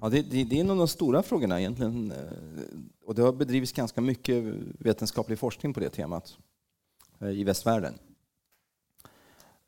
Ja, 0.01 0.09
det, 0.09 0.21
det, 0.21 0.43
det, 0.43 0.55
är 0.55 0.61
en 0.61 0.69
av 0.69 0.77
de 0.77 0.87
stora 0.87 1.23
frågorna 1.23 1.59
egentligen. 1.59 2.11
Eh, 2.11 2.17
och 3.05 3.15
det 3.15 3.21
har 3.21 3.33
bedrivits 3.33 3.71
ganska 3.71 4.01
mycket 4.01 4.43
vetenskaplig 4.79 5.39
forskning 5.39 5.73
på 5.73 5.79
det 5.79 5.89
temat 5.89 6.37
eh, 7.19 7.29
i 7.29 7.43
västvärlden. 7.43 7.93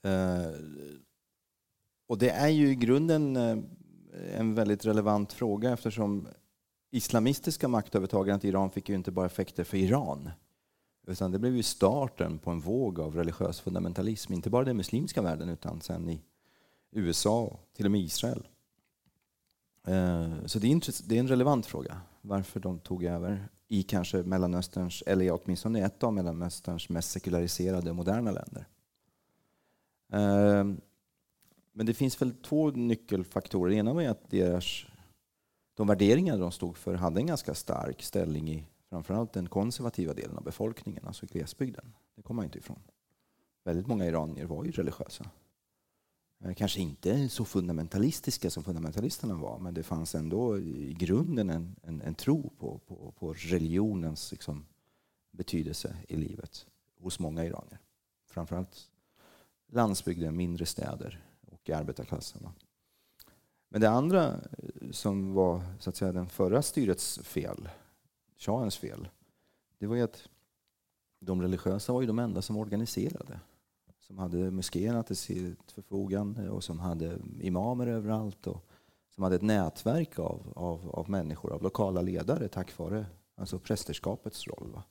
Eh, 0.02 0.52
och 2.08 2.18
det 2.18 2.30
är 2.30 2.48
ju 2.48 2.70
i 2.70 2.76
grunden 2.76 3.38
en 4.36 4.56
väldigt 4.56 4.86
relevant 4.86 5.34
fråga 5.34 5.74
eftersom 5.74 6.28
islamistiska 6.92 7.68
maktövertagandet 7.68 8.46
i 8.46 8.48
Iran 8.48 8.70
fick 8.70 8.90
ju 8.90 8.96
inte 8.96 9.12
bara 9.12 9.26
effekter 9.26 9.64
för 9.64 9.78
Iran. 9.78 10.30
Utan 11.08 11.32
det 11.32 11.40
blev 11.40 11.56
ju 11.56 11.64
starten 11.64 12.40
på 12.40 12.52
en 12.52 12.60
våg 12.60 13.00
av 13.00 13.16
religiös 13.16 13.60
fundamentalism, 13.60 14.34
inte 14.34 14.50
bara 14.50 14.62
i 14.62 14.66
den 14.66 14.78
muslimska 14.78 15.22
världen 15.22 15.50
utan 15.50 15.82
sen 15.82 16.10
i 16.10 16.22
USA 16.92 17.42
och 17.42 17.60
till 17.74 17.86
och 17.86 17.92
med 17.92 18.02
Israel. 18.02 18.48
Eh, 19.88 20.46
så 20.46 20.60
det 20.60 20.68
är 21.16 21.20
en 21.20 21.28
relevant 21.28 21.66
fråga, 21.66 22.02
varför 22.22 22.60
de 22.60 22.80
tog 22.80 23.04
över 23.04 23.50
i 23.68 23.84
kanske 23.84 24.24
Mellanösterns, 24.24 25.04
eller 25.08 25.32
åtminstone 25.32 25.86
ett 25.86 26.04
av 26.04 26.14
Mellanösterns 26.14 26.90
mest 26.90 27.12
sekulariserade 27.12 27.90
och 27.90 27.96
moderna 27.96 28.32
länder. 28.32 28.68
Eh, 30.14 30.64
men 31.74 31.86
det 31.86 31.94
finns 31.94 32.22
väl 32.22 32.32
två 32.32 32.72
nyckelfaktorer. 32.72 33.72
Det 33.72 33.78
ena 33.78 33.94
var 33.94 34.04
att 34.04 34.30
deras, 34.30 34.86
de 35.74 35.88
värderingar 35.88 36.38
de 36.38 36.52
stod 36.52 36.78
för 36.78 36.94
hade 36.94 37.20
en 37.20 37.28
ganska 37.28 37.54
stark 37.54 38.04
ställning 38.04 38.50
i 38.50 38.66
framförallt 38.90 39.34
den 39.34 39.50
konservativa 39.50 40.14
delen 40.14 40.38
av 40.38 40.44
befolkningen, 40.44 41.08
alltså 41.08 41.26
glesbygden. 41.26 41.94
Det 42.16 42.22
kommer 42.22 42.36
man 42.36 42.46
inte 42.46 42.58
ifrån. 42.58 42.80
Väldigt 43.64 43.88
många 43.88 44.06
iranier 44.06 44.46
var 44.46 44.64
ju 44.64 44.72
religiösa. 44.72 45.30
Eh, 46.40 46.54
kanske 46.54 46.80
inte 46.82 47.30
så 47.30 47.46
fundamentalistiska 47.46 48.50
som 48.50 48.64
fundamentalisterna 48.64 49.36
var, 49.36 49.60
men 49.60 49.74
det 49.74 49.84
fanns 49.84 50.16
ändå 50.16 50.58
i 50.60 50.96
grunden 51.00 51.50
en, 51.50 51.76
en, 51.84 52.02
en 52.02 52.16
tro 52.16 52.50
på, 52.60 52.80
på, 52.88 53.14
på 53.20 53.34
religionens 53.34 54.32
liksom, 54.32 54.66
betydelse 55.32 55.98
i 56.08 56.16
livet 56.16 56.68
hos 57.00 57.20
många 57.20 57.46
iranier. 57.46 57.80
Framförallt 58.26 58.90
landsbygden, 59.68 60.36
mindre 60.36 60.66
städer 60.66 61.26
och 61.46 61.70
arbetarklassen. 61.70 62.50
Men 63.70 63.82
det 63.82 63.90
andra 63.90 64.34
eh, 64.34 64.92
som 64.92 65.34
var 65.34 65.64
så 65.80 65.90
att 65.90 65.96
säga, 65.96 66.12
den 66.12 66.28
förra 66.28 66.62
styrets 66.62 67.20
fel, 67.20 67.70
shahens 68.38 68.78
fel, 68.78 69.08
det 69.78 69.88
var 69.88 69.96
ju 69.96 70.02
att 70.02 70.30
de 71.20 71.42
religiösa 71.42 71.94
var 71.94 72.02
ju 72.02 72.08
de 72.08 72.20
enda 72.20 72.42
som 72.42 72.58
organiserade 72.58 73.40
som 74.08 74.18
hade 74.18 74.52
moskéerna 74.52 75.04
till 75.04 75.16
sitt 75.16 75.72
förfogande 75.72 76.50
och 76.50 76.64
som 76.64 76.80
hade 76.80 77.20
imamer 77.42 77.88
överallt 77.88 78.48
och 78.48 78.70
som 79.16 79.24
hade 79.24 79.36
ett 79.36 79.42
nätverk 79.42 80.20
av, 80.20 80.54
av, 80.56 80.90
av 80.90 81.10
människor, 81.10 81.54
av 81.54 81.64
lokala 81.64 82.02
ledare 82.02 82.48
tack 82.48 82.78
vare 82.78 83.06
alltså 83.36 83.60
prästerskapets 83.60 84.48
roll. 84.48 84.72
Va? 84.74 84.84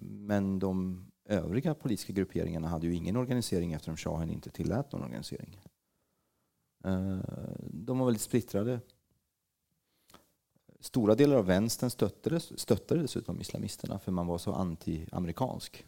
Men 0.00 0.58
de 0.58 1.04
övriga 1.24 1.74
politiska 1.74 2.12
grupperingarna 2.12 2.68
hade 2.68 2.86
ju 2.86 2.94
ingen 2.94 3.16
organisering 3.16 3.72
eftersom 3.72 3.96
shahen 3.96 4.30
inte 4.30 4.50
tillät 4.50 4.92
någon 4.92 5.02
organisering. 5.02 5.60
De 7.60 7.98
var 7.98 8.06
väldigt 8.06 8.22
splittrade. 8.22 8.80
Stora 10.80 11.14
delar 11.14 11.36
av 11.36 11.46
vänstern 11.46 11.90
stöttade, 11.90 12.40
stöttade 12.40 13.02
dessutom 13.02 13.40
islamisterna 13.40 13.98
för 13.98 14.12
man 14.12 14.26
var 14.26 14.38
så 14.38 14.52
anti-amerikansk. 14.52 15.86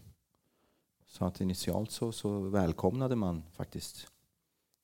Så 1.11 1.25
att 1.25 1.41
initialt 1.41 1.91
så, 1.91 2.13
så 2.13 2.41
välkomnade 2.41 3.17
man 3.17 3.43
faktiskt 3.53 4.09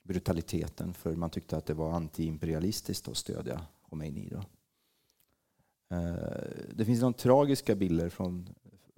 brutaliteten 0.03 0.95
för 0.95 1.17
man 1.17 1.31
tyckte 1.31 1.57
att 1.57 1.67
det 1.67 1.75
var 1.75 1.93
antiimperialistiskt 1.93 3.09
att 3.09 3.17
stödja 3.17 3.61
Khomeini. 3.89 4.29
Då. 4.29 4.39
Eh, 5.97 6.15
det 6.75 6.85
finns 6.85 7.01
några 7.01 7.13
tragiska 7.13 7.75
bilder 7.75 8.09
från 8.09 8.49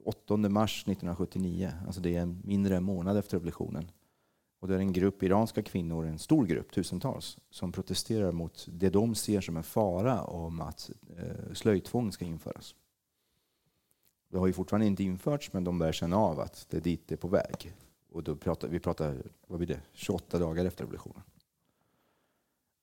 8 0.05 0.37
mars 0.37 0.83
1979, 0.83 1.73
alltså 1.87 2.01
det 2.01 2.17
är 2.17 2.27
mindre 2.27 2.75
än 2.75 2.79
en 2.79 2.85
månad 2.85 3.17
efter 3.17 3.37
revolutionen. 3.37 3.91
Och 4.61 4.69
det 4.69 4.75
är 4.75 4.79
en 4.79 4.93
grupp 4.93 5.23
iranska 5.23 5.63
kvinnor, 5.63 6.07
en 6.07 6.19
stor 6.19 6.47
grupp, 6.47 6.73
tusentals, 6.73 7.39
som 7.51 7.73
protesterar 7.73 8.33
mot 8.33 8.67
det 8.73 8.91
de 8.91 9.15
ser 9.15 9.41
som 9.41 9.57
en 9.57 9.63
fara 9.63 10.23
om 10.23 10.61
att 10.61 10.91
eh, 11.17 11.53
slöjtvång 11.53 12.13
ska 12.13 12.25
införas. 12.25 12.75
Det 14.29 14.39
har 14.39 14.47
ju 14.47 14.53
fortfarande 14.53 14.87
inte 14.87 15.05
införts, 15.05 15.53
men 15.53 15.65
de 15.65 15.79
börjar 15.79 15.93
känna 15.93 16.17
av 16.17 16.41
att 16.41 16.67
det 16.71 16.77
är 16.77 16.81
dit 16.81 17.03
det 17.07 17.15
är 17.15 17.17
på 17.17 17.29
väg. 17.29 17.75
Och 18.11 18.23
då 18.23 18.37
pratar, 18.37 18.69
vi 18.69 18.81
pratar 18.81 19.23
vad 19.47 19.59
blir 19.59 19.69
det, 19.69 19.81
28 19.93 20.39
dagar 20.39 20.65
efter 20.65 20.85
revolutionen. 20.85 21.23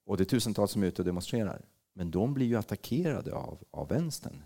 Och 0.06 0.18
det 0.18 0.24
är 0.24 0.26
tusentals 0.26 0.72
som 0.72 0.84
är 0.84 0.88
ute 0.88 1.02
och 1.02 1.06
demonstrerar. 1.06 1.66
Men 1.94 2.12
de 2.12 2.34
blir 2.34 2.46
ju 2.46 2.56
attackerade 2.56 3.34
av, 3.34 3.64
av 3.72 3.88
vänstern, 3.88 4.44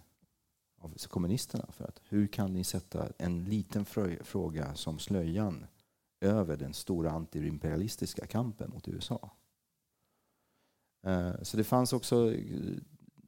av 0.77 0.93
kommunisterna. 1.07 1.65
För 1.71 1.83
att 1.85 2.01
hur 2.09 2.27
kan 2.27 2.53
ni 2.53 2.63
sätta 2.63 3.07
en 3.17 3.43
liten 3.45 3.85
fråga 4.21 4.75
som 4.75 4.99
slöjan 4.99 5.65
över 6.21 6.57
den 6.57 6.73
stora 6.73 7.11
antiimperialistiska 7.11 8.25
kampen 8.27 8.69
mot 8.69 8.87
USA? 8.87 9.31
Eh, 11.03 11.41
så 11.41 11.57
det 11.57 11.63
fanns 11.63 11.93
också 11.93 12.33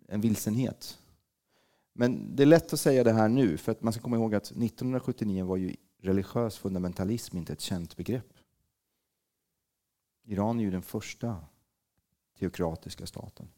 en 0.07 0.22
vilsenhet 0.22 1.01
men 1.94 2.36
det 2.36 2.44
är 2.44 2.48
lätt 2.48 2.74
att 2.74 2.80
säga 2.80 3.04
det 3.04 3.12
här 3.12 3.30
nu, 3.30 3.58
för 3.58 3.72
att 3.72 3.82
man 3.82 3.94
ska 3.94 4.02
komma 4.02 4.16
ihåg 4.16 4.36
att 4.36 4.46
1979 4.46 5.46
var 5.46 5.58
ju 5.58 5.76
religiös 5.98 6.58
fundamentalism 6.58 7.38
inte 7.38 7.54
ett 7.54 7.62
känt 7.62 7.98
begrepp. 7.98 8.34
Iran 10.24 10.60
är 10.60 10.64
ju 10.64 10.72
den 10.72 10.82
första 10.82 11.46
teokratiska 12.39 13.06
staten. 13.06 13.50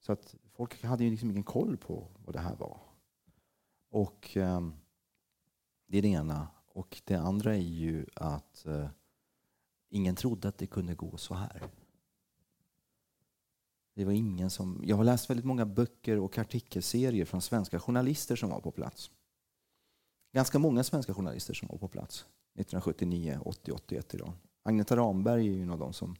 Så 0.00 0.12
att 0.12 0.34
folk 0.52 0.84
hade 0.84 1.04
ju 1.04 1.10
liksom 1.10 1.30
ingen 1.30 1.42
koll 1.42 1.76
på 1.76 2.08
vad 2.24 2.34
det 2.34 2.40
här 2.40 2.56
var. 2.56 2.80
Och 3.90 4.36
eh, 4.36 4.70
Det 5.86 5.98
är 5.98 6.02
det 6.02 6.08
ena. 6.08 6.48
Och 6.66 7.02
det 7.04 7.14
andra 7.14 7.54
är 7.54 7.60
ju 7.60 8.06
att 8.14 8.66
eh, 8.66 8.88
ingen 9.88 10.14
trodde 10.14 10.48
att 10.48 10.58
det 10.58 10.66
kunde 10.66 10.94
gå 10.94 11.16
så 11.16 11.34
här. 11.34 11.62
Det 13.98 14.04
var 14.04 14.12
ingen 14.12 14.50
som... 14.50 14.82
Jag 14.84 14.96
har 14.96 15.04
läst 15.04 15.30
väldigt 15.30 15.46
många 15.46 15.66
böcker 15.66 16.18
och 16.18 16.38
artikelserier 16.38 17.24
från 17.24 17.42
svenska 17.42 17.80
journalister 17.80 18.36
som 18.36 18.50
var 18.50 18.60
på 18.60 18.70
plats. 18.70 19.10
Ganska 20.32 20.58
många 20.58 20.84
svenska 20.84 21.14
journalister 21.14 21.54
som 21.54 21.68
var 21.68 21.78
på 21.78 21.88
plats 21.88 22.18
1979, 22.54 23.38
80, 23.44 23.72
81 23.72 24.14
idag. 24.14 24.32
Agneta 24.62 24.96
Ramberg 24.96 25.48
är 25.48 25.52
ju 25.52 25.62
en 25.62 25.70
av 25.70 25.78
de 25.78 25.92
som 25.92 26.16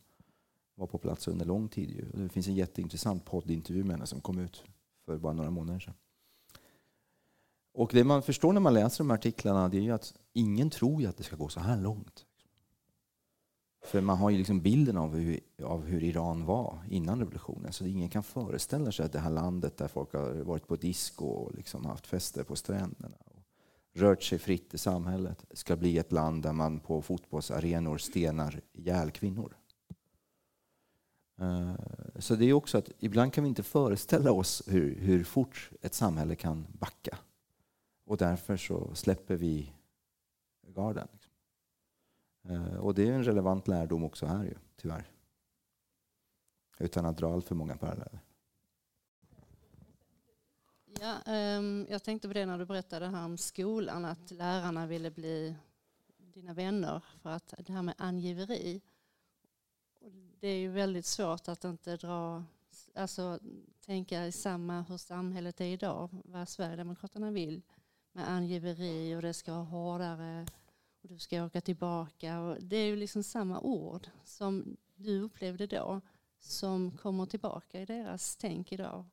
var 0.74 0.86
på 0.86 0.98
plats 0.98 1.28
under 1.28 1.46
lång 1.46 1.68
tid. 1.68 2.10
Det 2.14 2.28
finns 2.28 2.48
en 2.48 2.54
jätteintressant 2.54 3.24
poddintervju 3.24 3.84
med 3.84 3.90
henne 3.90 4.06
som 4.06 4.20
kom 4.20 4.38
ut 4.38 4.64
för 5.04 5.18
bara 5.18 5.32
några 5.32 5.50
månader 5.50 5.80
sedan. 5.80 5.94
Och 7.74 7.90
det 7.92 8.04
man 8.04 8.22
förstår 8.22 8.52
när 8.52 8.60
man 8.60 8.74
läser 8.74 8.98
de 8.98 9.10
här 9.10 9.18
artiklarna 9.18 9.68
det 9.68 9.88
är 9.88 9.92
att 9.92 10.14
ingen 10.32 10.70
tror 10.70 11.06
att 11.06 11.16
det 11.16 11.24
ska 11.24 11.36
gå 11.36 11.48
så 11.48 11.60
här 11.60 11.80
långt. 11.80 12.26
För 13.88 14.00
man 14.00 14.18
har 14.18 14.30
ju 14.30 14.38
liksom 14.38 14.60
bilden 14.60 14.96
av 14.96 15.16
hur, 15.16 15.40
av 15.62 15.84
hur 15.86 16.04
Iran 16.04 16.44
var 16.44 16.78
innan 16.90 17.18
revolutionen. 17.18 17.72
Så 17.72 17.86
ingen 17.86 18.08
kan 18.08 18.22
föreställa 18.22 18.92
sig 18.92 19.06
att 19.06 19.12
det 19.12 19.18
här 19.18 19.30
landet 19.30 19.76
där 19.76 19.88
folk 19.88 20.12
har 20.12 20.34
varit 20.34 20.66
på 20.66 20.76
disco 20.76 21.26
och 21.26 21.54
liksom 21.54 21.84
haft 21.86 22.06
fester 22.06 22.44
på 22.44 22.56
stränderna 22.56 23.16
och 23.24 23.42
rört 23.92 24.22
sig 24.22 24.38
fritt 24.38 24.74
i 24.74 24.78
samhället 24.78 25.44
ska 25.50 25.76
bli 25.76 25.98
ett 25.98 26.12
land 26.12 26.42
där 26.42 26.52
man 26.52 26.80
på 26.80 27.02
fotbollsarenor 27.02 27.98
stenar 27.98 28.60
ihjäl 28.72 29.10
kvinnor. 29.10 29.56
Eh, 31.40 31.74
så 32.18 32.34
det 32.34 32.44
är 32.44 32.52
också 32.52 32.78
att 32.78 32.90
ibland 32.98 33.32
kan 33.32 33.44
vi 33.44 33.48
inte 33.48 33.62
föreställa 33.62 34.32
oss 34.32 34.62
hur, 34.66 34.94
hur 34.94 35.24
fort 35.24 35.70
ett 35.82 35.94
samhälle 35.94 36.34
kan 36.34 36.66
backa. 36.72 37.18
Och 38.06 38.16
därför 38.16 38.56
så 38.56 38.94
släpper 38.94 39.36
vi 39.36 39.72
garden. 40.74 41.08
Eh, 42.48 42.76
och 42.76 42.94
det 42.94 43.08
är 43.08 43.12
en 43.12 43.24
relevant 43.24 43.68
lärdom 43.68 44.04
också 44.04 44.26
här 44.26 44.44
ju, 44.44 44.54
tyvärr. 44.76 45.10
Utan 46.78 47.06
att 47.06 47.16
dra 47.16 47.32
allt 47.32 47.48
för 47.48 47.54
många 47.54 47.76
paralleller. 47.76 48.20
Ja, 51.00 51.18
um, 51.58 51.86
jag 51.90 52.02
tänkte 52.02 52.28
på 52.28 52.34
det 52.34 52.46
när 52.46 52.58
du 52.58 52.64
berättade 52.64 53.06
här 53.06 53.24
om 53.24 53.36
skolan, 53.36 54.04
att 54.04 54.30
lärarna 54.30 54.86
ville 54.86 55.10
bli 55.10 55.54
dina 56.16 56.54
vänner 56.54 57.02
för 57.22 57.30
att 57.30 57.54
det 57.58 57.72
här 57.72 57.82
med 57.82 57.94
angiveri. 57.98 58.80
Det 60.40 60.48
är 60.48 60.58
ju 60.58 60.70
väldigt 60.70 61.06
svårt 61.06 61.48
att 61.48 61.64
inte 61.64 61.96
dra, 61.96 62.44
alltså 62.94 63.38
tänka 63.80 64.26
i 64.26 64.32
samma 64.32 64.82
hur 64.82 64.96
samhället 64.96 65.60
är 65.60 65.64
idag, 65.64 66.08
vad 66.24 66.48
Sverigedemokraterna 66.48 67.30
vill 67.30 67.62
med 68.12 68.30
angiveri 68.30 69.16
och 69.16 69.22
det 69.22 69.34
ska 69.34 69.52
vara 69.52 69.64
hårdare 69.64 70.46
och 71.02 71.08
du 71.08 71.18
ska 71.18 71.44
åka 71.44 71.60
tillbaka. 71.60 72.40
Och 72.40 72.56
det 72.62 72.76
är 72.76 72.86
ju 72.86 72.96
liksom 72.96 73.22
samma 73.22 73.60
ord 73.60 74.08
som 74.24 74.76
du 74.96 75.22
upplevde 75.22 75.66
då 75.66 76.00
som 76.40 76.90
kommer 76.90 77.26
tillbaka 77.26 77.80
i 77.80 77.84
deras 77.84 78.36
tänk 78.36 78.72
idag. 78.72 79.04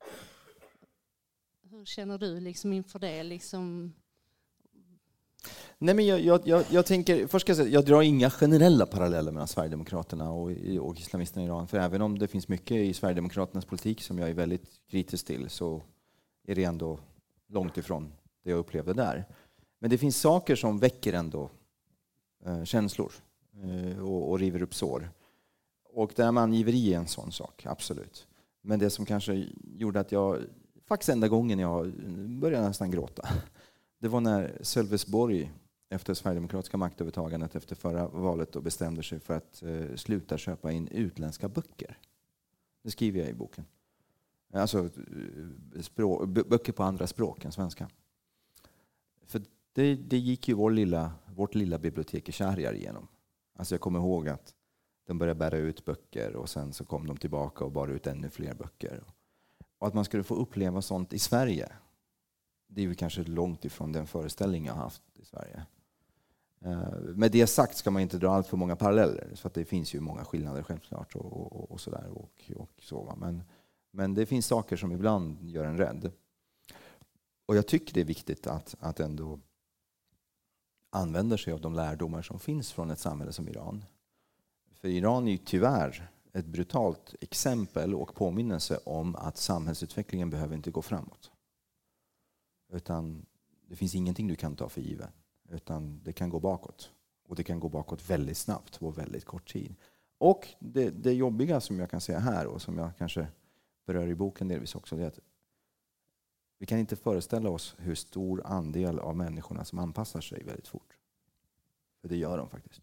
Hur 1.70 1.86
känner 1.86 2.18
du 2.18 2.40
liksom 2.40 2.74
inför 2.74 3.00
det? 3.00 3.24
Liksom? 3.24 3.94
Nej, 5.78 5.96
men 5.96 6.06
jag, 6.06 6.20
jag, 6.20 6.48
jag, 6.48 6.66
jag, 6.70 6.86
tänker, 6.86 7.28
först 7.28 7.46
ska 7.46 7.50
jag 7.50 7.58
säga, 7.58 7.70
jag 7.70 7.86
drar 7.86 8.02
inga 8.02 8.30
generella 8.30 8.86
paralleller 8.86 9.32
mellan 9.32 9.48
Sverigedemokraterna 9.48 10.32
och, 10.32 10.52
och 10.80 11.00
islamisterna 11.00 11.44
i 11.44 11.46
Iran. 11.46 11.68
För 11.68 11.78
även 11.78 12.02
om 12.02 12.20
det 12.20 12.28
finns 12.28 12.48
mycket 12.48 12.78
i 12.78 12.94
Sverigedemokraternas 12.94 13.66
politik 13.66 14.02
som 14.02 14.20
jag 14.20 14.30
är 14.30 14.34
väldigt 14.34 14.82
kritisk 14.88 15.26
till 15.26 15.50
så 15.50 15.84
är 16.48 16.56
det 16.56 16.64
ändå 16.64 17.00
långt 17.48 17.78
ifrån 17.78 18.14
det 18.44 18.50
jag 18.50 18.60
upplevde 18.60 18.94
där. 18.94 19.26
Men 19.80 19.90
det 19.90 19.98
finns 19.98 20.18
saker 20.18 20.56
som 20.56 20.80
väcker 20.80 21.14
ändå 21.14 21.50
Eh, 22.46 22.64
känslor 22.64 23.12
eh, 23.64 24.00
och, 24.00 24.32
och 24.32 24.40
river 24.40 24.62
upp 24.62 24.74
sår. 24.74 25.10
Och 25.84 26.12
det 26.16 26.24
här 26.24 26.32
med 26.32 26.44
angiveri 26.44 26.94
är 26.94 26.98
en 26.98 27.08
sån 27.08 27.32
sak, 27.32 27.66
absolut. 27.66 28.28
Men 28.62 28.80
det 28.80 28.90
som 28.90 29.06
kanske 29.06 29.48
gjorde 29.64 30.00
att 30.00 30.12
jag, 30.12 30.40
faktiskt 30.86 31.10
enda 31.10 31.28
gången 31.28 31.60
jag 31.60 31.94
började 32.30 32.68
nästan 32.68 32.92
gråta, 32.92 33.28
det 34.00 34.08
var 34.08 34.22
när 34.22 34.58
Sölvesborg 34.62 35.52
efter 35.90 36.14
Sverigedemokratiska 36.14 36.78
maktövertagandet 36.78 37.56
efter 37.56 37.76
förra 37.76 38.08
valet 38.08 38.52
då 38.52 38.62
bestämde 38.62 39.04
sig 39.04 39.20
för 39.20 39.34
att 39.34 39.64
eh, 39.64 39.96
sluta 39.96 40.38
köpa 40.38 40.72
in 40.72 40.88
utländska 40.88 41.50
böcker. 41.50 41.98
Det 42.84 42.92
skriver 42.92 43.20
jag 43.20 43.30
i 43.30 43.34
boken. 43.34 43.66
Alltså 44.54 44.80
eh, 44.80 45.82
språk, 45.82 46.28
böcker 46.28 46.74
på 46.74 46.84
andra 46.84 47.08
språk 47.08 47.46
än 47.46 47.52
svenska. 47.52 47.90
För 49.26 49.42
det, 49.76 49.96
det 49.96 50.18
gick 50.18 50.48
ju 50.48 50.54
vår 50.54 50.72
lilla, 50.72 51.12
vårt 51.36 51.56
lilla 51.56 51.78
bibliotek 51.78 52.30
i 52.30 52.32
Shahriar 52.32 52.74
igenom. 52.74 53.08
Alltså 53.56 53.74
jag 53.76 53.82
kommer 53.82 54.00
ihåg 54.00 54.30
att 54.30 54.54
de 55.08 55.18
började 55.18 55.38
bära 55.38 55.58
ut 55.58 55.86
böcker 55.86 56.36
och 56.36 56.50
sen 56.50 56.74
så 56.74 56.86
kom 56.86 57.08
de 57.08 57.18
tillbaka 57.18 57.66
och 57.66 57.72
bar 57.72 57.88
ut 57.88 58.08
ännu 58.08 58.30
fler 58.30 58.54
böcker. 58.54 59.04
Och 59.78 59.88
att 59.88 59.94
man 59.94 60.06
skulle 60.06 60.24
få 60.24 60.36
uppleva 60.36 60.82
sånt 60.82 61.14
i 61.14 61.20
Sverige, 61.20 61.72
det 62.68 62.82
är 62.82 62.86
ju 62.86 62.96
kanske 62.96 63.24
långt 63.24 63.66
ifrån 63.66 63.92
den 63.92 64.08
föreställning 64.08 64.66
jag 64.66 64.74
har 64.74 64.84
haft 64.84 65.04
i 65.14 65.26
Sverige. 65.26 65.66
Eh, 66.62 67.00
med 67.00 67.32
det 67.32 67.48
sagt 67.48 67.78
ska 67.78 67.92
man 67.92 68.02
inte 68.02 68.18
dra 68.18 68.32
allt 68.32 68.48
för 68.48 68.58
många 68.58 68.76
paralleller, 68.76 69.32
för 69.36 69.52
det 69.54 69.66
finns 69.66 69.96
ju 69.96 70.00
många 70.00 70.26
skillnader 70.26 70.64
självklart. 70.64 71.16
Och, 71.16 71.56
och, 71.56 71.72
och 71.72 71.82
sådär, 71.82 72.08
och, 72.10 72.52
och 72.56 72.72
så, 72.82 73.16
men, 73.18 73.44
men 73.92 74.14
det 74.14 74.26
finns 74.26 74.46
saker 74.46 74.78
som 74.78 74.92
ibland 74.92 75.44
gör 75.44 75.66
en 75.66 75.78
rädd. 75.78 76.12
Och 77.46 77.56
jag 77.56 77.68
tycker 77.68 77.94
det 77.94 78.02
är 78.02 78.06
viktigt 78.06 78.48
att, 78.48 78.76
att 78.80 79.00
ändå 79.00 79.40
använder 80.96 81.38
sig 81.38 81.54
av 81.54 81.62
de 81.62 81.74
lärdomar 81.74 82.22
som 82.22 82.40
finns 82.40 82.74
från 82.74 82.92
ett 82.92 83.00
samhälle 83.00 83.34
som 83.34 83.48
Iran. 83.48 83.86
För 84.74 84.88
Iran 84.88 85.28
är 85.28 85.32
ju 85.32 85.38
tyvärr 85.38 86.10
ett 86.34 86.46
brutalt 86.46 87.16
exempel 87.22 87.96
och 87.96 88.16
påminnelse 88.16 88.80
om 88.86 89.16
att 89.16 89.38
samhällsutvecklingen 89.38 90.30
behöver 90.30 90.56
inte 90.56 90.72
gå 90.72 90.82
framåt. 90.82 91.32
Utan 92.74 93.26
det 93.68 93.76
finns 93.76 93.96
ingenting 93.96 94.28
du 94.28 94.36
kan 94.36 94.56
ta 94.56 94.70
för 94.70 94.82
givet. 94.82 95.10
Utan 95.50 96.02
det 96.04 96.14
kan 96.14 96.30
gå 96.30 96.40
bakåt. 96.40 96.92
Och 97.28 97.36
det 97.36 97.44
kan 97.44 97.60
gå 97.60 97.70
bakåt 97.70 98.10
väldigt 98.10 98.38
snabbt 98.38 98.80
på 98.80 98.90
väldigt 98.90 99.26
kort 99.26 99.52
tid. 99.52 99.76
Och 100.18 100.48
det, 100.60 100.90
det 100.90 101.14
jobbiga 101.14 101.62
som 101.62 101.80
jag 101.80 101.90
kan 101.90 102.02
säga 102.02 102.20
här 102.20 102.48
och 102.48 102.62
som 102.62 102.78
jag 102.78 102.98
kanske 102.98 103.28
berör 103.86 104.08
i 104.08 104.16
boken 104.16 104.48
delvis 104.48 104.76
också, 104.76 104.96
det 104.96 105.04
är 105.04 105.08
att 105.08 105.20
vi 106.58 106.66
kan 106.66 106.80
inte 106.80 106.96
föreställa 106.96 107.50
oss 107.50 107.76
hur 107.78 107.96
stor 107.96 108.46
andel 108.46 109.00
av 109.00 109.16
människorna 109.16 109.66
som 109.66 109.80
anpassar 109.80 110.22
sig 110.22 110.44
väldigt 110.44 110.68
fort. 110.68 110.98
För 112.02 112.10
det 112.10 112.18
gör 112.18 112.38
de 112.38 112.50
faktiskt. 112.50 112.82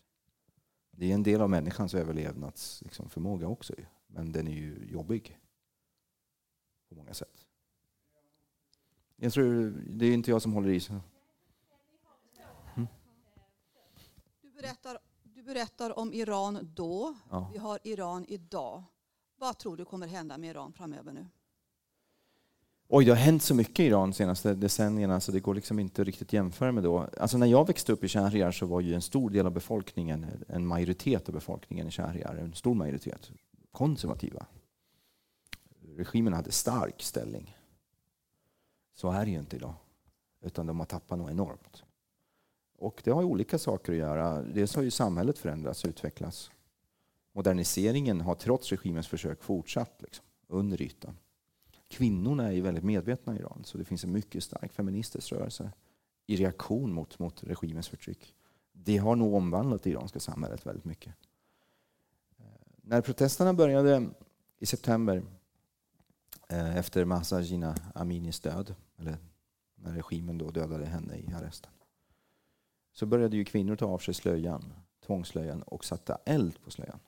Det 0.90 1.10
är 1.10 1.14
en 1.14 1.22
del 1.22 1.40
av 1.40 1.50
människans 1.50 1.94
överlevnadsförmåga 1.94 3.48
liksom, 3.48 3.52
också. 3.52 3.74
Men 4.06 4.32
den 4.32 4.48
är 4.48 4.52
ju 4.52 4.88
jobbig 4.90 5.38
på 6.88 6.94
många 6.94 7.14
sätt. 7.14 7.46
Jag 9.16 9.32
tror, 9.32 9.74
det 9.88 10.06
är 10.06 10.14
inte 10.14 10.30
jag 10.30 10.42
som 10.42 10.52
håller 10.52 10.68
i. 10.68 10.80
Så. 10.80 10.92
Mm. 12.74 12.86
Du, 14.40 14.50
berättar, 14.50 14.98
du 15.22 15.42
berättar 15.42 15.98
om 15.98 16.12
Iran 16.12 16.72
då. 16.74 17.14
Ja. 17.30 17.50
Vi 17.52 17.58
har 17.58 17.78
Iran 17.82 18.24
idag. 18.28 18.82
Vad 19.36 19.58
tror 19.58 19.76
du 19.76 19.84
kommer 19.84 20.06
hända 20.06 20.38
med 20.38 20.50
Iran 20.50 20.72
framöver 20.72 21.12
nu? 21.12 21.26
Oj, 22.94 23.04
det 23.04 23.10
har 23.10 23.16
hänt 23.16 23.42
så 23.42 23.54
mycket 23.54 23.80
i 23.80 23.86
Iran 23.86 24.10
de 24.10 24.14
senaste 24.14 24.54
decennierna 24.54 25.20
så 25.20 25.32
det 25.32 25.40
går 25.40 25.54
liksom 25.54 25.78
inte 25.78 26.04
riktigt 26.04 26.28
att 26.28 26.32
jämföra 26.32 26.72
med 26.72 26.82
då. 26.82 27.08
Alltså 27.18 27.38
när 27.38 27.46
jag 27.46 27.66
växte 27.66 27.92
upp 27.92 28.04
i 28.04 28.08
Shahriar 28.08 28.50
så 28.50 28.66
var 28.66 28.80
ju 28.80 28.94
en 28.94 29.02
stor 29.02 29.30
del 29.30 29.46
av 29.46 29.52
befolkningen, 29.52 30.26
en 30.48 30.66
majoritet 30.66 31.28
av 31.28 31.34
befolkningen 31.34 31.88
i 31.88 31.90
Shahriar, 31.90 32.34
en 32.34 32.54
stor 32.54 32.74
majoritet, 32.74 33.30
konservativa. 33.70 34.46
Regimen 35.96 36.32
hade 36.32 36.52
stark 36.52 37.02
ställning. 37.02 37.56
Så 38.94 39.10
är 39.10 39.24
det 39.24 39.30
ju 39.30 39.38
inte 39.38 39.56
idag. 39.56 39.74
Utan 40.42 40.66
de 40.66 40.78
har 40.78 40.86
tappat 40.86 41.18
något 41.18 41.30
enormt. 41.30 41.82
Och 42.78 43.00
det 43.04 43.10
har 43.10 43.22
ju 43.22 43.28
olika 43.28 43.58
saker 43.58 43.92
att 43.92 43.98
göra. 43.98 44.42
Dels 44.42 44.76
har 44.76 44.82
ju 44.82 44.90
samhället 44.90 45.38
förändrats 45.38 45.84
och 45.84 45.88
utvecklats. 45.88 46.50
Moderniseringen 47.34 48.20
har 48.20 48.34
trots 48.34 48.70
regimens 48.70 49.08
försök 49.08 49.42
fortsatt 49.42 50.02
liksom, 50.02 50.24
under 50.48 50.82
ytan 50.82 51.16
kvinnorna 51.92 52.52
är 52.52 52.60
väldigt 52.60 52.84
medvetna 52.84 53.36
i 53.36 53.38
Iran, 53.38 53.62
så 53.64 53.78
det 53.78 53.84
finns 53.84 54.04
en 54.04 54.12
mycket 54.12 54.44
stark 54.44 54.72
feministisk 54.72 55.32
rörelse 55.32 55.72
i 56.26 56.36
reaktion 56.36 56.92
mot, 56.92 57.18
mot 57.18 57.44
regimens 57.44 57.88
förtryck. 57.88 58.34
Det 58.72 58.96
har 58.96 59.16
nog 59.16 59.34
omvandlat 59.34 59.82
det 59.82 59.90
iranska 59.90 60.20
samhället 60.20 60.66
väldigt 60.66 60.84
mycket. 60.84 61.14
Eh, 62.38 62.44
när 62.82 63.00
protesterna 63.00 63.54
började 63.54 64.08
i 64.58 64.66
september 64.66 65.22
eh, 66.48 66.76
efter 66.76 67.04
Mahsa 67.04 67.40
Jina 67.40 67.76
Aminis 67.94 68.40
död, 68.40 68.74
eller 68.96 69.16
när 69.74 69.92
regimen 69.92 70.38
då 70.38 70.50
dödade 70.50 70.86
henne 70.86 71.16
i 71.16 71.32
arresten, 71.34 71.72
så 72.92 73.06
började 73.06 73.36
ju 73.36 73.44
kvinnor 73.44 73.76
ta 73.76 73.86
av 73.86 73.98
sig 73.98 74.14
slöjan, 74.14 74.72
tvångsslöjan 75.06 75.62
och 75.62 75.84
sätta 75.84 76.18
eld 76.24 76.64
på 76.64 76.70
slöjan. 76.70 76.98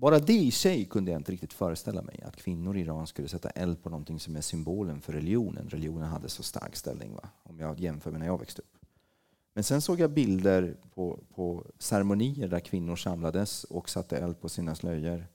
Bara 0.00 0.18
det 0.18 0.32
i 0.32 0.50
sig 0.50 0.84
kunde 0.84 1.10
jag 1.10 1.20
inte 1.20 1.32
riktigt 1.32 1.52
föreställa 1.52 2.02
mig. 2.02 2.22
Att 2.22 2.36
kvinnor 2.36 2.76
i 2.76 2.80
Iran 2.80 3.06
skulle 3.06 3.28
sätta 3.28 3.50
eld 3.50 3.82
på 3.82 3.90
någonting 3.90 4.20
som 4.20 4.36
är 4.36 4.40
symbolen 4.40 5.00
för 5.00 5.12
religionen. 5.12 5.68
Religionen 5.68 6.08
hade 6.08 6.28
så 6.28 6.42
stark 6.42 6.76
ställning, 6.76 7.14
va? 7.14 7.28
om 7.42 7.58
jag 7.58 7.80
jämför 7.80 8.10
med 8.10 8.20
när 8.20 8.26
jag 8.26 8.38
växte 8.38 8.62
upp. 8.62 8.86
Men 9.54 9.64
sen 9.64 9.80
såg 9.80 10.00
jag 10.00 10.10
bilder 10.10 10.76
på, 10.94 11.18
på 11.34 11.66
ceremonier 11.78 12.48
där 12.48 12.60
kvinnor 12.60 12.96
samlades 12.96 13.64
och 13.64 13.88
satte 13.88 14.16
eld 14.18 14.40
på 14.40 14.48
sina 14.48 14.74
slöjor 14.74 15.26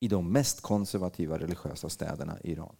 i 0.00 0.08
de 0.08 0.32
mest 0.32 0.60
konservativa 0.60 1.38
religiösa 1.38 1.88
städerna 1.88 2.38
i 2.40 2.52
Iran. 2.52 2.76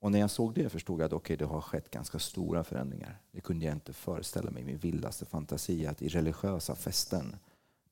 Och 0.00 0.12
när 0.12 0.18
jag 0.18 0.30
såg 0.30 0.54
det 0.54 0.68
förstod 0.68 1.00
jag 1.00 1.06
att 1.06 1.12
okay, 1.12 1.36
det 1.36 1.44
har 1.44 1.60
skett 1.60 1.90
ganska 1.90 2.18
stora 2.18 2.64
förändringar. 2.64 3.20
Det 3.30 3.40
kunde 3.40 3.64
jag 3.66 3.74
inte 3.74 3.92
föreställa 3.92 4.50
mig 4.50 4.62
i 4.62 4.66
min 4.66 4.78
vildaste 4.78 5.26
fantasi 5.26 5.86
att 5.86 6.02
i 6.02 6.08
religiösa 6.08 6.74
fästen 6.74 7.36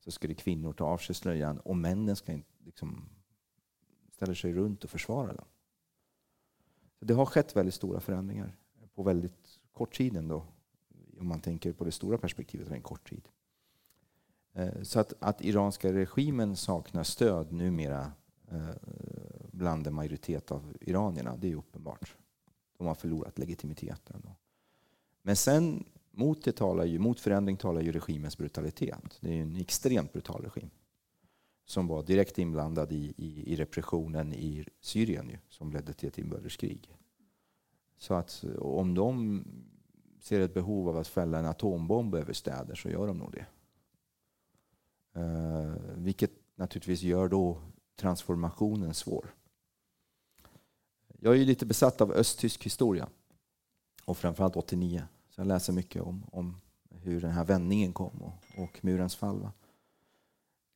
så 0.00 0.10
skulle 0.10 0.34
kvinnor 0.34 0.72
ta 0.72 0.84
av 0.84 0.98
sig 0.98 1.14
slöjan 1.14 1.58
och 1.60 1.76
männen 1.76 2.16
ska 2.16 2.32
inte 2.32 2.50
liksom 2.64 3.08
ställa 4.12 4.34
sig 4.34 4.52
runt 4.52 4.84
och 4.84 4.90
försvara 4.90 5.32
dem. 5.32 5.46
Så 6.98 7.04
det 7.04 7.14
har 7.14 7.26
skett 7.26 7.56
väldigt 7.56 7.74
stora 7.74 8.00
förändringar 8.00 8.56
på 8.94 9.02
väldigt 9.02 9.58
kort 9.72 9.96
tid 9.96 10.16
ändå. 10.16 10.46
Om 11.20 11.26
man 11.26 11.40
tänker 11.40 11.72
på 11.72 11.84
det 11.84 11.92
stora 11.92 12.18
perspektivet 12.18 12.66
är 12.66 12.70
det 12.70 12.76
en 12.76 12.82
kort 12.82 13.10
tid. 13.10 13.28
Eh, 14.52 14.82
så 14.82 15.00
att, 15.00 15.12
att 15.18 15.40
iranska 15.44 15.92
regimen 15.92 16.56
saknar 16.56 17.02
stöd 17.02 17.52
numera 17.52 18.12
eh, 18.50 18.68
bland 19.52 19.86
en 19.86 19.94
majoritet 19.94 20.50
av 20.50 20.76
iranierna, 20.80 21.36
det 21.36 21.50
är 21.50 21.56
uppenbart. 21.56 22.16
De 22.78 22.86
har 22.86 22.94
förlorat 22.94 23.38
legitimiteten. 23.38 24.30
Men 25.22 25.36
sen 25.36 25.84
mot, 26.10 26.44
det 26.44 26.52
talar 26.52 26.84
ju, 26.84 26.98
mot 26.98 27.20
förändring 27.20 27.56
talar 27.56 27.80
ju 27.80 27.92
regimens 27.92 28.38
brutalitet. 28.38 29.18
Det 29.20 29.38
är 29.38 29.42
en 29.42 29.56
extremt 29.56 30.12
brutal 30.12 30.42
regim 30.42 30.70
som 31.64 31.86
var 31.86 32.02
direkt 32.02 32.38
inblandad 32.38 32.92
i, 32.92 33.14
i, 33.16 33.52
i 33.52 33.56
repressionen 33.56 34.34
i 34.34 34.64
Syrien 34.80 35.28
ju, 35.28 35.38
som 35.48 35.72
ledde 35.72 35.92
till 35.92 36.08
ett 36.08 36.18
inbördeskrig. 36.18 36.96
Så 37.98 38.14
att 38.14 38.44
om 38.58 38.94
de 38.94 39.44
ser 40.20 40.40
ett 40.40 40.54
behov 40.54 40.88
av 40.88 40.96
att 40.96 41.08
fälla 41.08 41.38
en 41.38 41.46
atombomb 41.46 42.14
över 42.14 42.32
städer 42.32 42.74
så 42.74 42.88
gör 42.88 43.06
de 43.06 43.18
nog 43.18 43.32
det. 43.32 43.46
Eh, 45.20 45.74
vilket 45.94 46.30
naturligtvis 46.54 47.02
gör 47.02 47.28
då 47.28 47.62
transformationen 47.96 48.94
svår. 48.94 49.34
Jag 51.18 51.34
är 51.34 51.38
ju 51.38 51.44
lite 51.44 51.66
besatt 51.66 52.00
av 52.00 52.12
östtysk 52.12 52.66
historia 52.66 53.08
och 54.04 54.18
framförallt 54.18 54.56
89. 54.56 55.02
Jag 55.40 55.46
läser 55.46 55.72
mycket 55.72 56.02
om, 56.02 56.24
om 56.32 56.60
hur 56.90 57.20
den 57.20 57.30
här 57.30 57.44
vändningen 57.44 57.92
kom 57.92 58.22
och, 58.22 58.62
och 58.62 58.84
murens 58.84 59.16
fall. 59.16 59.40
Va? 59.40 59.52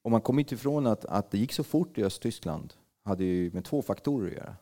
Och 0.03 0.11
man 0.11 0.21
kommer 0.21 0.41
inte 0.41 0.55
ifrån 0.55 0.87
att, 0.87 1.05
att 1.05 1.31
det 1.31 1.39
gick 1.39 1.53
så 1.53 1.65
fort 1.65 1.99
i 1.99 2.05
Östtyskland 2.05 2.75
hade 3.03 3.25
ju 3.25 3.51
med 3.53 3.65
två 3.65 3.83
faktorer 3.83 4.27
att 4.27 4.37
göra. 4.37 4.57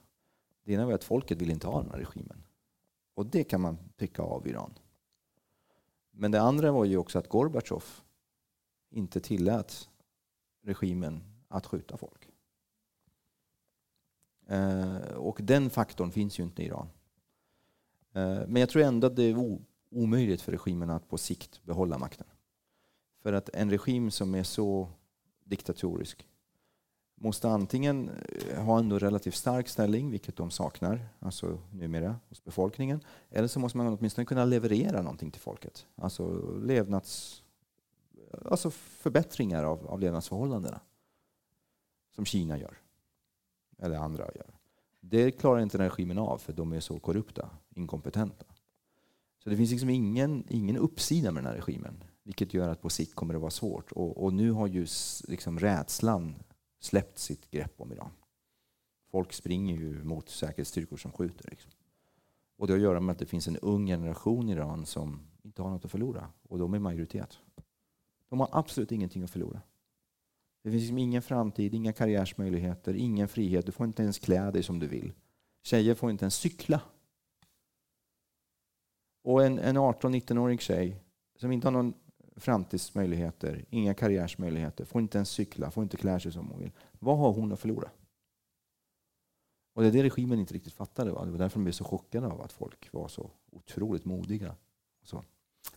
Det 0.65 0.73
ena 0.73 0.87
var 0.87 0.93
att 0.93 1.05
folket 1.05 1.41
ville 1.41 1.53
inte 1.53 1.67
ha 1.67 1.83
den 1.83 1.91
här 1.91 1.99
regimen. 1.99 2.43
Och 3.15 3.27
det 3.27 3.45
kan 3.45 3.61
man 3.61 3.79
pricka 3.97 4.23
av 4.23 4.47
Iran. 4.47 4.79
Men 6.11 6.31
det 6.31 6.41
andra 6.41 6.73
var 6.73 6.85
ju 6.85 6.97
också 6.97 7.19
att 7.19 7.29
Gorbatjov 7.29 7.85
inte 8.91 9.21
tillät 9.21 9.89
regimen 10.63 11.25
att 11.49 11.67
skjuta 11.67 11.97
folk. 11.97 12.29
Eh, 14.47 14.97
och 15.17 15.39
den 15.43 15.71
faktorn 15.71 16.11
finns 16.11 16.39
ju 16.39 16.43
inte 16.43 16.63
i 16.63 16.67
Iran. 16.67 16.89
Eh, 18.13 18.41
men 18.47 18.57
jag 18.57 18.69
tror 18.69 18.83
ändå 18.83 19.07
att 19.07 19.17
det 19.17 19.33
omöjligt 19.93 20.43
för 20.43 20.53
regimen 20.53 20.91
att 20.91 21.09
på 21.09 21.19
sikt 21.19 21.61
behålla 21.65 21.99
makten. 21.99 22.27
För 23.23 23.33
att 23.33 23.49
en 23.49 23.71
regim 23.71 24.11
som 24.11 24.35
är 24.35 24.43
så 24.43 24.89
diktatorisk 25.45 26.27
måste 27.23 27.49
antingen 27.49 28.09
eh, 28.09 28.65
ha 28.65 28.79
en 28.79 28.99
relativt 28.99 29.35
stark 29.35 29.69
ställning, 29.69 30.11
vilket 30.11 30.37
de 30.37 30.51
saknar 30.51 31.09
alltså 31.19 31.59
numera 31.73 32.17
hos 32.29 32.45
befolkningen, 32.45 33.01
eller 33.31 33.49
så 33.49 33.61
måste 33.61 33.79
man 33.79 33.87
åtminstone 33.87 34.25
kunna 34.25 34.45
leverera 34.45 35.03
någonting 35.03 35.31
till 35.31 35.41
folket. 35.41 35.87
Alltså 35.97 36.51
levnads... 36.59 37.43
Alltså 38.45 38.71
förbättringar 38.71 39.65
av, 39.65 39.87
av 39.87 40.01
levnadsförhållandena. 40.01 40.81
Som 42.15 42.25
Kina 42.25 42.59
gör. 42.59 42.79
Eller 43.79 43.97
andra 43.97 44.25
gör. 44.25 44.55
Det 45.01 45.31
klarar 45.31 45.61
inte 45.61 45.79
den 45.79 45.89
regimen 45.89 46.19
av 46.19 46.39
för 46.39 46.53
de 46.53 46.73
är 46.73 46.81
så 46.81 46.99
korrupta, 46.99 47.51
inkompetenta. 47.75 48.45
Så 49.43 49.51
det 49.51 49.57
finns 49.57 49.71
liksom 49.71 49.91
ingen, 49.91 50.45
ingen 50.49 50.77
uppsida 50.77 51.33
med 51.33 51.45
den 51.45 51.53
här 51.53 51.57
regimen. 51.57 52.05
Vilket 52.23 52.55
gör 52.55 52.69
att 52.69 52.81
på 52.83 52.91
sikt 52.91 53.15
kommer 53.15 53.35
det 53.35 53.41
vara 53.41 53.51
svårt. 53.51 53.93
Och, 53.93 54.25
och 54.25 54.33
nu 54.33 54.51
har 54.51 54.67
ju 54.67 54.87
liksom 55.29 55.59
rädslan 55.59 56.35
släppt 56.81 57.19
sitt 57.19 57.51
grepp 57.51 57.81
om 57.81 57.93
Iran. 57.93 58.11
Folk 59.11 59.33
springer 59.33 59.77
ju 59.77 60.05
mot 60.05 60.29
säkerhetsstyrkor 60.29 60.97
som 60.97 61.13
skjuter. 61.13 61.51
Liksom. 61.51 61.71
Och 62.59 62.67
det 62.67 62.73
har 62.73 62.79
att 62.79 62.83
göra 62.83 63.01
med 63.01 63.13
att 63.13 63.19
det 63.19 63.27
finns 63.27 63.49
en 63.49 63.57
ung 63.57 63.87
generation 63.87 64.49
i 64.49 64.53
Iran 64.53 64.87
som 64.87 65.21
inte 65.43 65.63
har 65.63 65.71
något 65.71 65.85
att 65.85 65.91
förlora. 65.91 66.29
Och 66.49 66.59
de 66.59 66.75
är 66.75 66.79
majoritet. 66.79 67.39
De 68.29 68.41
har 68.41 68.49
absolut 68.53 68.93
ingenting 68.93 69.23
att 69.23 69.31
förlora. 69.31 69.63
Det 70.63 70.71
finns 70.71 70.81
liksom 70.81 70.99
ingen 70.99 71.23
framtid, 71.23 71.75
inga 71.75 71.93
karriärsmöjligheter, 71.93 72.95
ingen 72.95 73.29
frihet. 73.29 73.67
Du 73.67 73.73
får 73.73 73.87
inte 73.87 74.03
ens 74.03 74.19
klä 74.19 74.51
dig 74.51 74.63
som 74.63 74.79
du 74.79 74.87
vill. 74.87 75.13
Tjejer 75.63 75.95
får 75.95 76.11
inte 76.11 76.25
ens 76.25 76.35
cykla. 76.35 76.81
Och 79.23 79.45
en, 79.45 79.59
en 79.59 79.79
18-19-årig 79.79 80.61
tjej 80.61 81.03
som 81.37 81.53
inte 81.53 81.67
har 81.67 81.73
någon 81.73 81.95
framtidsmöjligheter, 82.37 83.65
inga 83.71 83.95
karriärsmöjligheter, 83.95 84.85
får 84.85 85.01
inte 85.01 85.19
ens 85.19 85.31
cykla, 85.31 85.71
får 85.71 85.83
inte 85.83 85.97
klä 85.97 86.21
sig 86.21 86.33
som 86.33 86.49
hon 86.49 86.61
vill. 86.61 86.73
Vad 86.93 87.19
har 87.19 87.33
hon 87.33 87.53
att 87.53 87.61
förlora? 87.61 87.91
Och 89.75 89.83
det 89.83 89.89
är 89.89 89.93
det 89.93 90.03
regimen 90.03 90.39
inte 90.39 90.55
riktigt 90.55 90.73
fattade. 90.73 91.13
Va? 91.13 91.25
Det 91.25 91.31
var 91.31 91.39
därför 91.39 91.59
de 91.59 91.65
blev 91.65 91.73
så 91.73 91.85
chockade 91.85 92.27
av 92.27 92.41
att 92.41 92.53
folk 92.53 92.93
var 92.93 93.09
så 93.09 93.31
otroligt 93.51 94.05
modiga. 94.05 94.57
Så, 95.03 95.25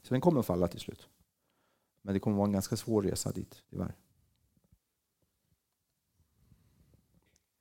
så 0.02 0.14
den 0.14 0.22
kommer 0.22 0.39
att 0.39 0.46
falla 0.46 0.68
till 0.68 0.80
slut. 0.80 1.08
Men 2.02 2.14
det 2.14 2.20
kommer 2.20 2.36
att 2.36 2.38
vara 2.38 2.48
en 2.48 2.54
ganska 2.54 2.78
svår 2.78 3.02
resa 3.02 3.32
dit, 3.32 3.64
tyvärr. 3.70 3.96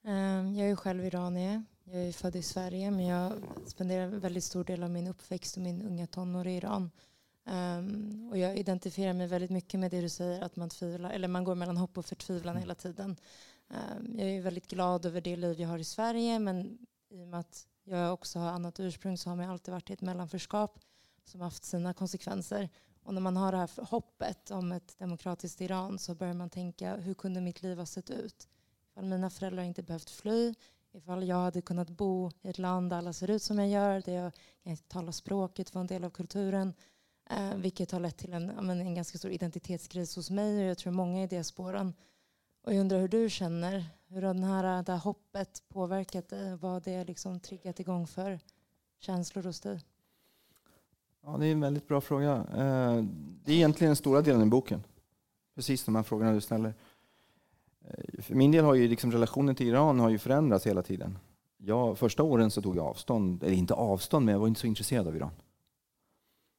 Ehm, 0.03 0.55
jag 0.55 0.70
är 0.70 0.76
själv 0.76 1.05
iranier. 1.05 1.64
Jag 1.85 2.03
är 2.03 2.12
född 2.12 2.37
i 2.37 2.43
Sverige 2.43 2.91
men 2.91 3.07
jag 3.07 3.32
spenderar 3.66 4.03
en 4.03 4.20
väldigt 4.20 4.45
stor 4.45 4.64
del 4.64 4.82
av 4.82 4.91
min 4.91 5.07
uppväxt 5.07 5.57
och 5.57 5.62
min 5.62 5.82
unga 5.82 6.07
tonår 6.07 6.47
i 6.47 6.57
Iran. 6.57 6.91
Um, 7.45 8.28
och 8.30 8.39
jag 8.39 8.57
identifierar 8.57 9.12
mig 9.12 9.26
väldigt 9.26 9.51
mycket 9.51 9.80
med 9.80 9.91
det 9.91 10.01
du 10.01 10.09
säger, 10.09 10.43
att 10.43 10.57
man 10.57 10.70
tvivlar, 10.70 11.11
eller 11.11 11.28
man 11.28 11.45
går 11.45 11.55
mellan 11.55 11.76
hopp 11.76 11.99
och 11.99 12.07
förtvivlan 12.07 12.53
mm. 12.53 12.61
hela 12.62 12.74
tiden. 12.74 13.16
Um, 13.68 14.18
jag 14.18 14.30
är 14.30 14.41
väldigt 14.41 14.66
glad 14.66 15.07
över 15.07 15.20
det 15.20 15.37
liv 15.37 15.61
jag 15.61 15.68
har 15.68 15.78
i 15.78 15.85
Sverige, 15.85 16.39
men 16.39 16.78
i 17.11 17.22
och 17.22 17.28
med 17.28 17.41
att 17.41 17.66
jag 17.85 18.12
också 18.12 18.39
har 18.39 18.51
annat 18.51 18.80
ursprung 18.80 19.18
så 19.18 19.30
har 19.30 19.37
man 19.37 19.51
alltid 19.51 19.74
varit 19.74 19.91
i 19.91 19.93
ett 19.93 20.01
mellanförskap 20.01 20.78
som 21.24 21.41
haft 21.41 21.64
sina 21.64 21.95
konsekvenser. 21.95 22.68
Och 23.03 23.14
när 23.14 23.20
man 23.20 23.37
har 23.37 23.53
det 23.53 23.59
här 23.59 23.85
hoppet 23.85 24.51
om 24.51 24.72
ett 24.72 24.99
demokratiskt 24.99 25.61
Iran 25.61 25.99
så 25.99 26.14
börjar 26.14 26.35
man 26.35 26.51
tänka, 26.51 26.97
hur 26.97 27.14
kunde 27.14 27.41
mitt 27.41 27.62
liv 27.62 27.78
ha 27.78 27.87
sett 27.87 28.11
ut? 28.11 28.49
Ifall 28.91 29.05
mina 29.05 29.30
föräldrar 29.30 29.62
inte 29.62 29.82
behövt 29.82 30.11
fly, 30.11 30.55
ifall 30.95 31.28
jag 31.28 31.36
hade 31.36 31.62
kunnat 31.62 31.90
bo 31.90 32.30
i 32.42 32.49
ett 32.49 32.59
land 32.59 32.90
där 32.90 32.97
alla 32.97 33.12
ser 33.12 33.30
ut 33.30 33.42
som 33.42 33.59
jag 33.59 33.68
gör, 33.68 34.03
där 34.05 34.12
jag 34.12 34.32
kan 34.64 34.76
tala 34.76 35.12
språket, 35.12 35.74
vara 35.74 35.80
en 35.80 35.86
del 35.86 36.05
av 36.05 36.11
kulturen, 36.11 36.74
Eh, 37.30 37.57
vilket 37.57 37.90
har 37.90 38.01
lett 38.01 38.16
till 38.16 38.32
en, 38.32 38.70
en 38.70 38.95
ganska 38.95 39.18
stor 39.18 39.30
identitetskris 39.30 40.16
hos 40.16 40.30
mig 40.30 40.62
och 40.62 40.70
jag 40.70 40.78
tror 40.78 40.92
många 40.92 41.22
i 41.22 41.26
diasporan. 41.26 41.95
Och 42.62 42.74
jag 42.74 42.80
undrar 42.80 43.01
hur 43.01 43.09
du 43.09 43.30
känner, 43.30 43.84
hur 44.09 44.22
har 44.22 44.34
den 44.34 44.45
här, 44.45 44.82
det 44.82 44.92
här 44.92 44.99
hoppet 44.99 45.62
påverkat 45.68 46.28
dig? 46.28 46.57
Vad 46.57 46.82
det 46.82 47.05
liksom 47.05 47.40
triggat 47.40 47.80
igång 47.80 48.07
för 48.07 48.40
känslor 48.99 49.42
hos 49.42 49.61
dig? 49.61 49.80
Ja, 51.22 51.36
det 51.36 51.47
är 51.47 51.53
en 51.53 51.61
väldigt 51.61 51.88
bra 51.88 52.01
fråga. 52.01 52.32
Eh, 52.34 53.05
det 53.45 53.53
är 53.53 53.57
egentligen 53.57 53.88
den 53.88 53.97
stora 53.97 54.22
delen 54.22 54.42
i 54.42 54.47
boken. 54.47 54.82
Precis 55.55 55.84
de 55.84 55.95
här 55.95 56.03
frågorna 56.03 56.32
du 56.32 56.40
ställer. 56.40 56.74
Eh, 57.89 58.22
för 58.22 58.35
min 58.35 58.51
del 58.51 58.64
har 58.64 58.74
ju 58.74 58.89
liksom 58.89 59.12
relationen 59.12 59.55
till 59.55 59.66
Iran 59.66 60.01
har 60.01 60.11
ju 60.11 60.18
förändrats 60.18 60.66
hela 60.66 60.82
tiden. 60.82 61.18
Jag, 61.57 61.99
första 61.99 62.22
åren 62.22 62.51
så 62.51 62.62
tog 62.62 62.76
jag 62.76 62.87
avstånd, 62.87 63.43
eller 63.43 63.57
inte 63.57 63.74
avstånd, 63.74 64.24
men 64.24 64.32
jag 64.32 64.41
var 64.41 64.49
inte 64.49 64.61
så 64.61 64.66
intresserad 64.66 65.09
av 65.09 65.16
Iran. 65.16 65.30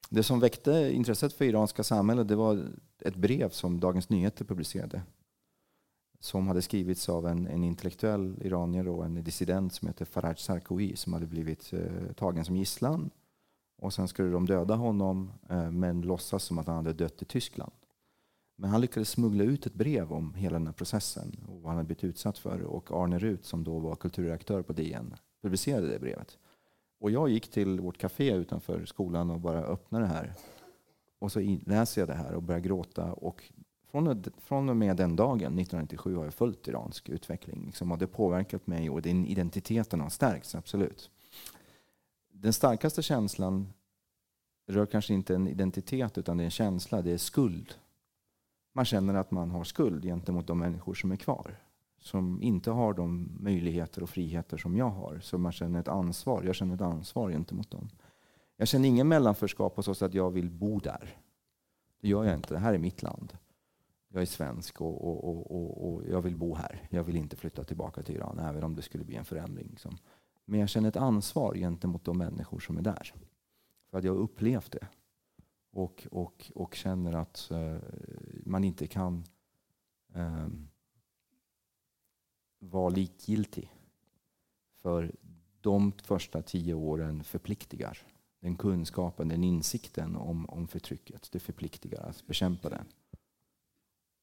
Det 0.10 0.24
som 0.24 0.40
väckte 0.40 0.92
intresset 0.94 1.34
för 1.34 1.46
iranska 1.46 1.84
samhället 1.84 2.28
det 2.28 2.36
var 2.36 2.68
ett 3.00 3.16
brev 3.16 3.50
som 3.50 3.80
Dagens 3.80 4.10
Nyheter 4.10 4.46
publicerade. 4.46 5.02
Som 6.20 6.48
hade 6.48 6.62
skrivits 6.62 7.10
av 7.10 7.28
en, 7.28 7.48
en 7.48 7.64
intellektuell 7.64 8.36
iranier 8.42 8.88
och 8.88 9.06
en 9.06 9.24
dissident 9.24 9.74
som 9.74 9.88
heter 9.88 10.06
Faraj 10.06 10.38
Sarkoui 10.38 10.96
som 10.96 11.14
hade 11.14 11.26
blivit 11.26 11.74
eh, 11.74 12.14
tagen 12.16 12.46
som 12.46 12.56
gisslan. 12.56 13.10
Och 13.82 13.94
sen 13.94 14.08
skulle 14.08 14.30
de 14.30 14.46
döda 14.46 14.76
honom 14.76 15.32
eh, 15.50 15.72
men 15.72 16.02
låtsas 16.02 16.44
som 16.44 16.58
att 16.58 16.68
han 16.68 16.76
hade 16.76 16.94
dött 16.94 17.22
i 17.22 17.26
Tyskland. 17.26 17.72
Men 18.56 18.70
han 18.70 18.82
lyckades 18.82 19.10
smuggla 19.10 19.44
ut 19.44 19.66
ett 19.66 19.74
brev 19.74 20.14
om 20.14 20.34
hela 20.34 20.54
den 20.54 20.68
här 20.68 20.74
processen 20.74 21.46
och 21.48 21.62
vad 21.62 21.68
han 21.68 21.76
hade 21.76 21.88
blivit 21.88 22.04
utsatt 22.04 22.38
för. 22.38 22.62
Och 22.62 22.92
Arne 22.92 23.20
Rut 23.20 23.46
som 23.46 23.64
då 23.64 23.80
var 23.80 23.96
kulturredaktör 23.96 24.62
på 24.62 24.74
DN 24.74 25.16
publicerade 25.42 25.88
det 25.88 26.00
brevet. 26.00 26.38
Och 27.00 27.12
jag 27.12 27.30
gick 27.30 27.52
till 27.52 27.80
vårt 27.80 27.98
café 27.98 28.34
utanför 28.34 28.86
skolan 28.86 29.30
och 29.30 29.40
bara 29.40 29.64
öppnade 29.64 30.06
det 30.06 30.10
här. 30.10 30.34
Och 31.20 31.32
så 31.32 31.58
läser 31.66 32.02
jag 32.02 32.10
det 32.10 32.14
här 32.14 32.34
och 32.34 32.44
börjar 32.44 32.62
gråta. 32.62 33.14
Och 33.14 33.44
från 34.40 34.70
och, 34.70 34.78
med 34.78 34.98
den 34.98 35.16
dagen, 35.16 35.60
1997, 35.60 36.16
har 36.16 36.24
jag 36.24 36.34
följt 36.34 36.68
iransk 36.68 37.10
utveckling. 37.10 37.66
Liksom, 37.66 37.92
och 37.92 37.98
det 37.98 38.08
påverkat 38.08 38.68
mig 38.68 38.90
och 38.90 39.02
den 39.02 39.26
identiteten 39.26 40.02
har 40.02 40.10
stärkts, 40.10 40.56
absolut. 40.56 41.12
Den 42.32 42.54
starkaste 42.54 43.02
känslan 43.02 43.74
rör 44.68 44.86
kanske 44.86 45.14
inte 45.14 45.36
en 45.36 45.48
identitet 45.48 46.18
utan 46.18 46.38
det 46.38 46.44
är 46.44 46.46
en 46.46 46.52
känsla, 46.52 47.02
det 47.02 47.12
är 47.12 47.18
skuld. 47.18 47.74
Man 48.76 48.86
känner 48.86 49.14
att 49.14 49.32
man 49.32 49.52
har 49.52 49.64
skuld 49.64 50.04
gentemot 50.04 50.48
de 50.48 50.60
människor 50.60 50.94
som 50.94 51.12
är 51.12 51.16
kvar 51.16 51.56
som 52.06 52.42
inte 52.42 52.72
har 52.72 52.94
de 52.94 53.30
möjligheter 53.40 54.04
och 54.04 54.10
friheter 54.10 54.58
som 54.58 54.78
jag 54.78 54.90
har. 54.90 55.20
Så 55.20 55.38
man 55.38 55.52
känner 55.52 55.80
ett 55.80 55.88
ansvar. 55.88 56.44
Jag 56.44 56.56
känner 56.56 56.76
ett 56.76 56.82
ansvar 56.82 57.32
gentemot 57.32 57.72
dem. 57.72 57.90
Jag 58.58 58.68
känner 58.68 58.90
ingen 58.90 59.08
mellanförskap 59.08 59.76
på 59.76 59.84
så 59.84 59.96
sätt 59.96 60.06
att 60.06 60.14
jag 60.14 60.32
vill 60.32 60.50
bo 60.50 60.80
där. 60.80 61.18
Det 62.02 62.08
gör 62.08 62.24
jag 62.24 62.36
inte. 62.36 62.54
Det 62.54 62.60
här 62.60 62.74
är 62.74 62.78
mitt 62.78 63.04
land. 63.04 63.38
Jag 64.10 64.22
är 64.22 64.26
svensk 64.26 64.82
och, 64.82 65.08
och, 65.08 65.52
och, 65.52 65.94
och, 65.94 66.04
jag 66.10 66.22
vill 66.22 66.36
bo 66.36 66.56
här. 66.56 66.88
Jag 66.90 67.04
vill 67.04 67.16
inte 67.16 67.36
flytta 67.36 67.64
tillbaka 67.64 68.04
till 68.04 68.16
Iran, 68.16 68.40
även 68.40 68.64
om 68.64 68.76
det 68.76 68.82
skulle 68.82 69.04
bli 69.04 69.16
en 69.16 69.26
förändring. 69.26 69.68
Liksom. 69.70 69.98
Men 70.46 70.60
jag 70.60 70.70
känner 70.70 70.90
ett 70.90 70.98
ansvar 70.98 71.56
gentemot 71.56 72.06
de 72.06 72.18
människor 72.18 72.60
som 72.60 72.78
är 72.78 72.82
där. 72.82 73.14
För 73.92 73.98
att 73.98 74.04
jag 74.04 74.14
har 74.14 74.20
upplevt 74.20 74.72
det. 74.72 74.88
Och, 75.76 76.08
och, 76.12 76.52
och 76.56 76.76
känner 76.76 77.14
att 77.14 77.52
eh, 77.52 77.78
man 78.46 78.64
inte 78.64 78.88
kan 78.88 79.24
eh, 80.14 80.48
vara 82.60 82.90
likgiltig. 82.90 83.72
För 84.82 85.16
de 85.62 85.92
första 85.92 86.42
tio 86.42 86.74
åren 86.74 87.24
förpliktigar. 87.24 87.98
Den 88.40 88.58
kunskapen, 88.58 89.28
den 89.28 89.44
insikten 89.44 90.16
om, 90.16 90.50
om 90.50 90.68
förtrycket, 90.68 91.32
det 91.32 91.40
förpliktigar 91.40 92.10
att 92.10 92.28
bekämpa 92.28 92.70
den. 92.70 92.88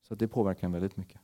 Så 0.02 0.14
det 0.14 0.28
påverkar 0.28 0.66
en 0.66 0.72
väldigt 0.72 0.96
mycket. 0.96 1.20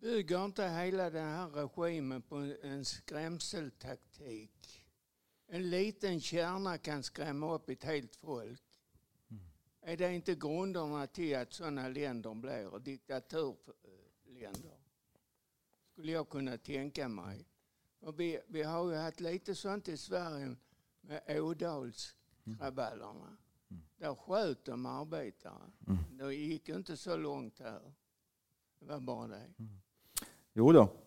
Bygger 0.00 0.44
inte 0.44 0.68
hela 0.68 1.10
den 1.10 1.28
här 1.28 1.48
regimen 1.48 2.22
på 2.22 2.36
en 2.62 2.84
skrämseltaktik? 2.84 4.83
En 5.46 5.70
liten 5.70 6.20
kärna 6.20 6.78
kan 6.78 7.02
skrämma 7.02 7.54
upp 7.54 7.68
ett 7.68 7.84
helt 7.84 8.16
folk. 8.16 8.62
Mm. 9.30 9.42
Är 9.80 9.96
det 9.96 10.14
inte 10.14 10.34
grunderna 10.34 11.06
till 11.06 11.36
att 11.36 11.52
sådana 11.52 11.88
länder 11.88 12.34
blir 12.34 12.78
diktatur, 12.78 13.56
länder. 14.26 14.78
skulle 15.92 16.12
jag 16.12 16.28
kunna 16.28 16.58
tänka 16.58 17.08
mig. 17.08 17.48
Och 18.00 18.20
vi, 18.20 18.40
vi 18.46 18.62
har 18.62 18.90
ju 18.90 18.96
haft 18.96 19.20
lite 19.20 19.54
sånt 19.54 19.88
i 19.88 19.96
Sverige 19.96 20.56
med 21.00 21.40
Ådalskravallerna. 21.40 23.36
Mm. 23.70 23.82
Där 23.96 24.14
sköt 24.14 24.64
de 24.64 24.86
arbetare. 24.86 25.72
Mm. 25.86 25.98
Det 26.18 26.34
gick 26.34 26.68
inte 26.68 26.96
så 26.96 27.16
långt 27.16 27.58
här. 27.58 27.92
Det 28.78 28.86
var 28.86 29.00
bara 29.00 29.26
det. 29.26 29.52
Mm. 29.58 29.80
Jo 30.52 30.72
då, 30.72 31.03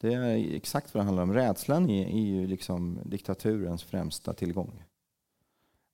det 0.00 0.14
är 0.14 0.54
exakt 0.54 0.94
vad 0.94 1.02
det 1.02 1.06
handlar 1.06 1.22
om. 1.22 1.34
Rädslan 1.34 1.90
är, 1.90 2.06
är 2.06 2.20
ju 2.20 2.46
liksom 2.46 2.98
diktaturens 3.04 3.84
främsta 3.84 4.34
tillgång. 4.34 4.84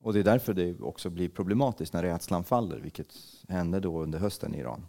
Och 0.00 0.12
det 0.12 0.20
är 0.20 0.24
därför 0.24 0.54
det 0.54 0.80
också 0.80 1.10
blir 1.10 1.28
problematiskt 1.28 1.92
när 1.92 2.02
rädslan 2.02 2.44
faller, 2.44 2.80
vilket 2.80 3.14
hände 3.48 3.80
då 3.80 4.02
under 4.02 4.18
hösten 4.18 4.54
i 4.54 4.58
Iran. 4.58 4.86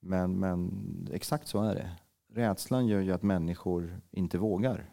Men, 0.00 0.38
men 0.38 0.70
exakt 1.12 1.48
så 1.48 1.62
är 1.62 1.74
det. 1.74 1.90
Rädslan 2.32 2.86
gör 2.86 3.00
ju 3.00 3.12
att 3.12 3.22
människor 3.22 4.00
inte 4.10 4.38
vågar 4.38 4.90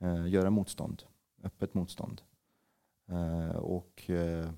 eh, 0.00 0.28
göra 0.28 0.50
motstånd, 0.50 1.02
öppet 1.42 1.74
motstånd. 1.74 2.22
Eh, 3.08 3.56
och 3.56 4.10
eh, 4.10 4.50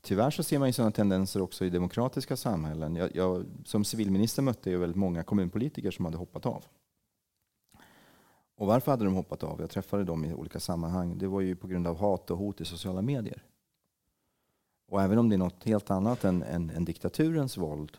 tyvärr 0.00 0.30
så 0.30 0.42
ser 0.42 0.58
man 0.58 0.68
ju 0.68 0.72
sådana 0.72 0.92
tendenser 0.92 1.42
också 1.42 1.64
i 1.64 1.70
demokratiska 1.70 2.36
samhällen. 2.36 2.96
Jag, 2.96 3.16
jag, 3.16 3.44
som 3.64 3.84
civilminister 3.84 4.42
mötte 4.42 4.70
jag 4.70 4.78
väldigt 4.78 4.96
många 4.96 5.22
kommunpolitiker 5.22 5.90
som 5.90 6.04
hade 6.04 6.16
hoppat 6.16 6.46
av. 6.46 6.64
Och 8.56 8.66
varför 8.66 8.90
hade 8.90 9.04
de 9.04 9.14
hoppat 9.14 9.42
av? 9.42 9.60
Jag 9.60 9.70
träffade 9.70 10.04
dem 10.04 10.24
i 10.24 10.34
olika 10.34 10.60
sammanhang. 10.60 11.18
Det 11.18 11.26
var 11.26 11.40
ju 11.40 11.56
på 11.56 11.66
grund 11.66 11.86
av 11.86 11.96
hat 11.96 12.30
och 12.30 12.38
hot 12.38 12.60
i 12.60 12.64
sociala 12.64 13.02
medier. 13.02 13.42
Och 14.88 15.02
även 15.02 15.18
om 15.18 15.28
det 15.28 15.36
är 15.36 15.38
något 15.38 15.64
helt 15.64 15.90
annat 15.90 16.24
än, 16.24 16.42
än, 16.42 16.70
än 16.70 16.84
diktaturens 16.84 17.56
våld 17.56 17.98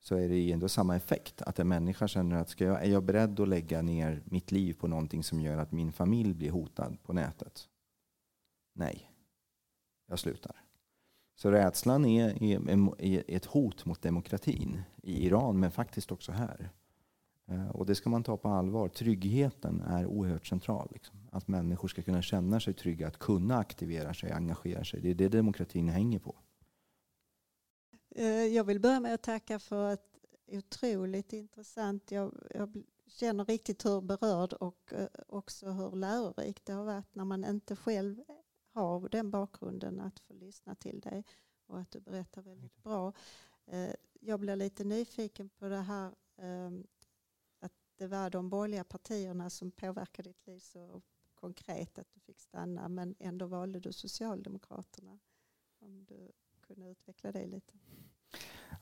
så 0.00 0.16
är 0.16 0.28
det 0.28 0.52
ändå 0.52 0.68
samma 0.68 0.96
effekt. 0.96 1.42
Att 1.42 1.58
en 1.58 1.68
människa 1.68 2.08
känner 2.08 2.36
att 2.36 2.48
ska 2.48 2.64
jag, 2.64 2.84
är 2.84 2.90
jag 2.90 3.02
beredd 3.02 3.40
att 3.40 3.48
lägga 3.48 3.82
ner 3.82 4.22
mitt 4.24 4.52
liv 4.52 4.74
på 4.74 4.88
någonting 4.88 5.24
som 5.24 5.40
gör 5.40 5.58
att 5.58 5.72
min 5.72 5.92
familj 5.92 6.34
blir 6.34 6.50
hotad 6.50 6.96
på 7.02 7.12
nätet? 7.12 7.68
Nej, 8.74 9.10
jag 10.06 10.18
slutar. 10.18 10.56
Så 11.36 11.50
rädslan 11.50 12.04
är, 12.04 12.42
är, 12.42 13.00
är 13.02 13.24
ett 13.28 13.44
hot 13.44 13.84
mot 13.84 14.02
demokratin 14.02 14.82
i 15.02 15.26
Iran, 15.26 15.60
men 15.60 15.70
faktiskt 15.70 16.12
också 16.12 16.32
här. 16.32 16.70
Eh, 17.46 17.68
och 17.68 17.86
det 17.86 17.94
ska 17.94 18.10
man 18.10 18.22
ta 18.22 18.36
på 18.36 18.48
allvar. 18.48 18.88
Tryggheten 18.88 19.80
är 19.80 20.06
oerhört 20.06 20.46
central. 20.46 20.88
Liksom. 20.92 21.16
Att 21.32 21.48
människor 21.48 21.88
ska 21.88 22.02
kunna 22.02 22.22
känna 22.22 22.60
sig 22.60 22.74
trygga, 22.74 23.08
att 23.08 23.18
kunna 23.18 23.58
aktivera 23.58 24.14
sig, 24.14 24.32
engagera 24.32 24.84
sig. 24.84 25.00
Det 25.00 25.10
är 25.10 25.14
det 25.14 25.28
demokratin 25.28 25.88
hänger 25.88 26.18
på. 26.18 26.36
Eh, 28.10 28.26
jag 28.26 28.64
vill 28.64 28.80
börja 28.80 29.00
med 29.00 29.14
att 29.14 29.22
tacka 29.22 29.58
för 29.58 29.92
ett 29.92 30.18
otroligt 30.46 31.32
intressant. 31.32 32.10
Jag, 32.10 32.34
jag 32.54 32.82
känner 33.06 33.44
riktigt 33.44 33.84
hur 33.84 34.00
berörd 34.00 34.52
och 34.52 34.92
eh, 34.92 35.06
också 35.28 35.70
hur 35.70 35.96
lärorikt 35.96 36.66
det 36.66 36.72
har 36.72 36.84
varit 36.84 37.14
när 37.14 37.24
man 37.24 37.44
inte 37.44 37.76
själv 37.76 38.24
har 38.72 39.08
den 39.08 39.30
bakgrunden 39.30 40.00
att 40.00 40.18
få 40.18 40.34
lyssna 40.34 40.74
till 40.74 41.00
dig 41.00 41.24
och 41.66 41.80
att 41.80 41.90
du 41.90 42.00
berättar 42.00 42.42
väldigt 42.42 42.82
bra. 42.82 43.12
Jag 44.20 44.40
blir 44.40 44.56
lite 44.56 44.84
nyfiken 44.84 45.48
på 45.48 45.68
det 45.68 45.80
här 45.80 46.10
ehm, 46.38 46.86
det 47.96 48.06
var 48.06 48.30
de 48.30 48.48
borgerliga 48.48 48.84
partierna 48.84 49.50
som 49.50 49.70
påverkade 49.70 50.28
ditt 50.28 50.46
liv 50.46 50.58
så 50.58 51.02
konkret 51.34 51.98
att 51.98 52.06
du 52.14 52.20
fick 52.20 52.40
stanna 52.40 52.88
men 52.88 53.14
ändå 53.18 53.46
valde 53.46 53.80
du 53.80 53.92
Socialdemokraterna. 53.92 55.18
Om 55.78 56.04
du 56.04 56.32
kunde 56.66 56.90
utveckla 56.90 57.32
det 57.32 57.46
lite. 57.46 57.74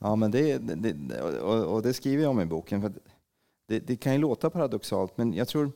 Ja, 0.00 0.16
men 0.16 0.30
det, 0.30 0.58
det 0.58 1.20
och, 1.40 1.74
och, 1.74 1.82
det 1.82 1.94
skriver 1.94 2.22
jag 2.22 2.30
om 2.30 2.40
i 2.40 2.46
boken. 2.46 2.82
För 2.82 2.92
det, 3.66 3.78
det, 3.80 3.96
kan 3.96 4.12
ju 4.12 4.18
låta 4.18 4.50
paradoxalt, 4.50 5.16
men 5.16 5.34
jag 5.34 5.48
tror 5.48 5.72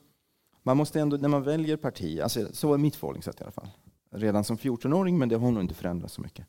man 0.63 0.77
måste 0.77 1.01
ändå, 1.01 1.17
när 1.17 1.29
man 1.29 1.43
väljer 1.43 1.77
parti, 1.77 2.21
alltså, 2.21 2.53
så 2.53 2.75
är 2.75 2.79
mitt 2.79 2.97
förhållningssätt 2.97 3.41
i 3.41 3.43
alla 3.43 3.53
fall, 3.53 3.69
redan 4.11 4.45
som 4.45 4.57
14-åring, 4.57 5.19
men 5.19 5.29
det 5.29 5.37
har 5.37 5.51
nog 5.51 5.63
inte 5.63 5.75
förändrats 5.75 6.15
så 6.15 6.21
mycket. 6.21 6.47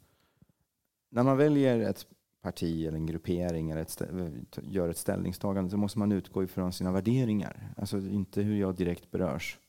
När 1.10 1.24
man 1.24 1.38
väljer 1.38 1.80
ett 1.80 2.06
parti 2.48 2.86
eller 2.86 2.98
en 2.98 3.06
gruppering 3.06 3.70
eller 3.70 3.82
ett 3.82 4.60
gör 4.64 4.90
ett 4.90 4.98
ställningstagande 4.98 5.70
så 5.70 5.78
måste 5.78 6.00
man 6.00 6.12
utgå 6.12 6.44
ifrån 6.44 6.74
sina 6.74 6.92
värderingar. 6.92 7.74
Alltså 7.78 7.98
inte 7.98 8.42
hur 8.42 8.60
jag 8.60 8.76
direkt 8.76 9.12
berörs 9.12 9.60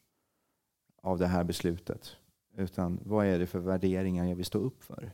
av 1.03 1.19
det 1.19 1.27
här 1.27 1.45
beslutet. 1.45 2.17
Utan 2.57 3.01
vad 3.05 3.27
är 3.27 3.39
det 3.39 3.47
för 3.47 3.59
värderingar 3.59 4.25
jag 4.27 4.37
vill 4.37 4.45
stå 4.45 4.59
upp 4.59 4.85
för? 4.85 5.11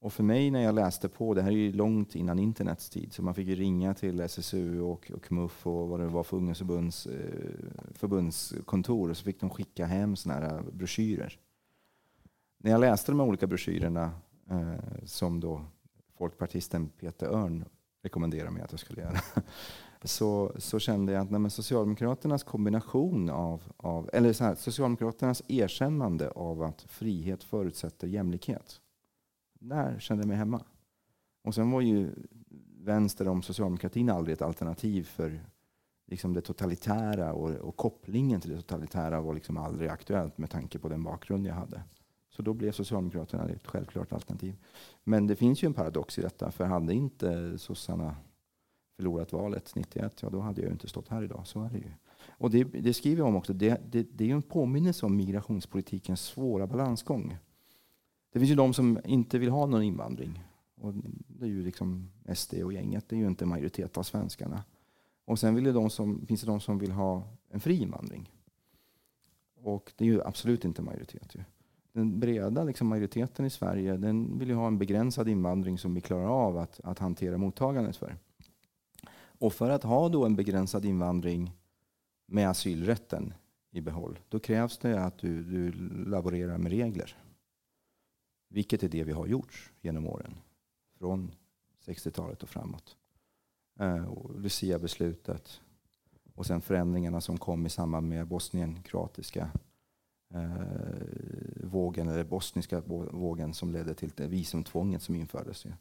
Och 0.00 0.12
för 0.12 0.22
mig 0.22 0.50
när 0.50 0.62
jag 0.62 0.74
läste 0.74 1.08
på, 1.08 1.34
det 1.34 1.42
här 1.42 1.50
är 1.50 1.56
ju 1.56 1.72
långt 1.72 2.14
innan 2.14 2.38
internets 2.38 2.90
tid, 2.90 3.12
så 3.12 3.22
man 3.22 3.34
fick 3.34 3.48
ju 3.48 3.54
ringa 3.54 3.94
till 3.94 4.20
SSU 4.20 4.80
och, 4.80 5.10
och 5.14 5.32
MUF 5.32 5.66
och 5.66 5.88
vad 5.88 6.00
det 6.00 6.06
var 6.06 6.22
för 6.22 6.36
ungdomsförbunds 6.36 7.06
eh, 7.06 7.54
förbundskontor 7.94 9.10
och 9.10 9.16
så 9.16 9.24
fick 9.24 9.40
de 9.40 9.50
skicka 9.50 9.86
hem 9.86 10.16
sådana 10.16 10.40
här 10.40 10.62
broschyrer. 10.72 11.38
När 12.58 12.70
jag 12.70 12.80
läste 12.80 13.12
de 13.12 13.20
här 13.20 13.26
olika 13.26 13.46
broschyrerna 13.46 14.12
eh, 14.50 15.04
som 15.04 15.40
då 15.40 15.64
folkpartisten 16.20 16.88
Peter 16.88 17.26
Örn 17.26 17.64
rekommenderade 18.02 18.50
mig 18.50 18.62
att 18.62 18.70
jag 18.70 18.80
skulle 18.80 19.00
göra. 19.00 19.18
Så, 20.02 20.52
så 20.56 20.78
kände 20.78 21.12
jag 21.12 21.22
att 21.22 21.30
nej, 21.30 21.50
Socialdemokraternas 21.50 22.42
kombination 22.42 23.30
av, 23.30 23.62
av 23.76 24.10
eller 24.12 24.32
så 24.32 24.44
här, 24.44 24.54
Socialdemokraternas 24.54 25.42
erkännande 25.48 26.30
av 26.30 26.62
att 26.62 26.82
frihet 26.82 27.44
förutsätter 27.44 28.06
jämlikhet. 28.06 28.80
Där 29.60 29.98
kände 29.98 30.22
jag 30.22 30.28
mig 30.28 30.36
hemma. 30.36 30.64
Och 31.44 31.54
sen 31.54 31.70
var 31.70 31.80
ju 31.80 32.10
vänster 32.80 33.28
om 33.28 33.42
socialdemokratin 33.42 34.10
aldrig 34.10 34.32
ett 34.32 34.42
alternativ 34.42 35.04
för 35.04 35.40
liksom 36.06 36.34
det 36.34 36.40
totalitära 36.40 37.32
och, 37.32 37.50
och 37.50 37.76
kopplingen 37.76 38.40
till 38.40 38.50
det 38.50 38.56
totalitära 38.56 39.20
var 39.20 39.34
liksom 39.34 39.56
aldrig 39.56 39.90
aktuellt 39.90 40.38
med 40.38 40.50
tanke 40.50 40.78
på 40.78 40.88
den 40.88 41.02
bakgrund 41.02 41.46
jag 41.46 41.54
hade. 41.54 41.82
Så 42.30 42.42
då 42.42 42.54
blev 42.54 42.72
Socialdemokraterna 42.72 43.48
ett 43.48 43.66
självklart 43.66 44.12
alternativ. 44.12 44.56
Men 45.04 45.26
det 45.26 45.36
finns 45.36 45.62
ju 45.62 45.66
en 45.66 45.74
paradox 45.74 46.18
i 46.18 46.22
detta, 46.22 46.50
för 46.50 46.64
hade 46.64 46.94
inte 46.94 47.58
sossarna 47.58 48.16
förlorat 48.96 49.32
valet 49.32 49.72
91, 49.74 50.22
ja 50.22 50.30
då 50.30 50.40
hade 50.40 50.60
jag 50.60 50.68
ju 50.68 50.72
inte 50.72 50.88
stått 50.88 51.08
här 51.08 51.22
idag. 51.22 51.46
Så 51.46 51.62
är 51.62 51.70
det 51.70 51.78
ju. 51.78 51.90
Och 52.28 52.50
det, 52.50 52.64
det 52.64 52.94
skriver 52.94 53.18
jag 53.18 53.28
om 53.28 53.36
också. 53.36 53.52
Det, 53.52 53.80
det, 53.90 54.06
det 54.12 54.30
är 54.30 54.34
en 54.34 54.42
påminnelse 54.42 55.06
om 55.06 55.16
migrationspolitikens 55.16 56.20
svåra 56.20 56.66
balansgång. 56.66 57.36
Det 58.32 58.38
finns 58.38 58.50
ju 58.50 58.54
de 58.54 58.74
som 58.74 58.98
inte 59.04 59.38
vill 59.38 59.50
ha 59.50 59.66
någon 59.66 59.82
invandring. 59.82 60.44
Och 60.74 60.94
det 61.26 61.44
är 61.44 61.48
ju 61.48 61.62
liksom 61.62 62.10
SD 62.34 62.54
och 62.54 62.72
gänget. 62.72 63.08
Det 63.08 63.16
är 63.16 63.20
ju 63.20 63.26
inte 63.26 63.44
en 63.44 63.48
majoritet 63.48 63.98
av 63.98 64.02
svenskarna. 64.02 64.64
Och 65.24 65.38
sen 65.38 65.54
vill 65.54 65.64
de 65.64 65.90
som, 65.90 66.26
finns 66.26 66.40
det 66.40 66.46
de 66.46 66.60
som 66.60 66.78
vill 66.78 66.92
ha 66.92 67.22
en 67.48 67.60
fri 67.60 67.82
invandring. 67.82 68.32
Och 69.54 69.92
det 69.96 70.04
är 70.04 70.08
ju 70.08 70.22
absolut 70.22 70.64
inte 70.64 70.82
majoritet. 70.82 71.34
Ju 71.34 71.44
den 71.92 72.20
breda 72.20 72.64
liksom, 72.64 72.88
majoriteten 72.88 73.46
i 73.46 73.50
Sverige 73.50 73.96
den 73.96 74.38
vill 74.38 74.48
ju 74.48 74.54
ha 74.54 74.66
en 74.66 74.78
begränsad 74.78 75.28
invandring 75.28 75.78
som 75.78 75.94
vi 75.94 76.00
klarar 76.00 76.46
av 76.46 76.58
att, 76.58 76.80
att 76.84 76.98
hantera 76.98 77.38
mottagandet 77.38 77.96
för. 77.96 78.16
Och 79.38 79.52
för 79.52 79.70
att 79.70 79.82
ha 79.82 80.08
då 80.08 80.24
en 80.24 80.36
begränsad 80.36 80.84
invandring 80.84 81.52
med 82.26 82.50
asylrätten 82.50 83.34
i 83.70 83.80
behåll, 83.80 84.18
då 84.28 84.38
krävs 84.38 84.78
det 84.78 85.04
att 85.04 85.18
du, 85.18 85.44
du 85.44 85.72
laborerar 86.06 86.58
med 86.58 86.72
regler. 86.72 87.16
Vilket 88.48 88.82
är 88.82 88.88
det 88.88 89.04
vi 89.04 89.12
har 89.12 89.26
gjort 89.26 89.72
genom 89.80 90.06
åren. 90.06 90.34
Från 90.98 91.34
60-talet 91.86 92.42
och 92.42 92.48
framåt. 92.48 92.96
Eh, 93.78 94.04
och 94.04 94.40
Lucia-beslutet 94.40 95.60
och 96.34 96.46
sen 96.46 96.60
förändringarna 96.60 97.20
som 97.20 97.38
kom 97.38 97.66
i 97.66 97.70
samband 97.70 98.08
med 98.08 98.26
Bosnien-kroatiska 98.26 99.50
Eh, 100.34 100.50
vågen, 101.64 102.08
eller 102.08 102.24
bosniska 102.24 102.80
vågen 103.10 103.54
som 103.54 103.72
ledde 103.72 103.94
till 103.94 104.12
visumtvånget 104.16 105.02
som 105.02 105.14
infördes. 105.14 105.64
Ju. 105.64 105.72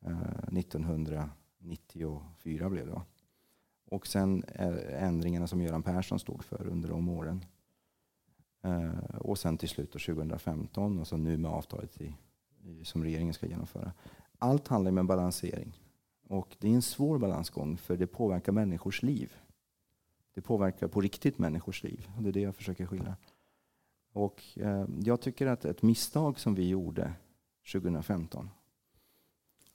Eh, 0.00 0.18
1994 0.52 2.70
blev 2.70 2.86
det. 2.86 3.02
Och 3.84 4.06
sen 4.06 4.44
ändringarna 4.88 5.46
som 5.46 5.60
Göran 5.60 5.82
Persson 5.82 6.18
stod 6.18 6.44
för 6.44 6.66
under 6.66 6.88
de 6.88 7.08
åren. 7.08 7.44
Eh, 8.62 9.16
och 9.18 9.38
sen 9.38 9.58
till 9.58 9.68
slut 9.68 9.92
2015 9.92 10.98
och 10.98 11.08
så 11.08 11.16
nu 11.16 11.36
med 11.36 11.50
avtalet 11.50 12.00
i, 12.00 12.14
i, 12.62 12.84
som 12.84 13.04
regeringen 13.04 13.34
ska 13.34 13.46
genomföra. 13.46 13.92
Allt 14.38 14.68
handlar 14.68 14.90
om 14.90 14.98
en 14.98 15.06
balansering. 15.06 15.80
Och 16.28 16.56
det 16.58 16.68
är 16.68 16.74
en 16.74 16.82
svår 16.82 17.18
balansgång 17.18 17.76
för 17.76 17.96
det 17.96 18.06
påverkar 18.06 18.52
människors 18.52 19.02
liv. 19.02 19.32
Det 20.34 20.40
påverkar 20.40 20.88
på 20.88 21.00
riktigt 21.00 21.38
människors 21.38 21.82
liv. 21.82 22.08
Och 22.16 22.22
det 22.22 22.28
är 22.28 22.32
det 22.32 22.40
jag 22.40 22.56
försöker 22.56 22.86
skilja. 22.86 23.16
Och 24.14 24.42
eh, 24.56 24.86
jag 25.04 25.20
tycker 25.20 25.46
att 25.46 25.64
ett 25.64 25.82
misstag 25.82 26.38
som 26.38 26.54
vi 26.54 26.68
gjorde 26.68 27.12
2015, 27.72 28.50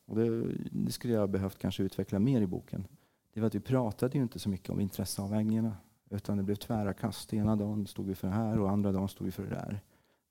och 0.06 0.16
det, 0.16 0.54
det, 0.72 0.92
skulle 0.92 1.14
jag 1.14 1.30
behövt 1.30 1.58
kanske 1.58 1.84
utveckla 1.84 2.20
mer 2.20 2.42
i 2.42 2.48
boken, 2.48 2.88
det 3.34 3.40
var 3.40 3.48
att 3.48 3.56
vi 3.56 3.60
pratade 3.60 4.18
ju 4.18 4.24
inte 4.24 4.40
så 4.40 4.50
mycket 4.50 4.70
om 4.70 4.80
intresseavvägningarna. 4.80 5.78
Utan 6.10 6.38
det 6.38 6.44
blev 6.44 6.56
tvära 6.56 6.94
kast. 6.94 7.34
Ena 7.34 7.56
dagen 7.56 7.88
stod 7.88 8.06
vi 8.06 8.16
för 8.16 8.28
det 8.28 8.34
här 8.34 8.60
och 8.60 8.70
andra 8.70 8.92
dagen 8.92 9.10
stod 9.10 9.26
vi 9.26 9.32
för 9.32 9.44
det 9.44 9.50
där. 9.50 9.82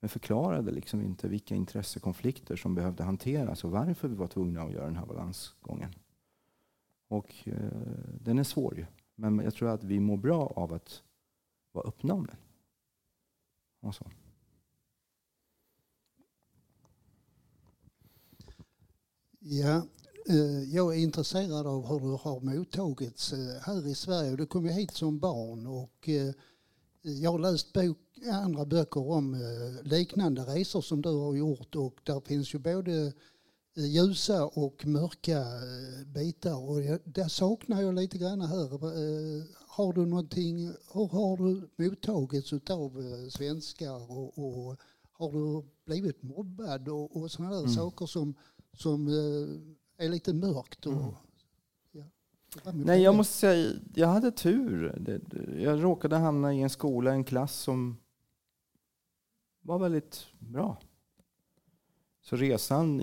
Men 0.01 0.09
förklarade 0.09 0.71
liksom 0.71 1.03
inte 1.03 1.29
vilka 1.29 1.55
intressekonflikter 1.55 2.57
som 2.57 2.75
behövde 2.75 3.05
hanteras 3.05 3.65
och 3.65 3.71
varför 3.71 4.09
vi 4.09 4.15
var 4.15 4.27
tvungna 4.27 4.63
att 4.63 4.73
göra 4.73 4.85
den 4.85 4.97
här 4.97 5.07
balansgången. 5.07 5.91
Och 7.09 7.35
eh, 7.45 7.55
den 8.21 8.39
är 8.39 8.45
svår 8.45 8.77
ju. 8.77 8.87
Men 9.15 9.39
jag 9.39 9.55
tror 9.55 9.69
att 9.69 9.85
vi 9.85 10.01
mår 10.01 10.17
bra 10.17 10.53
av 10.57 10.73
att 10.73 11.03
vara 11.73 11.89
öppna 11.89 12.15
om 12.15 12.27
den. 12.27 12.37
Och 13.81 13.95
så. 13.95 14.05
Ja, 19.41 19.87
eh, 20.29 20.75
jag 20.75 20.95
är 20.95 20.99
intresserad 20.99 21.67
av 21.67 21.87
hur 21.87 22.01
du 22.01 22.19
har 22.23 22.41
mottagits 22.41 23.33
eh, 23.33 23.61
här 23.63 23.87
i 23.87 23.95
Sverige. 23.95 24.37
Du 24.37 24.47
kom 24.47 24.67
ju 24.67 24.73
hit 24.73 24.91
som 24.91 25.19
barn 25.19 25.67
och 25.67 26.09
eh, 26.09 26.33
jag 27.03 27.33
har 27.33 27.39
läst 27.39 27.73
bok, 27.73 27.99
andra 28.33 28.65
böcker 28.65 29.11
om 29.11 29.37
liknande 29.83 30.43
resor 30.43 30.81
som 30.81 31.03
du 31.03 31.09
har 31.09 31.35
gjort 31.35 31.77
och 31.77 32.01
där 32.03 32.21
finns 32.21 32.55
ju 32.55 32.59
både 32.59 33.13
ljusa 33.77 34.47
och 34.47 34.87
mörka 34.87 35.45
bitar 36.07 36.71
och 36.71 37.01
det 37.05 37.29
saknar 37.29 37.83
jag 37.83 37.95
lite 37.95 38.19
grann 38.19 38.41
här. 38.41 38.69
Har 39.79 39.93
du 39.93 40.07
någonting, 40.07 40.67
hur 40.67 41.09
har 41.09 41.37
du 41.37 41.69
mottagits 41.77 42.53
av 42.71 42.91
svenskar 43.31 44.11
och, 44.11 44.39
och 44.39 44.77
har 45.13 45.33
du 45.33 45.69
blivit 45.85 46.23
mobbad 46.23 46.89
och, 46.89 47.17
och 47.17 47.31
sådana 47.31 47.55
där 47.55 47.61
mm. 47.61 47.75
saker 47.75 48.07
som 48.07 48.35
som 48.73 49.09
eh, 49.09 50.05
är 50.05 50.09
lite 50.09 50.33
mörkt. 50.33 50.87
Och, 50.87 50.93
mm. 50.93 51.15
ja, 51.93 52.73
Nej, 52.73 53.03
jag 53.03 53.15
måste 53.15 53.35
säga, 53.35 53.73
jag 53.95 54.09
hade 54.09 54.31
tur. 54.31 55.03
Jag 55.59 55.83
råkade 55.83 56.17
hamna 56.17 56.55
i 56.55 56.63
en 56.63 56.71
skola, 56.71 57.13
en 57.13 57.25
klass 57.25 57.55
som 57.55 57.97
var 59.61 59.79
väldigt 59.79 60.27
bra. 60.39 60.81
Så 62.23 62.37
resan 62.37 63.03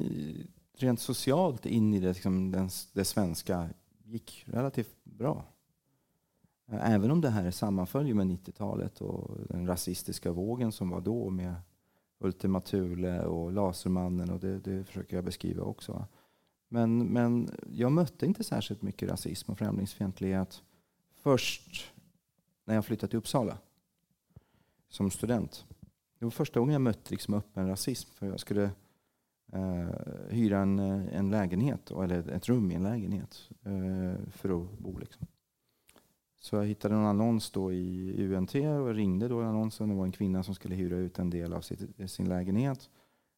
rent 0.78 1.00
socialt 1.00 1.66
in 1.66 1.94
i 1.94 2.00
det, 2.00 2.14
liksom, 2.14 2.52
den, 2.52 2.70
det 2.94 3.06
svenska 3.06 3.70
gick 4.04 4.44
relativt 4.48 5.04
bra. 5.04 5.55
Även 6.68 7.12
om 7.12 7.22
det 7.22 7.30
här 7.30 7.52
sammanföljer 7.52 8.14
med 8.14 8.28
90-talet 8.28 9.02
och 9.02 9.38
den 9.50 9.68
rasistiska 9.68 10.32
vågen 10.32 10.72
som 10.72 10.90
var 10.90 11.02
då 11.02 11.30
med 11.30 11.56
Ultima 12.20 12.62
Thule 12.62 13.26
och 13.26 13.52
Lasermannen 13.52 14.30
och 14.30 14.40
det, 14.40 14.60
det 14.60 14.84
försöker 14.84 15.18
jag 15.18 15.26
beskriva 15.26 15.64
också. 15.64 16.08
Men, 16.68 17.06
men 17.06 17.50
jag 17.72 17.92
mötte 17.92 18.26
inte 18.26 18.44
särskilt 18.44 18.82
mycket 18.82 19.10
rasism 19.10 19.52
och 19.52 19.58
främlingsfientlighet 19.58 20.64
först 21.14 21.94
när 22.66 22.76
jag 22.76 22.86
flyttade 22.86 23.10
till 23.10 23.20
Uppsala 23.20 23.58
som 24.90 25.12
student. 25.12 25.66
Det 26.20 26.26
var 26.26 26.32
första 26.32 26.60
gången 26.60 26.74
jag 26.74 26.82
mötte 26.82 27.12
liksom 27.12 27.34
öppen 27.34 27.68
rasism. 27.68 28.10
För 28.14 28.28
jag 28.28 28.40
skulle 28.40 28.64
eh, 29.54 29.90
hyra 30.30 30.60
en, 30.60 30.80
eh, 30.80 31.18
en 31.18 31.32
lägenhet, 31.32 31.92
eller 31.92 32.30
ett 32.30 32.50
rum 32.50 32.72
i 32.72 32.76
en 32.76 32.84
lägenhet 32.84 33.50
eh, 33.64 34.30
för 34.32 34.62
att 34.62 34.80
bo. 34.80 34.98
Liksom. 34.98 35.28
Så 36.46 36.56
jag 36.56 36.66
hittade 36.66 36.96
en 36.96 37.06
annons 37.06 37.52
då 37.52 37.74
i 37.74 38.16
UNT 38.28 38.56
och 38.56 38.94
ringde 38.94 39.28
då 39.28 39.42
i 39.42 39.46
annonsen. 39.46 39.90
Det 39.90 39.96
var 39.96 40.06
en 40.06 40.12
kvinna 40.12 40.44
som 40.44 40.56
skulle 40.56 40.76
hyra 40.76 40.98
ut 40.98 41.20
en 41.20 41.30
del 41.30 41.54
av 41.54 41.62
sitt, 41.62 42.12
sin 42.12 42.30
lägenhet. 42.30 42.90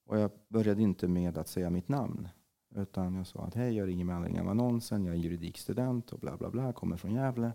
Och 0.05 0.20
jag 0.20 0.32
började 0.47 0.82
inte 0.82 1.08
med 1.08 1.38
att 1.38 1.47
säga 1.47 1.70
mitt 1.70 1.88
namn. 1.88 2.28
Utan 2.76 3.16
jag 3.16 3.28
sa 3.28 3.39
att 3.39 3.53
hej, 3.53 3.76
jag 3.76 3.88
ringer 3.88 4.05
med 4.05 4.16
anledning 4.16 4.41
av 4.41 4.49
annonsen. 4.49 5.05
Jag 5.05 5.16
är 5.16 5.20
juridikstudent 5.20 6.12
och 6.12 6.20
bla 6.20 6.38
bla 6.38 6.49
bla. 6.49 6.74
Kommer 6.74 6.97
från 6.97 7.14
Gävle. 7.14 7.51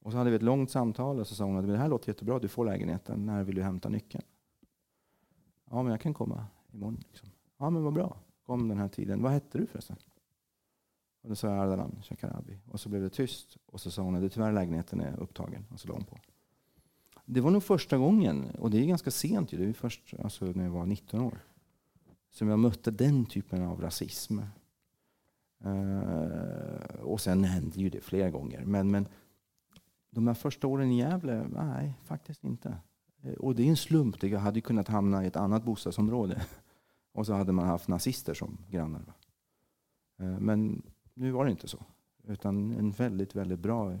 Och 0.00 0.12
så 0.12 0.18
hade 0.18 0.30
vi 0.30 0.36
ett 0.36 0.42
långt 0.42 0.70
samtal 0.70 1.20
och 1.20 1.26
så 1.26 1.34
sa 1.34 1.44
hon 1.44 1.56
att 1.56 1.66
det 1.66 1.76
här 1.76 1.88
låter 1.88 2.08
jättebra. 2.08 2.38
Du 2.38 2.48
får 2.48 2.64
lägenheten. 2.64 3.26
När 3.26 3.44
vill 3.44 3.54
du 3.54 3.62
hämta 3.62 3.88
nyckeln? 3.88 4.24
Ja, 5.70 5.82
men 5.82 5.90
jag 5.90 6.00
kan 6.00 6.14
komma 6.14 6.46
imorgon. 6.72 7.02
Liksom. 7.08 7.28
Ja, 7.58 7.70
men 7.70 7.84
vad 7.84 7.92
bra. 7.92 8.16
Kom 8.46 8.68
den 8.68 8.78
här 8.78 8.88
tiden. 8.88 9.22
Vad 9.22 9.32
hette 9.32 9.58
du 9.58 9.66
förresten? 9.66 9.96
Och 11.28 11.32
då 11.32 11.36
sa 11.36 11.48
jag 11.48 11.58
Ardalan 11.58 12.02
Shekarabi. 12.02 12.58
Och 12.66 12.80
så 12.80 12.88
blev 12.88 13.02
det 13.02 13.10
tyst. 13.10 13.56
Och 13.66 13.80
så 13.80 13.90
sa 13.90 14.02
hon 14.02 14.24
att 14.24 14.32
tyvärr 14.32 14.52
lägenheten 14.52 15.00
är 15.00 15.20
upptagen. 15.20 15.66
Och 15.70 15.80
så 15.80 15.88
la 15.88 15.94
hon 15.94 16.04
på. 16.04 16.18
Det 17.24 17.40
var 17.40 17.50
nog 17.50 17.62
första 17.62 17.98
gången, 17.98 18.50
och 18.50 18.70
det 18.70 18.78
är 18.78 18.86
ganska 18.86 19.10
sent, 19.10 19.50
det 19.50 19.64
är 19.64 19.72
först 19.72 20.14
alltså 20.22 20.44
när 20.44 20.64
jag 20.64 20.70
var 20.70 20.86
19 20.86 21.20
år, 21.20 21.38
som 22.30 22.48
jag 22.48 22.58
mötte 22.58 22.90
den 22.90 23.26
typen 23.26 23.62
av 23.62 23.80
rasism. 23.80 24.38
Uh, 25.66 27.00
och 27.02 27.20
sen 27.20 27.44
hände 27.44 27.80
ju 27.80 27.90
det 27.90 28.00
flera 28.00 28.30
gånger. 28.30 28.64
Men, 28.64 28.90
men 28.90 29.08
de 30.10 30.26
här 30.26 30.34
första 30.34 30.66
åren 30.66 30.92
i 30.92 30.98
Gävle, 30.98 31.46
nej, 31.48 31.94
faktiskt 32.04 32.44
inte. 32.44 32.76
Eh, 33.22 33.32
och 33.32 33.54
det 33.54 33.62
är 33.62 33.68
en 33.68 33.76
slump. 33.76 34.22
Jag 34.22 34.40
hade 34.40 34.60
kunnat 34.60 34.88
hamna 34.88 35.24
i 35.24 35.26
ett 35.26 35.36
annat 35.36 35.64
bostadsområde. 35.64 36.42
Och 37.12 37.26
så 37.26 37.32
hade 37.32 37.52
man 37.52 37.66
haft 37.66 37.88
nazister 37.88 38.34
som 38.34 38.58
grannar. 38.70 39.14
Eh, 40.18 40.38
men 40.38 40.82
nu 41.18 41.30
var 41.30 41.44
det 41.44 41.50
inte 41.50 41.68
så. 41.68 41.84
Utan 42.28 42.72
en 42.72 42.90
väldigt, 42.90 43.34
väldigt 43.34 43.58
bra 43.58 43.98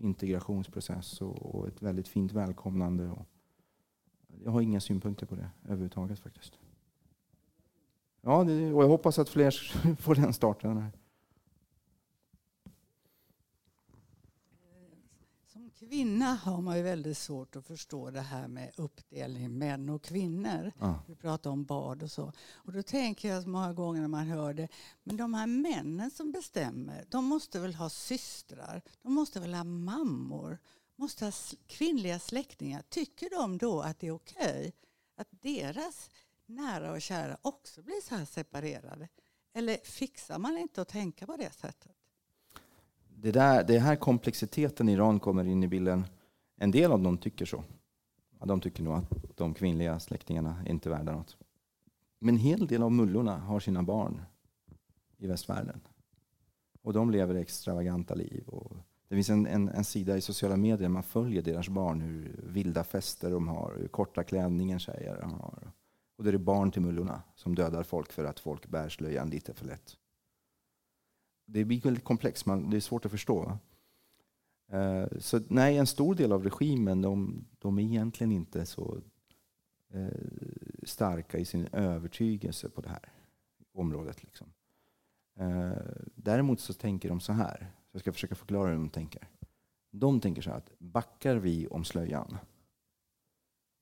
integrationsprocess 0.00 1.20
och, 1.20 1.68
ett 1.68 1.82
väldigt 1.82 2.08
fint 2.08 2.32
välkomnande. 2.32 3.08
Och 3.08 3.26
jag 4.44 4.50
har 4.50 4.60
inga 4.60 4.80
synpunkter 4.80 5.26
på 5.26 5.34
det 5.34 5.50
överhuvudtaget 5.64 6.20
faktiskt. 6.20 6.58
Ja, 8.20 8.44
det, 8.44 8.72
och 8.72 8.82
jag 8.82 8.88
hoppas 8.88 9.18
att 9.18 9.28
fler 9.28 9.50
får 9.96 10.14
den 10.14 10.32
starten. 10.32 10.86
Kvinna 15.88 16.34
har 16.34 16.60
man 16.60 16.76
ju 16.76 16.82
väldigt 16.82 17.18
svårt 17.18 17.56
att 17.56 17.66
förstå 17.66 18.10
det 18.10 18.20
här 18.20 18.48
med 18.48 18.72
uppdelning 18.76 19.58
män 19.58 19.88
och 19.88 20.02
kvinnor. 20.02 20.72
Ja. 20.78 21.02
Vi 21.06 21.16
pratar 21.16 21.50
om 21.50 21.64
bad 21.64 22.02
och 22.02 22.10
så. 22.10 22.32
Och 22.52 22.72
då 22.72 22.82
tänker 22.82 23.28
jag 23.28 23.46
många 23.46 23.72
gånger 23.72 24.00
när 24.00 24.08
man 24.08 24.26
hör 24.26 24.54
det, 24.54 24.68
men 25.02 25.16
de 25.16 25.34
här 25.34 25.46
männen 25.46 26.10
som 26.10 26.32
bestämmer, 26.32 27.04
de 27.08 27.24
måste 27.24 27.60
väl 27.60 27.74
ha 27.74 27.90
systrar, 27.90 28.82
de 29.02 29.14
måste 29.14 29.40
väl 29.40 29.54
ha 29.54 29.64
mammor, 29.64 30.58
måste 30.96 31.24
ha 31.24 31.32
kvinnliga 31.66 32.18
släktingar. 32.18 32.82
Tycker 32.88 33.30
de 33.30 33.58
då 33.58 33.80
att 33.80 33.98
det 33.98 34.06
är 34.06 34.14
okej 34.14 34.72
att 35.16 35.28
deras 35.30 36.10
nära 36.46 36.92
och 36.92 37.02
kära 37.02 37.38
också 37.42 37.82
blir 37.82 38.00
så 38.08 38.14
här 38.14 38.24
separerade? 38.24 39.08
Eller 39.54 39.78
fixar 39.84 40.38
man 40.38 40.58
inte 40.58 40.82
att 40.82 40.88
tänka 40.88 41.26
på 41.26 41.36
det 41.36 41.52
sättet? 41.52 42.01
Det, 43.22 43.32
där, 43.32 43.64
det 43.64 43.78
här 43.78 43.96
komplexiteten 43.96 44.88
i 44.88 44.92
Iran 44.92 45.20
kommer 45.20 45.44
in 45.44 45.62
i 45.62 45.68
bilden. 45.68 46.04
En 46.56 46.70
del 46.70 46.92
av 46.92 47.02
dem 47.02 47.18
tycker 47.18 47.44
så. 47.46 47.64
de 48.44 48.60
tycker 48.60 48.82
nog 48.82 48.94
att 48.94 49.36
de 49.36 49.54
kvinnliga 49.54 50.00
släktingarna 50.00 50.62
är 50.66 50.70
inte 50.70 50.88
är 50.88 50.90
värda 50.90 51.12
något. 51.12 51.36
Men 52.18 52.34
en 52.34 52.40
hel 52.40 52.66
del 52.66 52.82
av 52.82 52.92
mullorna 52.92 53.38
har 53.38 53.60
sina 53.60 53.82
barn 53.82 54.22
i 55.18 55.26
västvärlden. 55.26 55.80
Och 56.82 56.92
de 56.92 57.10
lever 57.10 57.34
extravaganta 57.34 58.14
liv. 58.14 58.44
Och 58.46 58.76
det 59.08 59.14
finns 59.14 59.30
en, 59.30 59.46
en, 59.46 59.68
en, 59.68 59.84
sida 59.84 60.16
i 60.16 60.20
sociala 60.20 60.56
medier 60.56 60.78
där 60.82 60.88
man 60.88 61.02
följer 61.02 61.42
deras 61.42 61.68
barn, 61.68 62.00
hur 62.00 62.40
vilda 62.42 62.84
fester 62.84 63.30
de 63.30 63.48
har, 63.48 63.74
hur 63.78 63.88
korta 63.88 64.24
klänningen 64.24 64.78
tjejer 64.78 65.20
har. 65.22 65.72
Och 66.18 66.24
det 66.24 66.30
är 66.30 66.38
barn 66.38 66.70
till 66.70 66.82
mullorna 66.82 67.22
som 67.34 67.54
dödar 67.54 67.82
folk 67.82 68.12
för 68.12 68.24
att 68.24 68.40
folk 68.40 68.68
bär 68.68 68.88
slöjan 68.88 69.30
lite 69.30 69.54
för 69.54 69.66
lätt 69.66 69.96
det 71.46 71.64
blir 71.64 71.80
väldigt 71.80 72.04
komplext, 72.04 72.46
man, 72.46 72.70
det 72.70 72.76
är 72.76 72.80
svårt 72.80 73.04
att 73.04 73.10
förstå. 73.10 73.58
Uh, 74.72 75.06
så 75.18 75.40
nej, 75.48 75.78
en 75.78 75.86
stor 75.86 76.14
del 76.14 76.32
av 76.32 76.44
regimen, 76.44 77.02
de, 77.02 77.44
de 77.58 77.78
är 77.78 77.82
egentligen 77.82 78.32
inte 78.32 78.66
så 78.66 79.00
uh, 79.94 80.08
starka 80.82 81.38
i 81.38 81.44
sin 81.44 81.68
övertygelse 81.72 82.68
på 82.68 82.80
det 82.80 82.88
här 82.88 83.12
området. 83.72 84.22
Liksom. 84.22 84.46
Uh, 85.40 85.72
däremot 86.14 86.60
så 86.60 86.72
tänker 86.72 87.08
de 87.08 87.20
så 87.20 87.32
här, 87.32 87.56
så 87.58 87.94
jag 87.96 88.00
ska 88.00 88.12
försöka 88.12 88.34
förklara 88.34 88.68
hur 88.68 88.76
de 88.76 88.88
tänker. 88.88 89.28
De 89.90 90.20
tänker 90.20 90.42
så 90.42 90.50
här 90.50 90.56
att 90.56 90.72
backar 90.78 91.36
vi 91.36 91.66
om 91.66 91.84
slöjan, 91.84 92.38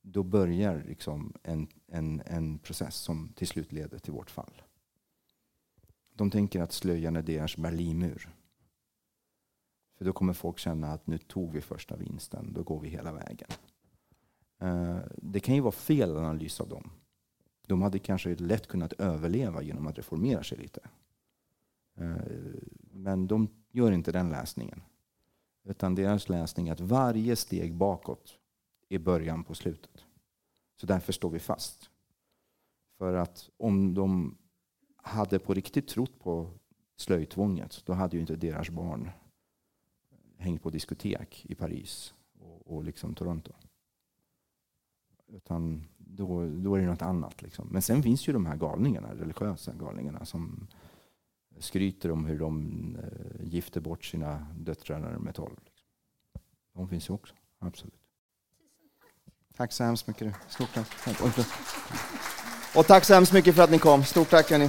då 0.03 0.23
börjar 0.23 0.85
liksom 0.89 1.33
en, 1.43 1.69
en, 1.87 2.23
en 2.27 2.59
process 2.59 2.95
som 2.95 3.33
till 3.35 3.49
slut 3.49 3.73
leder 3.73 3.99
till 3.99 4.13
vårt 4.13 4.31
fall. 4.31 4.63
De 6.21 6.31
tänker 6.31 6.61
att 6.61 6.73
slöjan 6.73 7.17
är 7.17 7.23
deras 7.23 7.57
Berlinmur. 7.57 8.29
För 9.99 10.05
då 10.05 10.13
kommer 10.13 10.33
folk 10.33 10.59
känna 10.59 10.93
att 10.93 11.07
nu 11.07 11.19
tog 11.19 11.53
vi 11.53 11.61
första 11.61 11.97
vinsten, 11.97 12.53
då 12.53 12.63
går 12.63 12.81
vi 12.81 12.89
hela 12.89 13.13
vägen. 13.13 13.49
Eh, 14.59 14.99
det 15.17 15.41
kan 15.41 15.55
ju 15.55 15.61
vara 15.61 15.73
fel 15.73 16.17
analys 16.17 16.61
av 16.61 16.69
dem. 16.69 16.91
De 17.67 17.83
hade 17.83 17.99
kanske 17.99 18.35
lätt 18.35 18.67
kunnat 18.67 18.93
överleva 18.93 19.63
genom 19.63 19.87
att 19.87 19.99
reformera 19.99 20.43
sig 20.43 20.59
lite. 20.59 20.81
Eh, 21.95 22.17
men 22.81 23.27
de 23.27 23.49
gör 23.71 23.93
inte 23.93 24.13
den 24.13 24.31
läsningen. 24.31 24.83
Utan 25.65 25.95
deras 25.95 26.29
läsning 26.29 26.69
är 26.69 26.73
att 26.73 26.81
varje 26.81 27.37
steg 27.37 27.75
bakåt 27.75 28.39
är 28.89 28.99
början 28.99 29.45
på 29.45 29.55
slutet. 29.55 30.05
Så 30.77 30.87
därför 30.87 31.13
står 31.13 31.31
vi 31.31 31.39
fast. 31.39 31.91
För 32.99 33.15
att 33.15 33.51
om 33.57 33.95
de 33.95 34.37
hade 35.03 35.39
på 35.39 35.55
riktigt 35.55 35.89
trott 35.89 36.19
på 36.19 36.51
slöjtvånget, 36.97 37.83
då 37.87 37.93
hade 37.93 38.17
ju 38.17 38.21
inte 38.21 38.37
deras 38.37 38.71
barn 38.71 39.11
hängt 40.37 40.63
på 40.63 40.71
diskotek 40.71 41.47
i 41.49 41.55
Paris 41.55 42.15
och, 42.39 42.77
och 42.77 42.85
liksom 42.85 43.15
Toronto. 43.15 43.53
Utan 45.29 45.85
då, 45.99 46.49
då 46.49 46.75
är 46.75 46.81
det 46.81 46.87
något 46.87 47.03
annat. 47.03 47.43
Liksom. 47.43 47.69
Men 47.71 47.83
sen 47.83 48.03
finns 48.03 48.29
ju 48.29 48.33
de 48.33 48.47
här 48.47 48.57
galningarna, 48.57 49.15
religiösa 49.15 49.73
galningarna 49.73 50.25
som 50.25 50.67
skryter 51.59 52.11
om 52.11 52.25
hur 52.25 52.39
de 52.39 52.97
eh, 52.97 53.47
gifter 53.47 53.81
bort 53.81 54.05
sina 54.05 54.47
döttrar 54.55 54.99
när 54.99 55.13
de 55.13 55.27
är 55.27 55.33
tolv. 55.33 55.57
Liksom. 55.65 55.89
De 56.73 56.89
finns 56.89 57.09
ju 57.09 57.15
också, 57.15 57.35
absolut. 57.59 58.00
Tack 59.61 59.73
så 59.73 59.85
hemskt 59.85 60.07
mycket. 60.07 60.35
Stort 60.49 60.69
tack. 60.75 60.87
Och 62.75 62.87
tack 62.87 63.05
så 63.05 63.15
hemskt 63.15 63.33
mycket 63.33 63.55
för 63.55 63.63
att 63.63 63.71
ni 63.71 63.79
kom. 63.79 64.05
Stort 64.05 64.31
tack 64.31 64.51
hörni. 64.51 64.69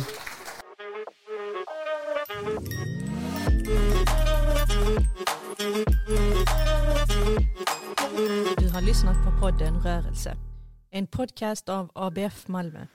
Du 8.58 8.70
har 8.70 8.82
lyssnat 8.82 9.16
på 9.26 9.42
podden 9.42 9.82
Rörelse. 9.82 10.38
En 10.92 11.08
podcast 11.08 11.70
av 11.70 11.92
ABF 11.96 12.48
Malmö. 12.48 12.86